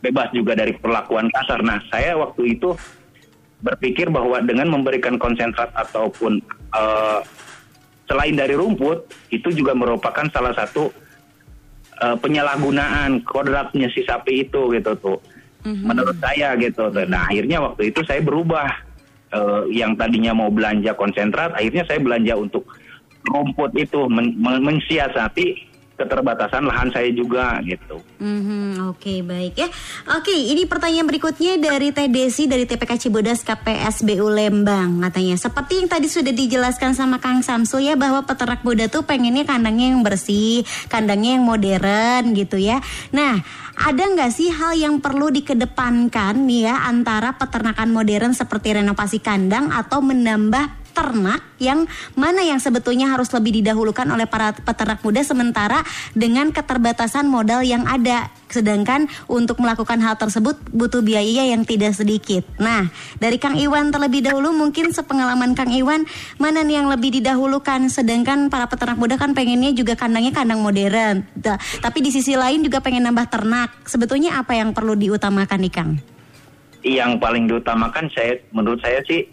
bebas 0.00 0.30
juga 0.32 0.54
dari 0.54 0.72
perlakuan 0.74 1.28
kasar. 1.32 1.60
Nah, 1.60 1.82
saya 1.90 2.14
waktu 2.16 2.58
itu 2.58 2.72
berpikir 3.64 4.12
bahwa 4.12 4.40
dengan 4.44 4.70
memberikan 4.70 5.18
konsentrat 5.18 5.72
ataupun 5.74 6.38
eh, 6.74 7.20
selain 8.06 8.36
dari 8.36 8.54
rumput 8.54 9.10
itu 9.34 9.48
juga 9.50 9.72
merupakan 9.74 10.24
salah 10.30 10.54
satu 10.54 10.88
eh, 12.00 12.16
penyalahgunaan 12.18 13.26
kodratnya 13.26 13.90
si 13.90 14.06
sapi 14.06 14.46
itu 14.46 14.72
gitu 14.72 14.92
tuh. 14.98 15.18
Menurut 15.64 16.20
saya 16.20 16.52
gitu. 16.60 16.92
tuh. 16.92 17.08
Nah, 17.08 17.24
akhirnya 17.24 17.56
waktu 17.64 17.88
itu 17.88 18.04
saya 18.04 18.20
berubah 18.20 18.68
Eh, 19.34 19.62
yang 19.74 19.98
tadinya 19.98 20.30
mau 20.30 20.46
belanja 20.46 20.94
konsentrat, 20.94 21.50
akhirnya 21.58 21.82
saya 21.90 21.98
belanja 21.98 22.38
untuk 22.38 22.70
rumput 23.26 23.74
itu 23.74 24.06
men- 24.06 24.38
men- 24.38 24.62
mensiasati 24.62 25.73
keterbatasan 25.94 26.66
lahan 26.66 26.90
saya 26.90 27.06
juga 27.14 27.62
gitu. 27.62 28.02
Mhm, 28.18 28.90
Oke 28.90 29.22
baik 29.22 29.54
ya. 29.54 29.68
Oke 30.18 30.34
ini 30.34 30.66
pertanyaan 30.66 31.06
berikutnya 31.06 31.54
dari 31.62 31.94
Teh 31.94 32.10
Desi 32.10 32.50
dari 32.50 32.66
TPK 32.66 32.98
Cibodas 32.98 33.46
KPSBU 33.46 34.26
Lembang 34.26 34.98
katanya. 35.06 35.38
Seperti 35.38 35.82
yang 35.82 35.88
tadi 35.88 36.10
sudah 36.10 36.34
dijelaskan 36.34 36.98
sama 36.98 37.22
Kang 37.22 37.46
Samsul 37.46 37.86
ya 37.86 37.94
bahwa 37.94 38.26
peternak 38.26 38.66
muda 38.66 38.90
tuh 38.90 39.06
pengennya 39.06 39.46
kandangnya 39.46 39.94
yang 39.94 40.02
bersih, 40.02 40.66
kandangnya 40.90 41.38
yang 41.38 41.46
modern 41.46 42.34
gitu 42.34 42.58
ya. 42.58 42.82
Nah 43.14 43.38
ada 43.74 44.02
nggak 44.02 44.30
sih 44.34 44.50
hal 44.50 44.74
yang 44.74 44.98
perlu 44.98 45.30
dikedepankan 45.30 46.42
nih 46.42 46.70
ya 46.70 46.86
antara 46.90 47.38
peternakan 47.38 47.90
modern 47.90 48.34
seperti 48.34 48.78
renovasi 48.82 49.18
kandang 49.22 49.70
atau 49.70 50.02
menambah 50.02 50.83
ternak 50.94 51.42
yang 51.58 51.90
mana 52.14 52.46
yang 52.46 52.62
sebetulnya 52.62 53.10
harus 53.10 53.28
lebih 53.34 53.58
didahulukan 53.60 54.06
oleh 54.06 54.30
para 54.30 54.54
peternak 54.54 55.02
muda 55.02 55.26
sementara 55.26 55.82
dengan 56.14 56.54
keterbatasan 56.54 57.26
modal 57.26 57.66
yang 57.66 57.82
ada 57.84 58.30
sedangkan 58.46 59.10
untuk 59.26 59.58
melakukan 59.58 59.98
hal 59.98 60.14
tersebut 60.14 60.54
butuh 60.70 61.02
biaya 61.02 61.50
yang 61.50 61.66
tidak 61.66 61.98
sedikit. 61.98 62.46
Nah, 62.62 62.86
dari 63.18 63.42
Kang 63.42 63.58
Iwan 63.58 63.90
terlebih 63.90 64.22
dahulu 64.22 64.54
mungkin 64.54 64.94
sepengalaman 64.94 65.58
Kang 65.58 65.74
Iwan 65.74 66.06
mana 66.38 66.62
nih 66.62 66.78
yang 66.78 66.86
lebih 66.86 67.18
didahulukan 67.18 67.90
sedangkan 67.90 68.46
para 68.54 68.70
peternak 68.70 68.94
muda 68.94 69.18
kan 69.18 69.34
pengennya 69.34 69.74
juga 69.74 69.98
kandangnya 69.98 70.30
kandang 70.30 70.62
modern. 70.62 71.26
Ta- 71.42 71.58
Tapi 71.58 71.98
di 72.06 72.14
sisi 72.14 72.38
lain 72.38 72.62
juga 72.62 72.78
pengen 72.78 73.10
nambah 73.10 73.26
ternak. 73.26 73.74
Sebetulnya 73.90 74.38
apa 74.38 74.54
yang 74.54 74.70
perlu 74.70 74.94
diutamakan 74.94 75.58
nih 75.58 75.72
Kang? 75.74 75.90
Yang 76.86 77.18
paling 77.18 77.50
diutamakan 77.50 78.06
saya 78.14 78.38
menurut 78.54 78.78
saya 78.78 79.02
sih 79.08 79.26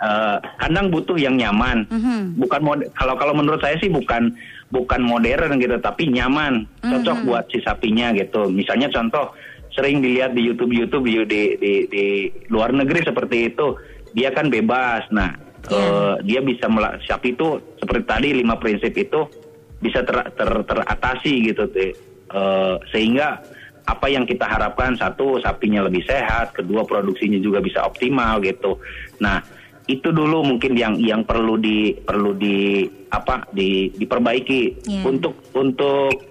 eh, 0.00 0.36
kandang 0.58 0.90
butuh 0.90 1.14
yang 1.18 1.38
nyaman. 1.38 1.86
Mhm. 1.90 2.38
Bukan 2.40 2.60
mod- 2.64 2.88
kalau 2.98 3.14
kalau 3.14 3.34
menurut 3.36 3.60
saya 3.62 3.78
sih 3.78 3.90
bukan 3.92 4.34
bukan 4.74 5.06
modern 5.06 5.62
gitu, 5.62 5.78
tapi 5.78 6.10
nyaman, 6.10 6.66
cocok 6.82 7.18
buat 7.22 7.44
si 7.52 7.62
sapinya 7.62 8.10
gitu. 8.10 8.50
Misalnya 8.50 8.90
contoh 8.90 9.30
sering 9.70 10.02
dilihat 10.02 10.34
di 10.34 10.42
YouTube 10.50 10.74
YouTube 10.74 11.06
di 11.06 11.22
di, 11.26 11.42
di, 11.58 11.72
di 11.86 12.04
luar 12.50 12.74
negeri 12.74 13.06
seperti 13.06 13.54
itu, 13.54 13.78
dia 14.10 14.34
kan 14.34 14.50
bebas. 14.50 15.06
Nah, 15.14 15.30
eh, 15.70 16.14
dia 16.26 16.42
bisa 16.42 16.66
sapi 17.06 17.38
itu 17.38 17.62
seperti 17.78 18.02
tadi 18.02 18.28
lima 18.34 18.58
prinsip 18.58 18.90
itu 18.98 19.30
bisa 19.78 20.02
ter, 20.02 20.26
ter- 20.34 20.64
teratasi 20.66 21.54
gitu. 21.54 21.70
Eh, 21.74 22.74
sehingga 22.90 23.46
apa 23.84 24.06
yang 24.08 24.24
kita 24.24 24.48
harapkan 24.48 24.96
satu 24.96 25.38
sapinya 25.44 25.84
lebih 25.86 26.02
sehat, 26.08 26.56
kedua 26.56 26.88
produksinya 26.88 27.36
juga 27.38 27.60
bisa 27.60 27.84
optimal 27.84 28.40
gitu. 28.40 28.80
Nah, 29.20 29.44
itu 29.84 30.08
dulu 30.08 30.40
mungkin 30.40 30.72
yang 30.72 30.96
yang 30.96 31.22
perlu 31.22 31.60
di 31.60 31.92
perlu 31.92 32.32
di 32.32 32.88
apa 33.12 33.44
di 33.52 33.92
diperbaiki 33.92 34.88
Iya. 34.88 35.02
untuk 35.04 35.36
untuk 35.52 36.24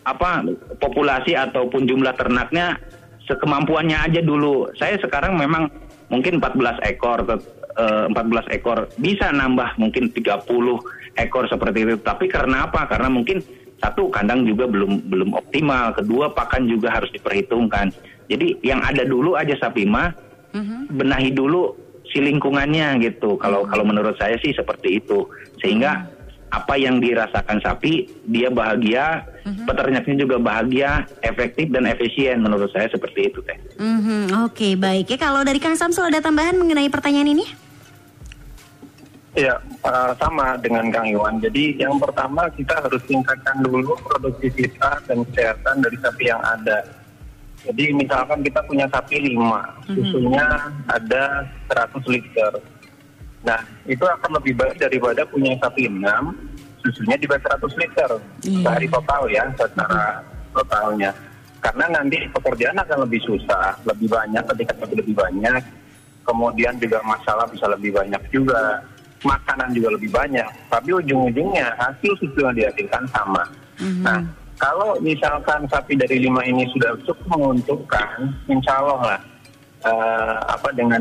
apa 0.00 0.40
populasi 0.80 1.36
ataupun 1.36 1.84
jumlah 1.84 2.16
ternaknya 2.16 2.80
sekemampuannya 3.28 3.98
aja 4.00 4.20
dulu. 4.24 4.72
Saya 4.80 4.96
sekarang 4.96 5.36
memang 5.36 5.68
mungkin 6.08 6.40
14 6.40 6.80
ekor 6.82 7.20
tet- 7.28 7.46
eh, 7.76 8.04
14 8.08 8.48
ekor 8.50 8.88
bisa 8.96 9.28
nambah 9.28 9.76
mungkin 9.76 10.08
30 10.10 10.80
ekor 11.14 11.44
seperti 11.46 11.84
itu. 11.84 11.94
Tapi 12.00 12.26
karena 12.26 12.64
apa? 12.64 12.88
Karena 12.88 13.12
mungkin 13.12 13.44
satu 13.76 14.08
kandang 14.08 14.44
juga 14.44 14.64
belum 14.64 15.04
belum 15.08 15.36
optimal, 15.36 15.92
kedua 15.94 16.32
pakan 16.32 16.64
juga 16.64 16.96
harus 16.96 17.12
diperhitungkan. 17.12 17.92
Jadi 18.26 18.56
yang 18.64 18.80
ada 18.80 19.04
dulu 19.04 19.36
aja 19.36 19.52
sapi 19.54 19.84
mah 19.84 20.16
benahi 20.90 21.30
dulu 21.30 21.76
si 22.10 22.18
lingkungannya 22.18 23.00
gitu. 23.00 23.38
Kalau 23.38 23.64
kalau 23.66 23.84
menurut 23.86 24.18
saya 24.18 24.36
sih 24.42 24.52
seperti 24.52 25.00
itu. 25.00 25.26
Sehingga 25.62 26.06
apa 26.50 26.74
yang 26.74 26.98
dirasakan 26.98 27.62
sapi 27.62 28.10
dia 28.26 28.50
bahagia, 28.50 29.22
peternaknya 29.46 30.26
juga 30.26 30.36
bahagia, 30.42 31.06
efektif 31.22 31.70
dan 31.70 31.86
efisien 31.86 32.42
menurut 32.42 32.68
saya 32.74 32.90
seperti 32.90 33.30
itu 33.30 33.38
teh. 33.46 33.58
Mhm, 33.78 34.34
Oke 34.50 34.74
baik 34.74 35.14
ya 35.14 35.18
kalau 35.18 35.46
dari 35.46 35.62
Kang 35.62 35.78
Samsul 35.78 36.10
ada 36.10 36.18
tambahan 36.18 36.58
mengenai 36.58 36.90
pertanyaan 36.90 37.30
ini? 37.38 37.46
Ya, 39.38 39.62
eh, 39.62 40.12
sama 40.18 40.58
dengan 40.58 40.90
Kang 40.90 41.06
Iwan. 41.06 41.38
Jadi 41.38 41.78
yang 41.78 42.02
pertama 42.02 42.50
kita 42.50 42.82
harus 42.82 42.98
tingkatkan 43.06 43.62
dulu 43.62 43.94
produktivitas 44.02 45.06
dan 45.06 45.22
kesehatan 45.30 45.86
dari 45.86 45.96
sapi 46.02 46.24
yang 46.26 46.42
ada. 46.42 46.82
Jadi 47.60 47.84
misalkan 47.92 48.40
kita 48.40 48.60
punya 48.64 48.88
sapi 48.88 49.36
5, 49.36 49.84
susunya 49.84 50.46
ada 50.88 51.44
100 51.68 52.08
liter. 52.08 52.52
Nah, 53.44 53.60
itu 53.84 54.04
akan 54.04 54.40
lebih 54.40 54.56
baik 54.56 54.80
daripada 54.80 55.24
punya 55.28 55.52
sapi 55.60 55.84
6, 55.88 56.00
susunya 56.80 57.16
di 57.20 57.28
bawah 57.28 57.60
100 57.60 57.80
liter. 57.80 58.10
Iya. 58.48 58.64
Sehari 58.64 58.86
total 58.88 59.22
ya, 59.28 59.44
secara 59.56 60.24
totalnya. 60.56 61.10
Karena 61.60 62.00
nanti 62.00 62.16
pekerjaan 62.32 62.80
akan 62.80 62.98
lebih 63.04 63.20
susah, 63.28 63.76
lebih 63.84 64.08
banyak 64.08 64.44
ketika 64.56 64.72
sapi 64.80 64.94
lebih 64.96 65.12
banyak. 65.12 65.60
Kemudian 66.24 66.80
juga 66.80 67.04
masalah 67.04 67.44
bisa 67.52 67.68
lebih 67.68 67.92
banyak 67.92 68.22
juga. 68.32 68.80
Makanan 69.20 69.76
juga 69.76 69.92
lebih 69.92 70.08
banyak. 70.08 70.48
Tapi 70.72 70.96
ujung-ujungnya 70.96 71.76
hasil 71.76 72.16
susu 72.16 72.40
yang 72.40 72.56
dihasilkan 72.56 73.04
sama. 73.12 73.44
Nah, 74.00 74.24
kalau 74.60 75.00
misalkan 75.00 75.64
sapi 75.72 75.96
dari 75.96 76.20
lima 76.20 76.44
ini 76.44 76.68
sudah 76.76 76.92
cukup 77.08 77.24
menguntungkan, 77.32 78.28
insya 78.44 78.76
Allah 78.76 79.00
lah 79.16 79.20
eh, 79.88 80.36
apa 80.52 80.68
dengan 80.76 81.00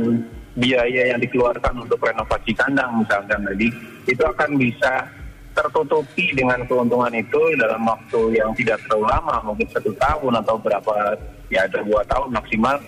biaya 0.56 1.14
yang 1.14 1.20
dikeluarkan 1.20 1.84
untuk 1.84 2.00
renovasi 2.00 2.56
kandang 2.56 3.04
misalkan 3.04 3.44
tadi 3.46 3.68
itu 4.08 4.24
akan 4.24 4.56
bisa 4.58 5.08
tertutupi 5.54 6.32
dengan 6.32 6.64
keuntungan 6.66 7.12
itu 7.12 7.40
dalam 7.60 7.84
waktu 7.84 8.40
yang 8.40 8.52
tidak 8.56 8.80
terlalu 8.88 9.12
lama 9.12 9.36
mungkin 9.44 9.68
satu 9.76 9.92
tahun 10.00 10.34
atau 10.40 10.56
berapa 10.56 11.20
ya 11.52 11.68
ada 11.68 11.84
dua 11.84 12.02
tahun 12.08 12.32
maksimal 12.32 12.80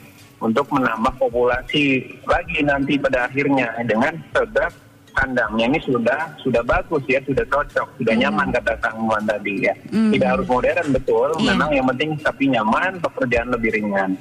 untuk 0.42 0.66
menambah 0.74 1.14
populasi 1.22 2.02
lagi 2.26 2.60
nanti 2.66 2.98
pada 2.98 3.30
akhirnya 3.30 3.70
dengan 3.86 4.18
sebab 4.34 4.72
kandangnya 5.14 5.66
ini 5.72 5.80
sudah 5.84 6.20
sudah 6.42 6.64
bagus 6.64 7.04
ya 7.08 7.20
sudah 7.24 7.46
cocok 7.48 7.88
sudah 8.00 8.14
nyaman 8.18 8.50
kata 8.52 8.74
Kang 8.80 8.98
Iwan 9.08 9.24
tadi 9.28 9.68
ya. 9.68 9.74
Mhm. 9.92 10.12
tidak 10.16 10.30
harus 10.38 10.48
modern 10.48 10.88
betul. 10.92 11.30
Iya. 11.40 11.50
memang 11.54 11.70
yang 11.76 11.88
penting 11.96 12.10
sapi 12.20 12.46
nyaman 12.52 12.92
pekerjaan 13.00 13.48
lebih 13.52 13.70
ringan. 13.76 14.12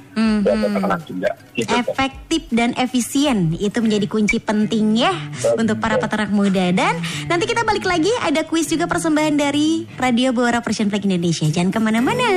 Buat 0.41 0.57
peternak 0.57 1.01
juga. 1.05 1.29
Gitu. 1.53 1.69
Efektif 1.69 2.41
dan 2.49 2.73
efisien 2.75 3.53
itu 3.57 3.77
menjadi 3.77 4.05
kunci 4.09 4.37
penting 4.41 4.97
ya 4.97 5.13
untuk 5.53 5.77
para 5.77 6.01
peternak 6.01 6.33
muda. 6.33 6.73
Dan 6.73 6.97
nanti 7.29 7.45
kita 7.45 7.61
balik 7.61 7.85
lagi 7.85 8.11
ada 8.21 8.41
kuis 8.47 8.67
juga 8.69 8.89
persembahan 8.89 9.37
dari 9.37 9.85
Radio 9.97 10.33
Bora 10.33 10.59
Persian 10.61 10.89
Flag 10.89 11.05
Indonesia. 11.05 11.45
Jangan 11.45 11.71
ke 11.73 11.79
mana-mana. 11.79 12.29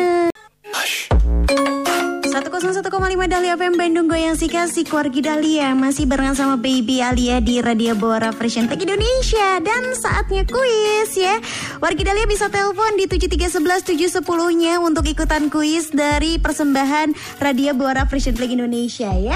101,5 2.55 2.87
Dahlia 3.27 3.59
FM 3.59 3.75
Bandung 3.75 4.07
Goyang 4.07 4.39
si 4.39 4.47
kasih 4.47 4.87
Keluarga 4.87 5.35
Dahlia. 5.35 5.75
Masih 5.75 6.07
barengan 6.07 6.39
sama 6.39 6.55
Baby 6.55 7.03
Alia 7.03 7.43
di 7.43 7.59
Radio 7.59 7.99
Bora 7.99 8.31
Fresh 8.31 8.63
Flag 8.71 8.79
Indonesia. 8.79 9.59
Dan 9.59 9.91
saatnya 9.99 10.47
kuis 10.47 11.19
ya. 11.19 11.43
Warga 11.83 12.15
Dahlia 12.15 12.31
bisa 12.31 12.47
telepon 12.47 12.95
di 12.95 13.11
7311 13.11 14.23
710 14.23 14.63
nya 14.63 14.79
Untuk 14.79 15.03
ikutan 15.03 15.51
kuis 15.51 15.91
dari 15.91 16.39
persembahan 16.39 17.43
Radio 17.43 17.75
Bora 17.75 18.07
Fresh 18.07 18.31
Flag 18.39 18.55
Indonesia 18.55 19.11
ya 19.19 19.35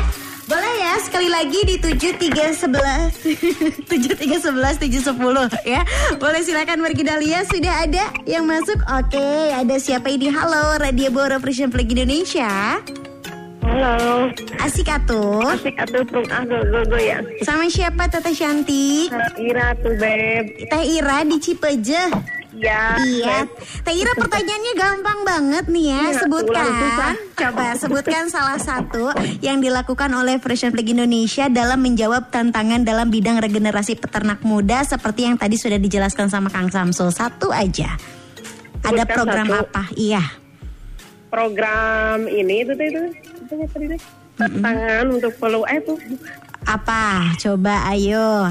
boleh 0.49 0.75
ya 0.81 0.97
sekali 1.05 1.29
lagi 1.29 1.61
di 1.63 1.77
7311 1.77 3.85
7311 3.85 4.81
710 4.81 5.69
ya. 5.69 5.85
Boleh 6.17 6.41
silakan 6.41 6.81
Wargi 6.81 7.05
Dahlia 7.05 7.45
sudah 7.45 7.85
ada 7.85 8.09
yang 8.25 8.49
masuk. 8.49 8.81
Oke, 8.89 9.53
ada 9.53 9.77
siapa 9.77 10.09
ini? 10.09 10.33
Halo 10.33 10.81
Radio 10.81 11.13
Bora 11.13 11.37
Fresh 11.37 11.69
Flag 11.69 11.87
Indonesia. 11.87 12.81
Halo, 13.61 14.33
Asik 14.65 14.89
atuh. 14.89 15.53
asik 15.53 15.77
atuh 15.77 16.01
tung 16.09 16.25
ah 16.33 16.41
go 16.41 16.57
go 16.73 16.81
go 16.89 16.97
ya. 16.97 17.21
Sama 17.45 17.69
siapa 17.69 18.09
Teteh 18.09 18.33
Cantik? 18.33 19.13
Ira 19.37 19.77
tuh 19.77 19.93
beb. 20.01 20.49
Teh 20.67 20.85
Ira 20.89 21.21
di 21.29 21.37
Cipeje. 21.37 22.09
Ya. 22.59 22.99
Iya. 22.99 23.47
Teh 23.87 23.95
Ira 23.95 24.13
pertanyaannya 24.19 24.73
gampang 24.75 25.19
banget 25.23 25.65
nih 25.71 25.85
ya. 25.95 26.01
Iya, 26.03 26.13
sebutkan. 26.27 26.67
Coba 27.39 27.67
sebutkan 27.79 28.25
salah 28.27 28.59
satu 28.59 29.15
yang 29.39 29.63
dilakukan 29.63 30.11
oleh 30.11 30.43
Fresh 30.43 30.67
Flag 30.67 30.89
Indonesia 30.91 31.47
dalam 31.47 31.79
menjawab 31.79 32.35
tantangan 32.35 32.83
dalam 32.83 33.15
bidang 33.15 33.39
regenerasi 33.39 33.95
peternak 33.95 34.43
muda 34.43 34.83
seperti 34.83 35.31
yang 35.31 35.39
tadi 35.39 35.55
sudah 35.55 35.79
dijelaskan 35.79 36.27
sama 36.27 36.51
Kang 36.51 36.67
Samsul. 36.69 37.15
Satu 37.15 37.55
aja. 37.55 37.95
Ada 38.83 39.07
Sebutkan 39.07 39.15
program 39.15 39.47
satu. 39.47 39.63
apa? 39.63 39.83
Iya. 39.95 40.23
Program 41.31 42.19
ini 42.27 42.67
itu 42.67 42.73
tuh 42.75 42.87
itu. 42.91 43.01
Itu 43.47 43.53
ya 43.55 43.67
tadi 43.71 43.87
deh. 43.95 44.01
Tangan 44.39 45.07
untuk 45.11 45.33
follow 45.39 45.63
eh 45.67 45.79
tuh. 45.83 45.99
Apa? 46.67 47.35
Coba 47.39 47.87
ayo. 47.95 48.51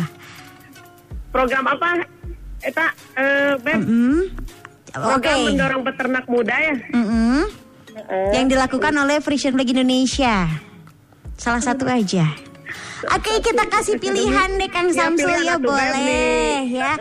Program 1.31 1.63
apa? 1.67 2.16
Eta 2.61 2.85
eh 3.17 3.53
beb. 3.61 3.81
Mm. 3.81 4.21
Oke. 4.97 5.03
Program 5.03 5.37
mendorong 5.45 5.83
peternak 5.85 6.25
muda 6.25 6.55
ya. 6.57 6.75
Mm-mm. 6.93 7.41
Heeh. 7.97 8.29
Yang 8.33 8.45
dilakukan 8.57 8.93
oleh 8.97 9.17
Frisian 9.21 9.53
Flag 9.53 9.69
Indonesia. 9.69 10.49
Salah 11.37 11.61
satu 11.61 11.85
aja. 11.85 12.25
Oke, 13.13 13.45
kita 13.45 13.69
kasih 13.69 14.01
pilihan 14.01 14.57
deh 14.57 14.69
Kang 14.73 14.89
Ya, 14.89 15.05
Samsul 15.05 15.45
ya 15.45 15.61
Beb, 15.61 15.69
boleh 15.69 16.65
ya. 16.65 16.97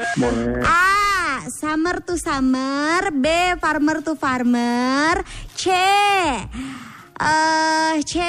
A. 0.61 1.41
Summer 1.49 2.05
to 2.05 2.21
summer, 2.21 3.15
B. 3.17 3.27
Farmer 3.57 4.05
to 4.05 4.13
farmer, 4.19 5.25
C. 5.57 5.73
eh 7.21 8.03
C. 8.05 8.21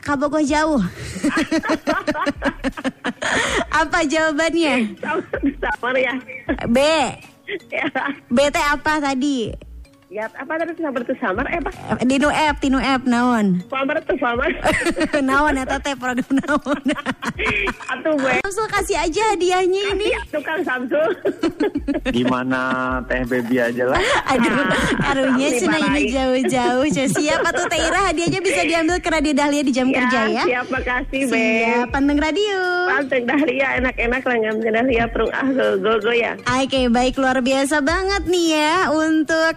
Kabogoh 0.00 0.42
jauh. 0.42 0.80
apa 3.80 3.98
jawabannya? 4.08 4.96
Sabar 5.60 5.94
ya. 5.96 6.14
B. 6.68 6.78
Ya. 7.70 7.86
B 8.30 8.38
teh 8.48 8.64
apa 8.64 9.02
tadi? 9.02 9.52
Ya 10.10 10.26
apa 10.26 10.58
tadi 10.58 10.74
sabar 10.74 11.06
tuh 11.06 11.14
samar 11.22 11.46
eh 11.54 11.62
apa? 11.62 11.70
Dinu 12.02 12.26
app, 12.34 12.58
tinu 12.58 12.82
app 12.82 13.06
naon? 13.06 13.62
Samar 13.70 14.02
tuh 14.02 14.18
samar. 14.18 14.50
naon 15.30 15.54
eta 15.54 15.78
teh 15.78 15.94
program 15.94 16.26
naon? 16.34 16.82
Atuh 17.94 18.18
beb. 18.18 18.42
Samsul 18.42 18.66
kasih 18.74 18.98
aja 18.98 19.22
hadiahnya 19.30 19.94
ini. 19.94 20.10
Tukang 20.34 20.66
Samsul. 20.66 21.14
gimana 22.16 22.98
Teh 23.06 23.22
Baby 23.26 23.62
aja 23.62 23.86
lah 23.86 23.98
Aduh, 24.34 24.50
Ah, 24.50 25.14
arunya 25.14 25.48
cina 25.54 25.78
ini 25.78 26.10
jauh-jauh. 26.10 26.86
Cek. 26.90 27.14
Siapa 27.14 27.54
tuh 27.54 27.70
Teh 27.70 27.78
Ira 27.78 28.10
hadiahnya 28.10 28.42
bisa 28.42 28.66
diambil 28.66 28.98
ke 28.98 29.14
Radio 29.14 29.30
Dahlia 29.30 29.62
di 29.62 29.70
jam 29.70 29.94
kerja 29.94 30.26
ya. 30.26 30.42
Siap 30.42 30.66
makasih 30.74 31.30
beb. 31.30 31.38
Siap, 31.38 31.86
panteng 31.94 32.18
radio. 32.18 32.58
Pantek 32.90 33.22
Dahlia 33.30 33.78
enak-enak 33.78 34.22
lah 34.26 34.36
ngam 34.42 34.56
Dahlia 34.58 35.06
perung 35.06 35.30
ah 35.30 35.46
go 35.46 35.78
go 35.78 36.02
go 36.02 36.10
ya. 36.10 36.34
Oke, 36.50 36.90
baik 36.90 37.14
luar 37.14 37.38
biasa 37.38 37.78
banget 37.78 38.26
nih 38.26 38.58
ya 38.58 38.90
untuk 38.90 39.54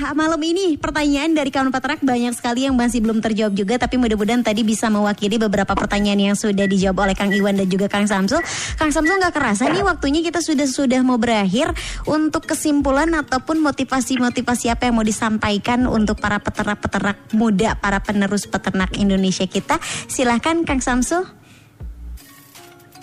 ah, 0.00 0.14
malam 0.16 0.40
ini 0.40 0.80
pertanyaan 0.80 1.36
dari 1.36 1.52
kawan 1.52 1.68
peternak 1.68 2.00
banyak 2.00 2.32
sekali 2.32 2.64
yang 2.64 2.72
masih 2.72 3.04
belum 3.04 3.20
terjawab 3.20 3.52
juga 3.52 3.76
tapi 3.76 4.00
mudah-mudahan 4.00 4.40
tadi 4.40 4.64
bisa 4.64 4.88
mewakili 4.88 5.36
beberapa 5.36 5.76
pertanyaan 5.76 6.32
yang 6.32 6.36
sudah 6.38 6.64
dijawab 6.64 7.08
oleh 7.08 7.16
Kang 7.18 7.32
Iwan 7.34 7.60
dan 7.60 7.68
juga 7.68 7.90
Kang 7.92 8.08
Samsul. 8.08 8.40
Kang 8.80 8.88
Samsul 8.88 9.20
nggak 9.20 9.34
kerasa 9.36 9.68
nih 9.68 9.84
waktunya 9.84 10.24
kita 10.24 10.40
sudah 10.40 10.64
sudah 10.64 11.00
mau 11.04 11.20
berakhir 11.20 11.74
untuk 12.08 12.48
kesimpulan 12.48 13.12
ataupun 13.12 13.60
motivasi-motivasi 13.60 14.72
apa 14.72 14.88
yang 14.88 14.96
mau 14.96 15.06
disampaikan 15.06 15.84
untuk 15.84 16.16
para 16.16 16.40
peternak-peternak 16.40 17.36
muda, 17.36 17.76
para 17.76 18.00
penerus 18.00 18.48
peternak 18.48 18.96
Indonesia 18.96 19.44
kita. 19.44 19.76
Silahkan 20.08 20.64
Kang 20.64 20.80
Samsul. 20.80 21.41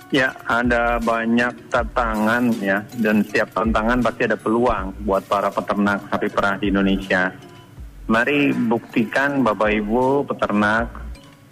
Ya, 0.09 0.33
ada 0.49 0.97
banyak 0.97 1.69
tantangan 1.69 2.49
ya, 2.57 2.81
dan 2.97 3.21
setiap 3.21 3.53
tantangan 3.53 4.01
pasti 4.01 4.25
ada 4.25 4.33
peluang 4.41 4.89
buat 5.05 5.21
para 5.29 5.53
peternak 5.53 6.01
sapi 6.09 6.33
perah 6.33 6.57
di 6.57 6.73
Indonesia. 6.73 7.29
Mari 8.09 8.49
buktikan 8.57 9.45
Bapak 9.45 9.69
Ibu 9.69 10.25
peternak, 10.25 10.89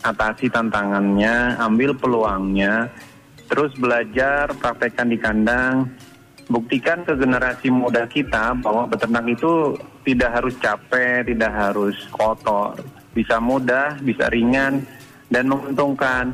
atasi 0.01 0.49
tantangannya, 0.49 1.53
ambil 1.61 1.93
peluangnya, 1.93 2.89
terus 3.45 3.77
belajar, 3.77 4.49
praktekkan 4.57 5.13
di 5.13 5.21
kandang, 5.21 5.93
buktikan 6.49 7.05
ke 7.05 7.13
generasi 7.13 7.69
muda 7.69 8.09
kita 8.09 8.57
bahwa 8.57 8.89
peternak 8.89 9.37
itu 9.37 9.77
tidak 10.01 10.33
harus 10.33 10.57
capek, 10.57 11.29
tidak 11.29 11.53
harus 11.53 11.93
kotor, 12.09 12.73
bisa 13.13 13.37
mudah, 13.37 14.01
bisa 14.01 14.33
ringan, 14.33 14.81
dan 15.29 15.45
menguntungkan. 15.45 16.33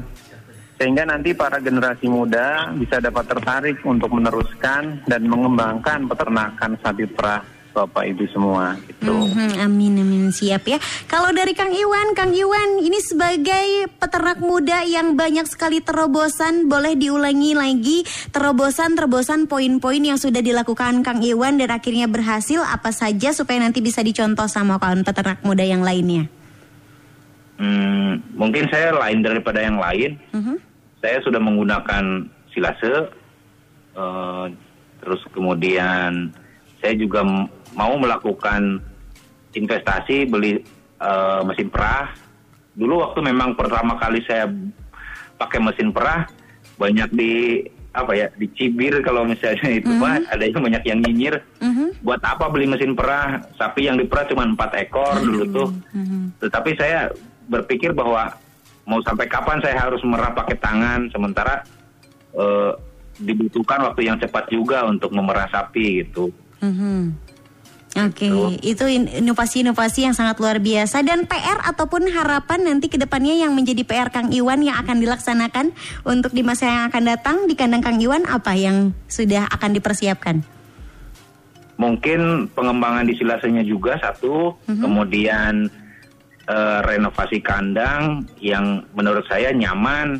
Sehingga 0.83 1.07
nanti 1.07 1.31
para 1.31 1.63
generasi 1.63 2.11
muda 2.11 2.75
bisa 2.75 2.99
dapat 2.99 3.23
tertarik 3.23 3.79
untuk 3.87 4.11
meneruskan 4.11 4.99
dan 5.07 5.23
mengembangkan 5.31 6.11
peternakan 6.11 6.75
sapi 6.83 7.07
perah 7.07 7.39
Bapak 7.71 8.03
Ibu 8.03 8.27
semua 8.29 8.75
gitu. 8.85 9.15
Mhm, 9.15 9.63
amin 9.63 10.03
amin 10.03 10.23
siap 10.29 10.67
ya. 10.67 10.77
Kalau 11.07 11.31
dari 11.31 11.55
Kang 11.55 11.71
Iwan, 11.71 12.11
Kang 12.19 12.35
Iwan 12.35 12.83
ini 12.83 12.99
sebagai 12.99 13.87
peternak 13.95 14.43
muda 14.43 14.83
yang 14.83 15.15
banyak 15.15 15.47
sekali 15.47 15.79
terobosan, 15.79 16.67
boleh 16.67 16.99
diulangi 16.99 17.55
lagi 17.55 18.03
terobosan-terobosan 18.35 19.47
poin-poin 19.47 20.03
yang 20.03 20.19
sudah 20.19 20.43
dilakukan 20.43 20.99
Kang 20.99 21.23
Iwan 21.23 21.63
dan 21.63 21.71
akhirnya 21.71 22.11
berhasil 22.11 22.59
apa 22.59 22.91
saja 22.91 23.31
supaya 23.31 23.63
nanti 23.63 23.79
bisa 23.79 24.03
dicontoh 24.03 24.51
sama 24.51 24.77
kawan 24.83 25.07
peternak 25.07 25.39
muda 25.47 25.63
yang 25.63 25.79
lainnya. 25.79 26.27
Hmm, 27.57 28.19
mungkin 28.35 28.67
saya 28.67 28.91
lain 28.91 29.23
daripada 29.23 29.63
yang 29.63 29.79
lain. 29.79 30.19
Mhm. 30.35 30.72
Saya 31.03 31.19
sudah 31.19 31.43
menggunakan 31.43 32.31
silase, 32.55 33.11
eh, 33.99 34.45
terus 35.03 35.19
kemudian 35.35 36.31
saya 36.79 36.95
juga 36.95 37.27
mau 37.75 37.99
melakukan 37.99 38.79
investasi 39.51 40.31
beli 40.31 40.63
eh, 41.03 41.41
mesin 41.43 41.67
perah. 41.67 42.15
Dulu 42.79 43.03
waktu 43.03 43.19
memang 43.19 43.59
pertama 43.59 43.99
kali 43.99 44.23
saya 44.23 44.47
pakai 45.35 45.59
mesin 45.59 45.91
perah 45.91 46.23
banyak 46.79 47.11
di 47.11 47.33
apa 47.93 48.17
ya 48.17 48.27
dicibir 48.41 48.97
kalau 49.05 49.21
misalnya 49.21 49.69
itu 49.69 49.85
Pak, 50.01 50.25
ada 50.33 50.41
yang 50.41 50.65
banyak 50.65 50.83
yang 50.87 50.99
nyinyir. 51.05 51.35
Mhm. 51.61 52.01
Buat 52.01 52.25
apa 52.25 52.49
beli 52.49 52.65
mesin 52.65 52.97
perah? 52.97 53.45
Sapi 53.53 53.85
yang 53.85 54.01
diperah 54.01 54.25
cuma 54.25 54.49
empat 54.49 54.73
ekor 54.81 55.21
dulu 55.21 55.43
tuh. 55.53 55.69
Mhm. 55.93 56.41
Tetapi 56.41 56.73
saya 56.73 57.13
berpikir 57.51 57.93
bahwa 57.93 58.33
mau 58.83 58.99
sampai 59.03 59.25
kapan 59.31 59.59
saya 59.63 59.79
harus 59.79 60.03
merah 60.03 60.31
pakai 60.35 60.59
tangan 60.59 61.07
sementara 61.11 61.63
eh, 62.35 62.71
dibutuhkan 63.19 63.79
waktu 63.85 64.09
yang 64.09 64.17
cepat 64.17 64.49
juga 64.49 64.83
untuk 64.89 65.13
memerah 65.13 65.47
sapi 65.47 66.01
gitu. 66.03 66.33
Mhm. 66.59 67.23
Oke, 67.93 68.25
itu 68.65 68.89
in- 68.89 69.05
inovasi-inovasi 69.05 70.09
yang 70.09 70.17
sangat 70.17 70.41
luar 70.41 70.57
biasa 70.57 71.05
dan 71.05 71.29
PR 71.29 71.61
ataupun 71.61 72.09
harapan 72.09 72.65
nanti 72.65 72.89
ke 72.89 72.97
depannya 72.97 73.37
yang 73.37 73.53
menjadi 73.53 73.85
PR 73.85 74.09
Kang 74.09 74.33
Iwan 74.33 74.65
yang 74.65 74.81
akan 74.81 74.97
dilaksanakan 74.97 75.77
untuk 76.01 76.33
di 76.33 76.41
masa 76.41 76.65
yang 76.65 76.83
akan 76.89 77.03
datang 77.05 77.37
di 77.45 77.53
kandang 77.53 77.85
Kang 77.85 78.01
Iwan 78.01 78.25
apa 78.25 78.57
yang 78.57 78.97
sudah 79.05 79.45
akan 79.45 79.77
dipersiapkan? 79.77 80.41
Mungkin 81.77 82.49
pengembangan 82.57 83.05
di 83.05 83.13
silasenya 83.13 83.61
juga 83.61 84.01
satu, 84.01 84.57
kemudian 84.65 85.69
eh, 86.45 86.79
renovasi 86.83 87.39
kandang 87.39 88.27
yang 88.39 88.83
menurut 88.93 89.23
saya 89.27 89.51
nyaman 89.51 90.19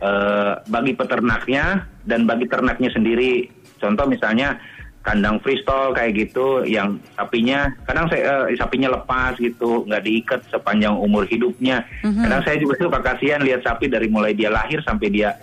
eh, 0.00 0.52
bagi 0.66 0.92
peternaknya 0.92 1.84
dan 2.04 2.24
bagi 2.24 2.48
ternaknya 2.48 2.90
sendiri. 2.92 3.48
Contoh 3.80 4.08
misalnya 4.08 4.56
kandang 5.04 5.36
freestyle 5.44 5.92
kayak 5.92 6.16
gitu 6.16 6.64
yang 6.64 6.96
sapinya 7.12 7.68
kadang 7.84 8.08
saya 8.08 8.48
eh, 8.48 8.56
sapinya 8.56 8.88
lepas 8.88 9.36
gitu 9.36 9.84
nggak 9.84 10.00
diikat 10.00 10.40
sepanjang 10.48 10.96
umur 10.96 11.28
hidupnya 11.28 11.84
kadang 12.24 12.40
saya 12.40 12.56
juga 12.56 12.80
suka 12.80 12.98
kasihan 13.04 13.44
lihat 13.44 13.60
sapi 13.60 13.92
dari 13.92 14.08
mulai 14.08 14.32
dia 14.32 14.48
lahir 14.48 14.80
sampai 14.80 15.12
dia 15.12 15.36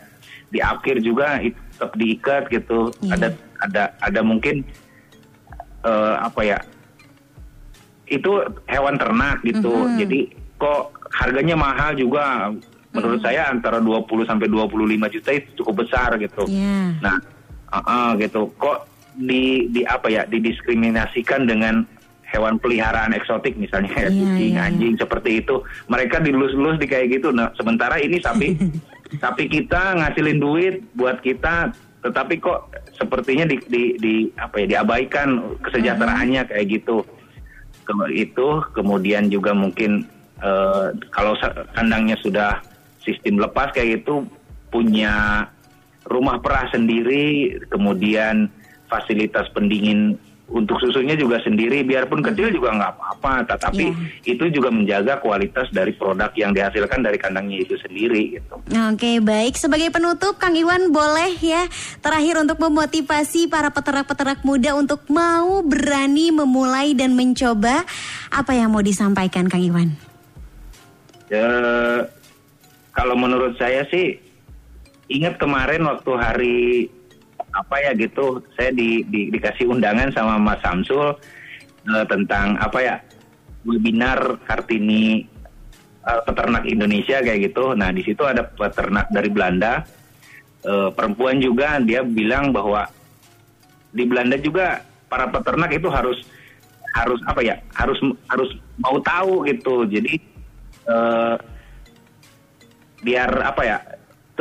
di 0.49 0.57
akhir 0.57 1.05
juga 1.05 1.37
itu 1.37 1.53
tetap 1.77 1.93
diikat 1.93 2.43
gitu 2.49 2.89
Iya. 3.05 3.13
ada 3.13 3.27
ada 3.61 3.83
ada 4.01 4.21
mungkin 4.25 4.65
eh, 5.85 6.15
apa 6.17 6.41
ya 6.41 6.57
itu 8.11 8.31
hewan 8.67 8.99
ternak 8.99 9.39
gitu 9.41 9.71
Mhm. 9.71 9.97
jadi 9.97 10.19
kok 10.59 10.83
harganya 11.15 11.55
mahal 11.55 11.95
juga 11.95 12.51
menurut 12.91 13.23
saya 13.23 13.47
antara 13.47 13.79
20 13.79 14.27
sampai 14.27 14.51
25 14.51 15.07
juta 15.07 15.31
itu 15.31 15.63
cukup 15.63 15.87
besar 15.87 16.19
gitu 16.19 16.43
Ya. 16.45 16.91
Nah, 16.99 17.17
uh-uh, 17.71 18.19
gitu. 18.19 18.51
Kok 18.59 18.83
di 19.15 19.71
di 19.71 19.87
apa 19.87 20.07
ya 20.07 20.27
didiskriminasikan 20.27 21.47
dengan 21.47 21.87
hewan 22.27 22.59
peliharaan 22.59 23.11
eksotik 23.11 23.55
misalnya 23.55 23.91
kayak 23.91 24.11
Iya, 24.11 24.19
kucing, 24.19 24.53
iya, 24.55 24.67
anjing 24.67 24.93
seperti 24.95 25.31
itu. 25.39 25.55
Mereka 25.87 26.19
dilus-lus 26.19 26.79
di 26.79 26.87
kayak 26.87 27.19
gitu. 27.19 27.31
Nah, 27.31 27.51
sementara 27.55 27.95
ini 27.95 28.19
sapi 28.19 28.55
sapi 29.23 29.47
kita 29.47 29.95
ngasilin 29.95 30.39
duit 30.39 30.75
buat 30.93 31.19
kita 31.19 31.71
tetapi 32.01 32.41
kok 32.41 32.73
sepertinya 32.97 33.45
di, 33.45 33.61
di, 33.69 33.83
di 33.95 34.15
apa 34.33 34.57
ya 34.57 34.79
diabaikan 34.79 35.59
kesejahteraannya 35.63 36.43
kayak 36.43 36.65
gitu. 36.67 37.05
Itu 38.13 38.65
kemudian 38.73 39.29
juga 39.29 39.51
mungkin 39.55 40.05
eh, 40.41 40.87
kalau 41.13 41.33
kandangnya 41.75 42.17
sudah 42.21 42.61
sistem 43.01 43.41
lepas 43.41 43.73
kayak 43.73 44.01
gitu 44.01 44.25
punya 44.71 45.45
rumah 46.07 46.41
perah 46.41 46.69
sendiri 46.71 47.57
kemudian 47.69 48.49
fasilitas 48.89 49.47
pendingin 49.53 50.17
untuk 50.51 50.77
susunya 50.83 51.15
juga 51.15 51.39
sendiri 51.39 51.81
biarpun 51.87 52.19
kecil 52.19 52.51
juga 52.51 52.75
nggak 52.75 52.91
apa-apa 52.99 53.33
tetapi 53.55 53.85
itu 54.27 54.43
juga 54.51 54.67
menjaga 54.67 55.23
kualitas 55.23 55.71
dari 55.71 55.95
produk 55.95 56.27
yang 56.35 56.51
dihasilkan 56.51 56.99
dari 56.99 57.15
kandangnya 57.15 57.63
itu 57.63 57.79
sendiri 57.79 58.37
gitu. 58.37 58.59
Oke 58.91 59.23
baik. 59.23 59.55
Sebagai 59.55 59.89
penutup 59.95 60.35
Kang 60.35 60.53
Iwan 60.53 60.91
boleh 60.91 61.39
ya 61.39 61.65
terakhir 62.03 62.43
untuk 62.43 62.59
memotivasi 62.59 63.47
para 63.47 63.71
peternak-peternak 63.71 64.43
muda 64.43 64.75
untuk 64.75 65.07
mau 65.07 65.63
berani 65.63 66.35
memulai 66.35 66.91
dan 66.91 67.15
mencoba 67.15 67.87
apa 68.27 68.51
yang 68.51 68.75
mau 68.75 68.83
disampaikan 68.83 69.47
Kang 69.47 69.63
Iwan? 69.63 69.95
Eh, 71.31 71.99
kalau 72.91 73.15
menurut 73.15 73.55
saya 73.55 73.87
sih 73.87 74.19
ingat 75.07 75.39
kemarin 75.39 75.87
waktu 75.87 76.11
hari 76.19 76.59
apa 77.51 77.75
ya 77.83 77.91
gitu 77.95 78.39
saya 78.55 78.71
di, 78.71 79.03
di- 79.11 79.29
dikasih 79.31 79.67
undangan 79.67 80.11
sama 80.15 80.39
Mas 80.39 80.59
Samsul 80.63 81.15
eh, 81.87 82.05
tentang 82.07 82.55
apa 82.59 82.79
ya 82.79 82.95
webinar 83.67 84.39
Kartini 84.47 85.27
eh, 86.07 86.21
peternak 86.25 86.63
Indonesia 86.65 87.19
kayak 87.19 87.51
gitu. 87.51 87.75
Nah 87.75 87.91
di 87.91 88.01
situ 88.07 88.23
ada 88.23 88.47
peternak 88.47 89.11
dari 89.11 89.29
Belanda 89.29 89.83
eh, 90.63 90.89
perempuan 90.95 91.43
juga 91.43 91.77
dia 91.83 92.01
bilang 92.05 92.55
bahwa 92.55 92.87
di 93.91 94.07
Belanda 94.07 94.39
juga 94.39 94.87
para 95.11 95.27
peternak 95.27 95.75
itu 95.75 95.91
harus 95.91 96.23
harus 96.91 97.19
apa 97.27 97.39
ya 97.43 97.55
harus 97.75 97.99
harus 98.27 98.51
mau 98.79 98.99
tahu 99.03 99.43
gitu 99.47 99.87
jadi 99.87 100.13
eh, 100.87 101.35
biar 103.01 103.31
apa 103.41 103.61
ya 103.65 103.77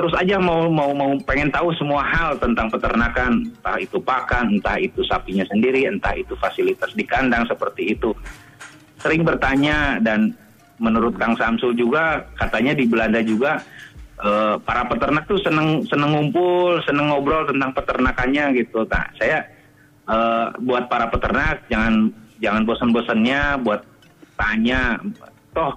terus 0.01 0.17
aja 0.17 0.41
mau 0.41 0.65
mau 0.73 0.97
mau 0.97 1.13
pengen 1.29 1.53
tahu 1.53 1.77
semua 1.77 2.01
hal 2.01 2.41
tentang 2.41 2.73
peternakan. 2.73 3.53
Entah 3.53 3.77
itu 3.77 4.01
pakan 4.01 4.57
entah 4.57 4.81
itu 4.81 5.05
sapinya 5.05 5.45
sendiri 5.45 5.85
entah 5.85 6.17
itu 6.17 6.33
fasilitas 6.41 6.97
di 6.97 7.05
kandang 7.05 7.45
seperti 7.45 7.93
itu. 7.93 8.17
Sering 8.97 9.29
bertanya 9.29 10.01
dan 10.01 10.33
menurut 10.81 11.21
Kang 11.21 11.37
Samsul 11.37 11.77
juga 11.77 12.25
katanya 12.41 12.73
di 12.73 12.89
Belanda 12.89 13.21
juga 13.21 13.61
eh, 14.25 14.57
para 14.65 14.89
peternak 14.89 15.29
tuh 15.29 15.37
seneng 15.45 15.85
seneng 15.85 16.17
ngumpul 16.17 16.81
seneng 16.89 17.13
ngobrol 17.13 17.45
tentang 17.45 17.77
peternakannya 17.77 18.57
gitu. 18.57 18.89
Nah 18.89 19.05
saya 19.21 19.45
eh, 20.09 20.47
buat 20.65 20.89
para 20.89 21.13
peternak 21.13 21.69
jangan 21.69 22.09
jangan 22.41 22.65
bosan-bosannya 22.65 23.61
buat 23.61 23.85
tanya 24.41 24.97
toh 25.53 25.77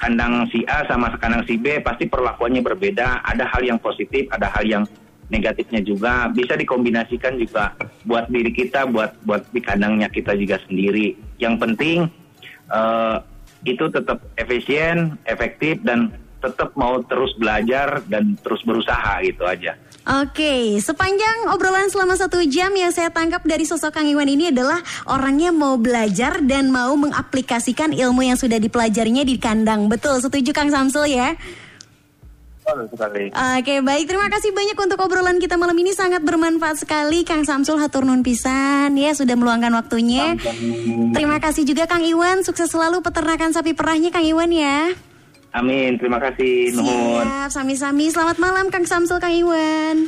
kandang 0.00 0.48
si 0.48 0.64
A 0.64 0.88
sama 0.88 1.12
kandang 1.20 1.44
si 1.44 1.60
B 1.60 1.84
pasti 1.84 2.08
perlakuannya 2.08 2.64
berbeda. 2.64 3.20
Ada 3.22 3.44
hal 3.52 3.62
yang 3.68 3.78
positif 3.78 4.26
ada 4.32 4.48
hal 4.56 4.64
yang 4.64 4.84
negatifnya 5.28 5.84
juga. 5.84 6.32
Bisa 6.32 6.56
dikombinasikan 6.56 7.36
juga 7.36 7.76
buat 8.08 8.26
diri 8.32 8.50
kita 8.50 8.88
buat 8.88 9.20
buat 9.28 9.44
di 9.52 9.60
kandangnya 9.60 10.08
kita 10.08 10.32
juga 10.34 10.56
sendiri. 10.64 11.14
Yang 11.36 11.54
penting 11.60 11.98
eh, 12.72 13.16
itu 13.68 13.84
tetap 13.92 14.24
efisien 14.40 15.20
efektif 15.28 15.84
dan 15.84 16.16
tetap 16.40 16.72
mau 16.72 17.04
terus 17.04 17.36
belajar 17.36 18.00
dan 18.08 18.32
terus 18.40 18.64
berusaha 18.64 19.20
gitu 19.20 19.44
aja 19.44 19.76
Oke, 20.00 20.80
sepanjang 20.80 21.52
obrolan 21.52 21.92
selama 21.92 22.16
satu 22.16 22.40
jam 22.48 22.72
yang 22.72 22.88
saya 22.88 23.12
tangkap 23.12 23.44
dari 23.44 23.68
sosok 23.68 24.00
Kang 24.00 24.08
Iwan 24.08 24.32
ini 24.32 24.48
adalah 24.48 24.80
orangnya 25.04 25.52
mau 25.52 25.76
belajar 25.76 26.40
dan 26.40 26.72
mau 26.72 26.96
mengaplikasikan 26.96 27.92
ilmu 27.92 28.24
yang 28.24 28.40
sudah 28.40 28.56
dipelajarinya 28.56 29.28
di 29.28 29.36
kandang. 29.36 29.92
Betul, 29.92 30.24
setuju 30.24 30.56
Kang 30.56 30.72
Samsul 30.72 31.12
ya? 31.12 31.36
Sekali. 32.70 33.34
Oke, 33.34 33.82
baik. 33.82 34.04
Terima 34.06 34.30
kasih 34.30 34.54
banyak 34.54 34.78
untuk 34.78 35.02
obrolan 35.02 35.42
kita 35.42 35.58
malam 35.58 35.74
ini 35.74 35.90
sangat 35.90 36.22
bermanfaat 36.22 36.86
sekali. 36.86 37.26
Kang 37.26 37.42
Samsul 37.42 37.82
hatur 37.82 38.06
nun 38.06 38.22
pisan 38.22 38.94
ya 38.94 39.10
sudah 39.10 39.34
meluangkan 39.34 39.74
waktunya. 39.74 40.38
Terima 41.10 41.42
kasih 41.42 41.66
juga 41.66 41.90
Kang 41.90 42.06
Iwan. 42.06 42.46
Sukses 42.46 42.70
selalu 42.70 43.02
peternakan 43.02 43.50
sapi 43.50 43.74
perahnya 43.74 44.14
Kang 44.14 44.22
Iwan 44.22 44.54
ya. 44.54 44.94
Amin 45.50 45.98
terima 45.98 46.22
kasih 46.22 46.78
Siap, 46.78 47.50
sami-sami. 47.50 48.06
Selamat 48.06 48.38
malam 48.38 48.70
Kang 48.70 48.86
Samsul 48.86 49.18
Kang 49.18 49.34
Iwan. 49.34 50.06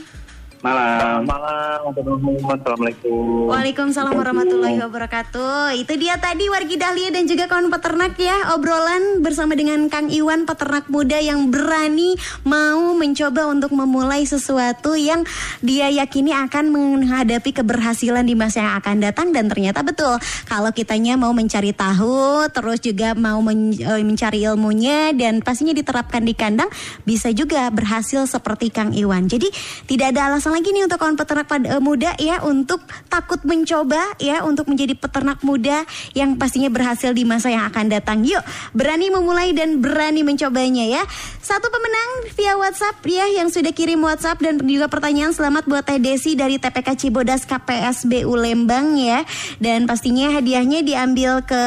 Malam. 0.62 1.26
Malam, 1.26 1.90
Assalamualaikum. 1.90 3.50
Waalaikumsalam 3.50 4.14
warahmatullahi 4.14 4.78
wabarakatuh. 4.78 5.74
Itu 5.74 5.98
dia 5.98 6.14
tadi 6.22 6.46
Wargi 6.46 6.78
Dahlia 6.78 7.10
dan 7.10 7.26
juga 7.26 7.50
kawan 7.50 7.66
peternak 7.66 8.14
ya 8.14 8.54
obrolan 8.54 9.26
bersama 9.26 9.58
dengan 9.58 9.90
Kang 9.90 10.06
Iwan 10.06 10.46
peternak 10.46 10.86
muda 10.86 11.18
yang 11.18 11.50
berani 11.50 12.14
mau 12.46 12.94
mencoba 12.94 13.50
untuk 13.50 13.74
memulai 13.74 14.22
sesuatu 14.22 14.94
yang 14.94 15.26
dia 15.66 15.90
yakini 15.90 16.30
akan 16.30 16.70
menghadapi 16.70 17.50
keberhasilan 17.50 18.22
di 18.22 18.38
masa 18.38 18.62
yang 18.62 18.78
akan 18.78 19.02
datang 19.02 19.34
dan 19.34 19.50
ternyata 19.50 19.82
betul 19.82 20.14
kalau 20.46 20.70
kitanya 20.70 21.18
mau 21.18 21.34
mencari 21.34 21.74
tahu 21.74 22.46
terus 22.54 22.78
juga 22.78 23.18
mau 23.18 23.42
men- 23.42 23.82
eh, 23.82 24.06
mencari 24.06 24.46
ilmunya 24.46 25.10
dan 25.10 25.42
pastinya 25.42 25.74
diterapkan 25.74 26.22
di 26.22 26.38
kandang 26.38 26.70
bisa 27.02 27.34
juga 27.34 27.66
berhasil 27.74 28.30
seperti 28.30 28.70
Kang 28.70 28.94
Iwan. 28.94 29.26
Jadi 29.26 29.50
tidak 29.90 30.14
ada 30.14 30.30
alasan 30.30 30.51
lagi 30.52 30.68
nih 30.70 30.84
untuk 30.84 31.00
kawan 31.00 31.16
peternak 31.16 31.48
pad- 31.48 31.68
eh, 31.68 31.80
muda 31.80 32.12
ya 32.20 32.44
untuk 32.44 32.84
takut 33.08 33.40
mencoba 33.48 34.12
ya 34.20 34.44
untuk 34.44 34.68
menjadi 34.68 34.92
peternak 34.92 35.40
muda 35.40 35.88
yang 36.12 36.36
pastinya 36.36 36.68
berhasil 36.68 37.16
di 37.16 37.24
masa 37.24 37.48
yang 37.48 37.64
akan 37.72 37.88
datang. 37.88 38.20
Yuk, 38.20 38.44
berani 38.76 39.08
memulai 39.08 39.56
dan 39.56 39.80
berani 39.80 40.20
mencobanya 40.20 40.84
ya. 40.84 41.02
Satu 41.40 41.72
pemenang 41.72 42.10
via 42.36 42.54
WhatsApp 42.60 43.00
ya 43.08 43.24
yang 43.32 43.48
sudah 43.48 43.72
kirim 43.72 44.04
WhatsApp 44.04 44.38
dan 44.44 44.60
juga 44.62 44.86
pertanyaan 44.92 45.32
selamat 45.32 45.64
buat 45.64 45.82
Teh 45.88 45.98
Desi 45.98 46.36
dari 46.36 46.60
TPK 46.60 46.94
Cibodas 47.00 47.48
KPSBU 47.48 48.30
Lembang 48.36 48.94
ya. 49.00 49.24
Dan 49.56 49.88
pastinya 49.88 50.28
hadiahnya 50.36 50.84
diambil 50.84 51.40
ke 51.42 51.62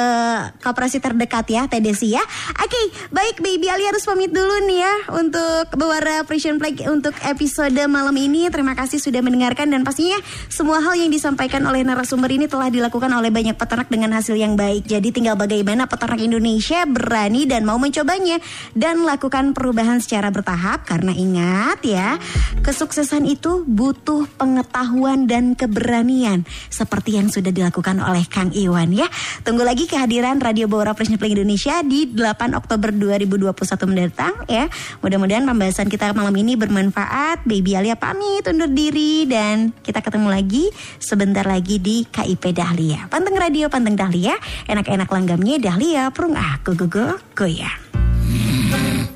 koperasi 0.61 1.01
terdekat 1.01 1.49
ya 1.49 1.65
Teh 1.65 1.81
Desi 1.81 2.13
ya. 2.13 2.21
Oke, 2.61 2.81
baik 3.09 3.41
Baby 3.41 3.67
Ali 3.71 3.89
harus 3.89 4.05
pamit 4.05 4.29
dulu 4.29 4.67
nih 4.69 4.86
ya 4.86 4.93
untuk 5.15 5.73
Bewara 5.73 6.21
Precision 6.27 6.61
Flag 6.61 6.77
untuk 6.91 7.15
episode 7.23 7.79
malam 7.89 8.15
ini. 8.19 8.47
Terima 8.51 8.74
kasih 8.76 8.99
sudah 9.01 9.23
mendengarkan 9.23 9.71
dan 9.71 9.82
pastinya 9.82 10.19
semua 10.51 10.84
hal 10.84 10.93
yang 10.99 11.09
disampaikan 11.09 11.63
oleh 11.65 11.82
narasumber 11.82 12.30
ini 12.30 12.45
telah 12.45 12.69
dilakukan 12.69 13.09
oleh 13.09 13.32
banyak 13.32 13.55
peternak 13.55 13.89
dengan 13.89 14.13
hasil 14.13 14.36
yang 14.36 14.53
baik. 14.59 14.86
Jadi 14.86 15.15
tinggal 15.15 15.39
bagaimana 15.39 15.88
peternak 15.88 16.21
Indonesia 16.21 16.86
berani 16.86 17.47
dan 17.49 17.63
mau 17.63 17.80
mencobanya 17.82 18.38
dan 18.78 19.07
lakukan 19.07 19.55
perubahan 19.55 20.03
secara 20.03 20.30
bertahap 20.30 20.86
karena 20.86 21.15
ingat 21.15 21.80
ya, 21.82 22.19
kesuksesan 22.61 23.26
itu 23.26 23.65
butuh 23.65 24.28
pengetahuan 24.36 25.26
dan 25.26 25.55
keberanian 25.55 26.43
seperti 26.69 27.17
yang 27.17 27.32
sudah 27.32 27.49
dilakukan 27.49 27.97
oleh 28.03 28.28
Kang 28.28 28.51
Iwan 28.51 28.91
ya. 28.91 29.07
Tunggu 29.41 29.63
lagi 29.63 29.88
kehadiran 29.88 30.43
Radio 30.43 30.67
Precision 30.67 31.17
Flag 31.17 31.34
Indonesia 31.34 31.80
di 31.86 32.09
8 32.11 32.51
Oktober 32.57 32.91
2021 32.91 33.55
mendatang 33.89 34.34
ya. 34.51 34.67
Mudah-mudahan 34.99 35.47
pembahasan 35.47 35.88
kita 35.88 36.11
malam 36.11 36.36
ini 36.36 36.59
bermanfaat. 36.59 37.47
Baby 37.47 37.78
Alia 37.80 37.95
pamit 37.95 38.43
undur 38.49 38.64
diri 38.72 39.30
dan 39.30 39.70
kita 39.84 40.01
ketemu 40.01 40.34
lagi 40.34 40.63
sebentar 40.97 41.45
lagi 41.45 41.78
di 41.78 42.07
KIP 42.07 42.55
Dahlia. 42.55 43.05
Panteng 43.11 43.38
Radio 43.38 43.70
Panteng 43.70 43.99
Dahlia, 43.99 44.34
enak-enak 44.66 45.09
langgamnya 45.09 45.61
Dahlia, 45.61 46.09
perung 46.09 46.34
aku 46.34 46.74
gogo 46.74 47.20
goyang. 47.38 47.86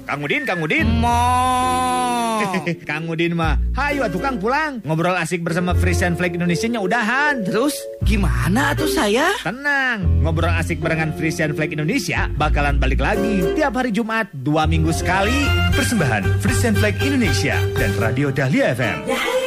Kang 0.10 0.26
Udin, 0.26 0.41
Kang 0.41 0.58
Udin. 0.66 0.89
Kang 2.89 3.06
Udin 3.06 3.38
mah, 3.38 3.62
hayu 3.78 4.02
atuh 4.02 4.18
Kang 4.18 4.41
pulang. 4.41 4.82
Ngobrol 4.82 5.14
asik 5.14 5.45
bersama 5.45 5.78
Frisian 5.78 6.18
Flag 6.18 6.34
Indonesia-nya 6.34 6.82
udahan. 6.82 7.45
Terus 7.45 7.78
gimana 8.02 8.74
tuh 8.74 8.89
saya? 8.89 9.30
Tenang, 9.45 10.26
ngobrol 10.26 10.50
asik 10.50 10.82
barengan 10.82 11.14
Frisian 11.14 11.54
Flag 11.54 11.70
Indonesia 11.78 12.26
bakalan 12.41 12.82
balik 12.82 13.06
lagi 13.06 13.45
tiap 13.54 13.78
hari 13.78 13.93
Jumat 13.93 14.34
dua 14.34 14.66
minggu 14.66 14.89
sekali. 14.89 15.45
Persembahan 15.78 16.41
Frisian 16.41 16.74
Flag 16.74 16.97
Indonesia 17.06 17.62
dan 17.78 17.93
Radio 18.02 18.34
Dahlia 18.34 18.74
FM. 18.74 19.38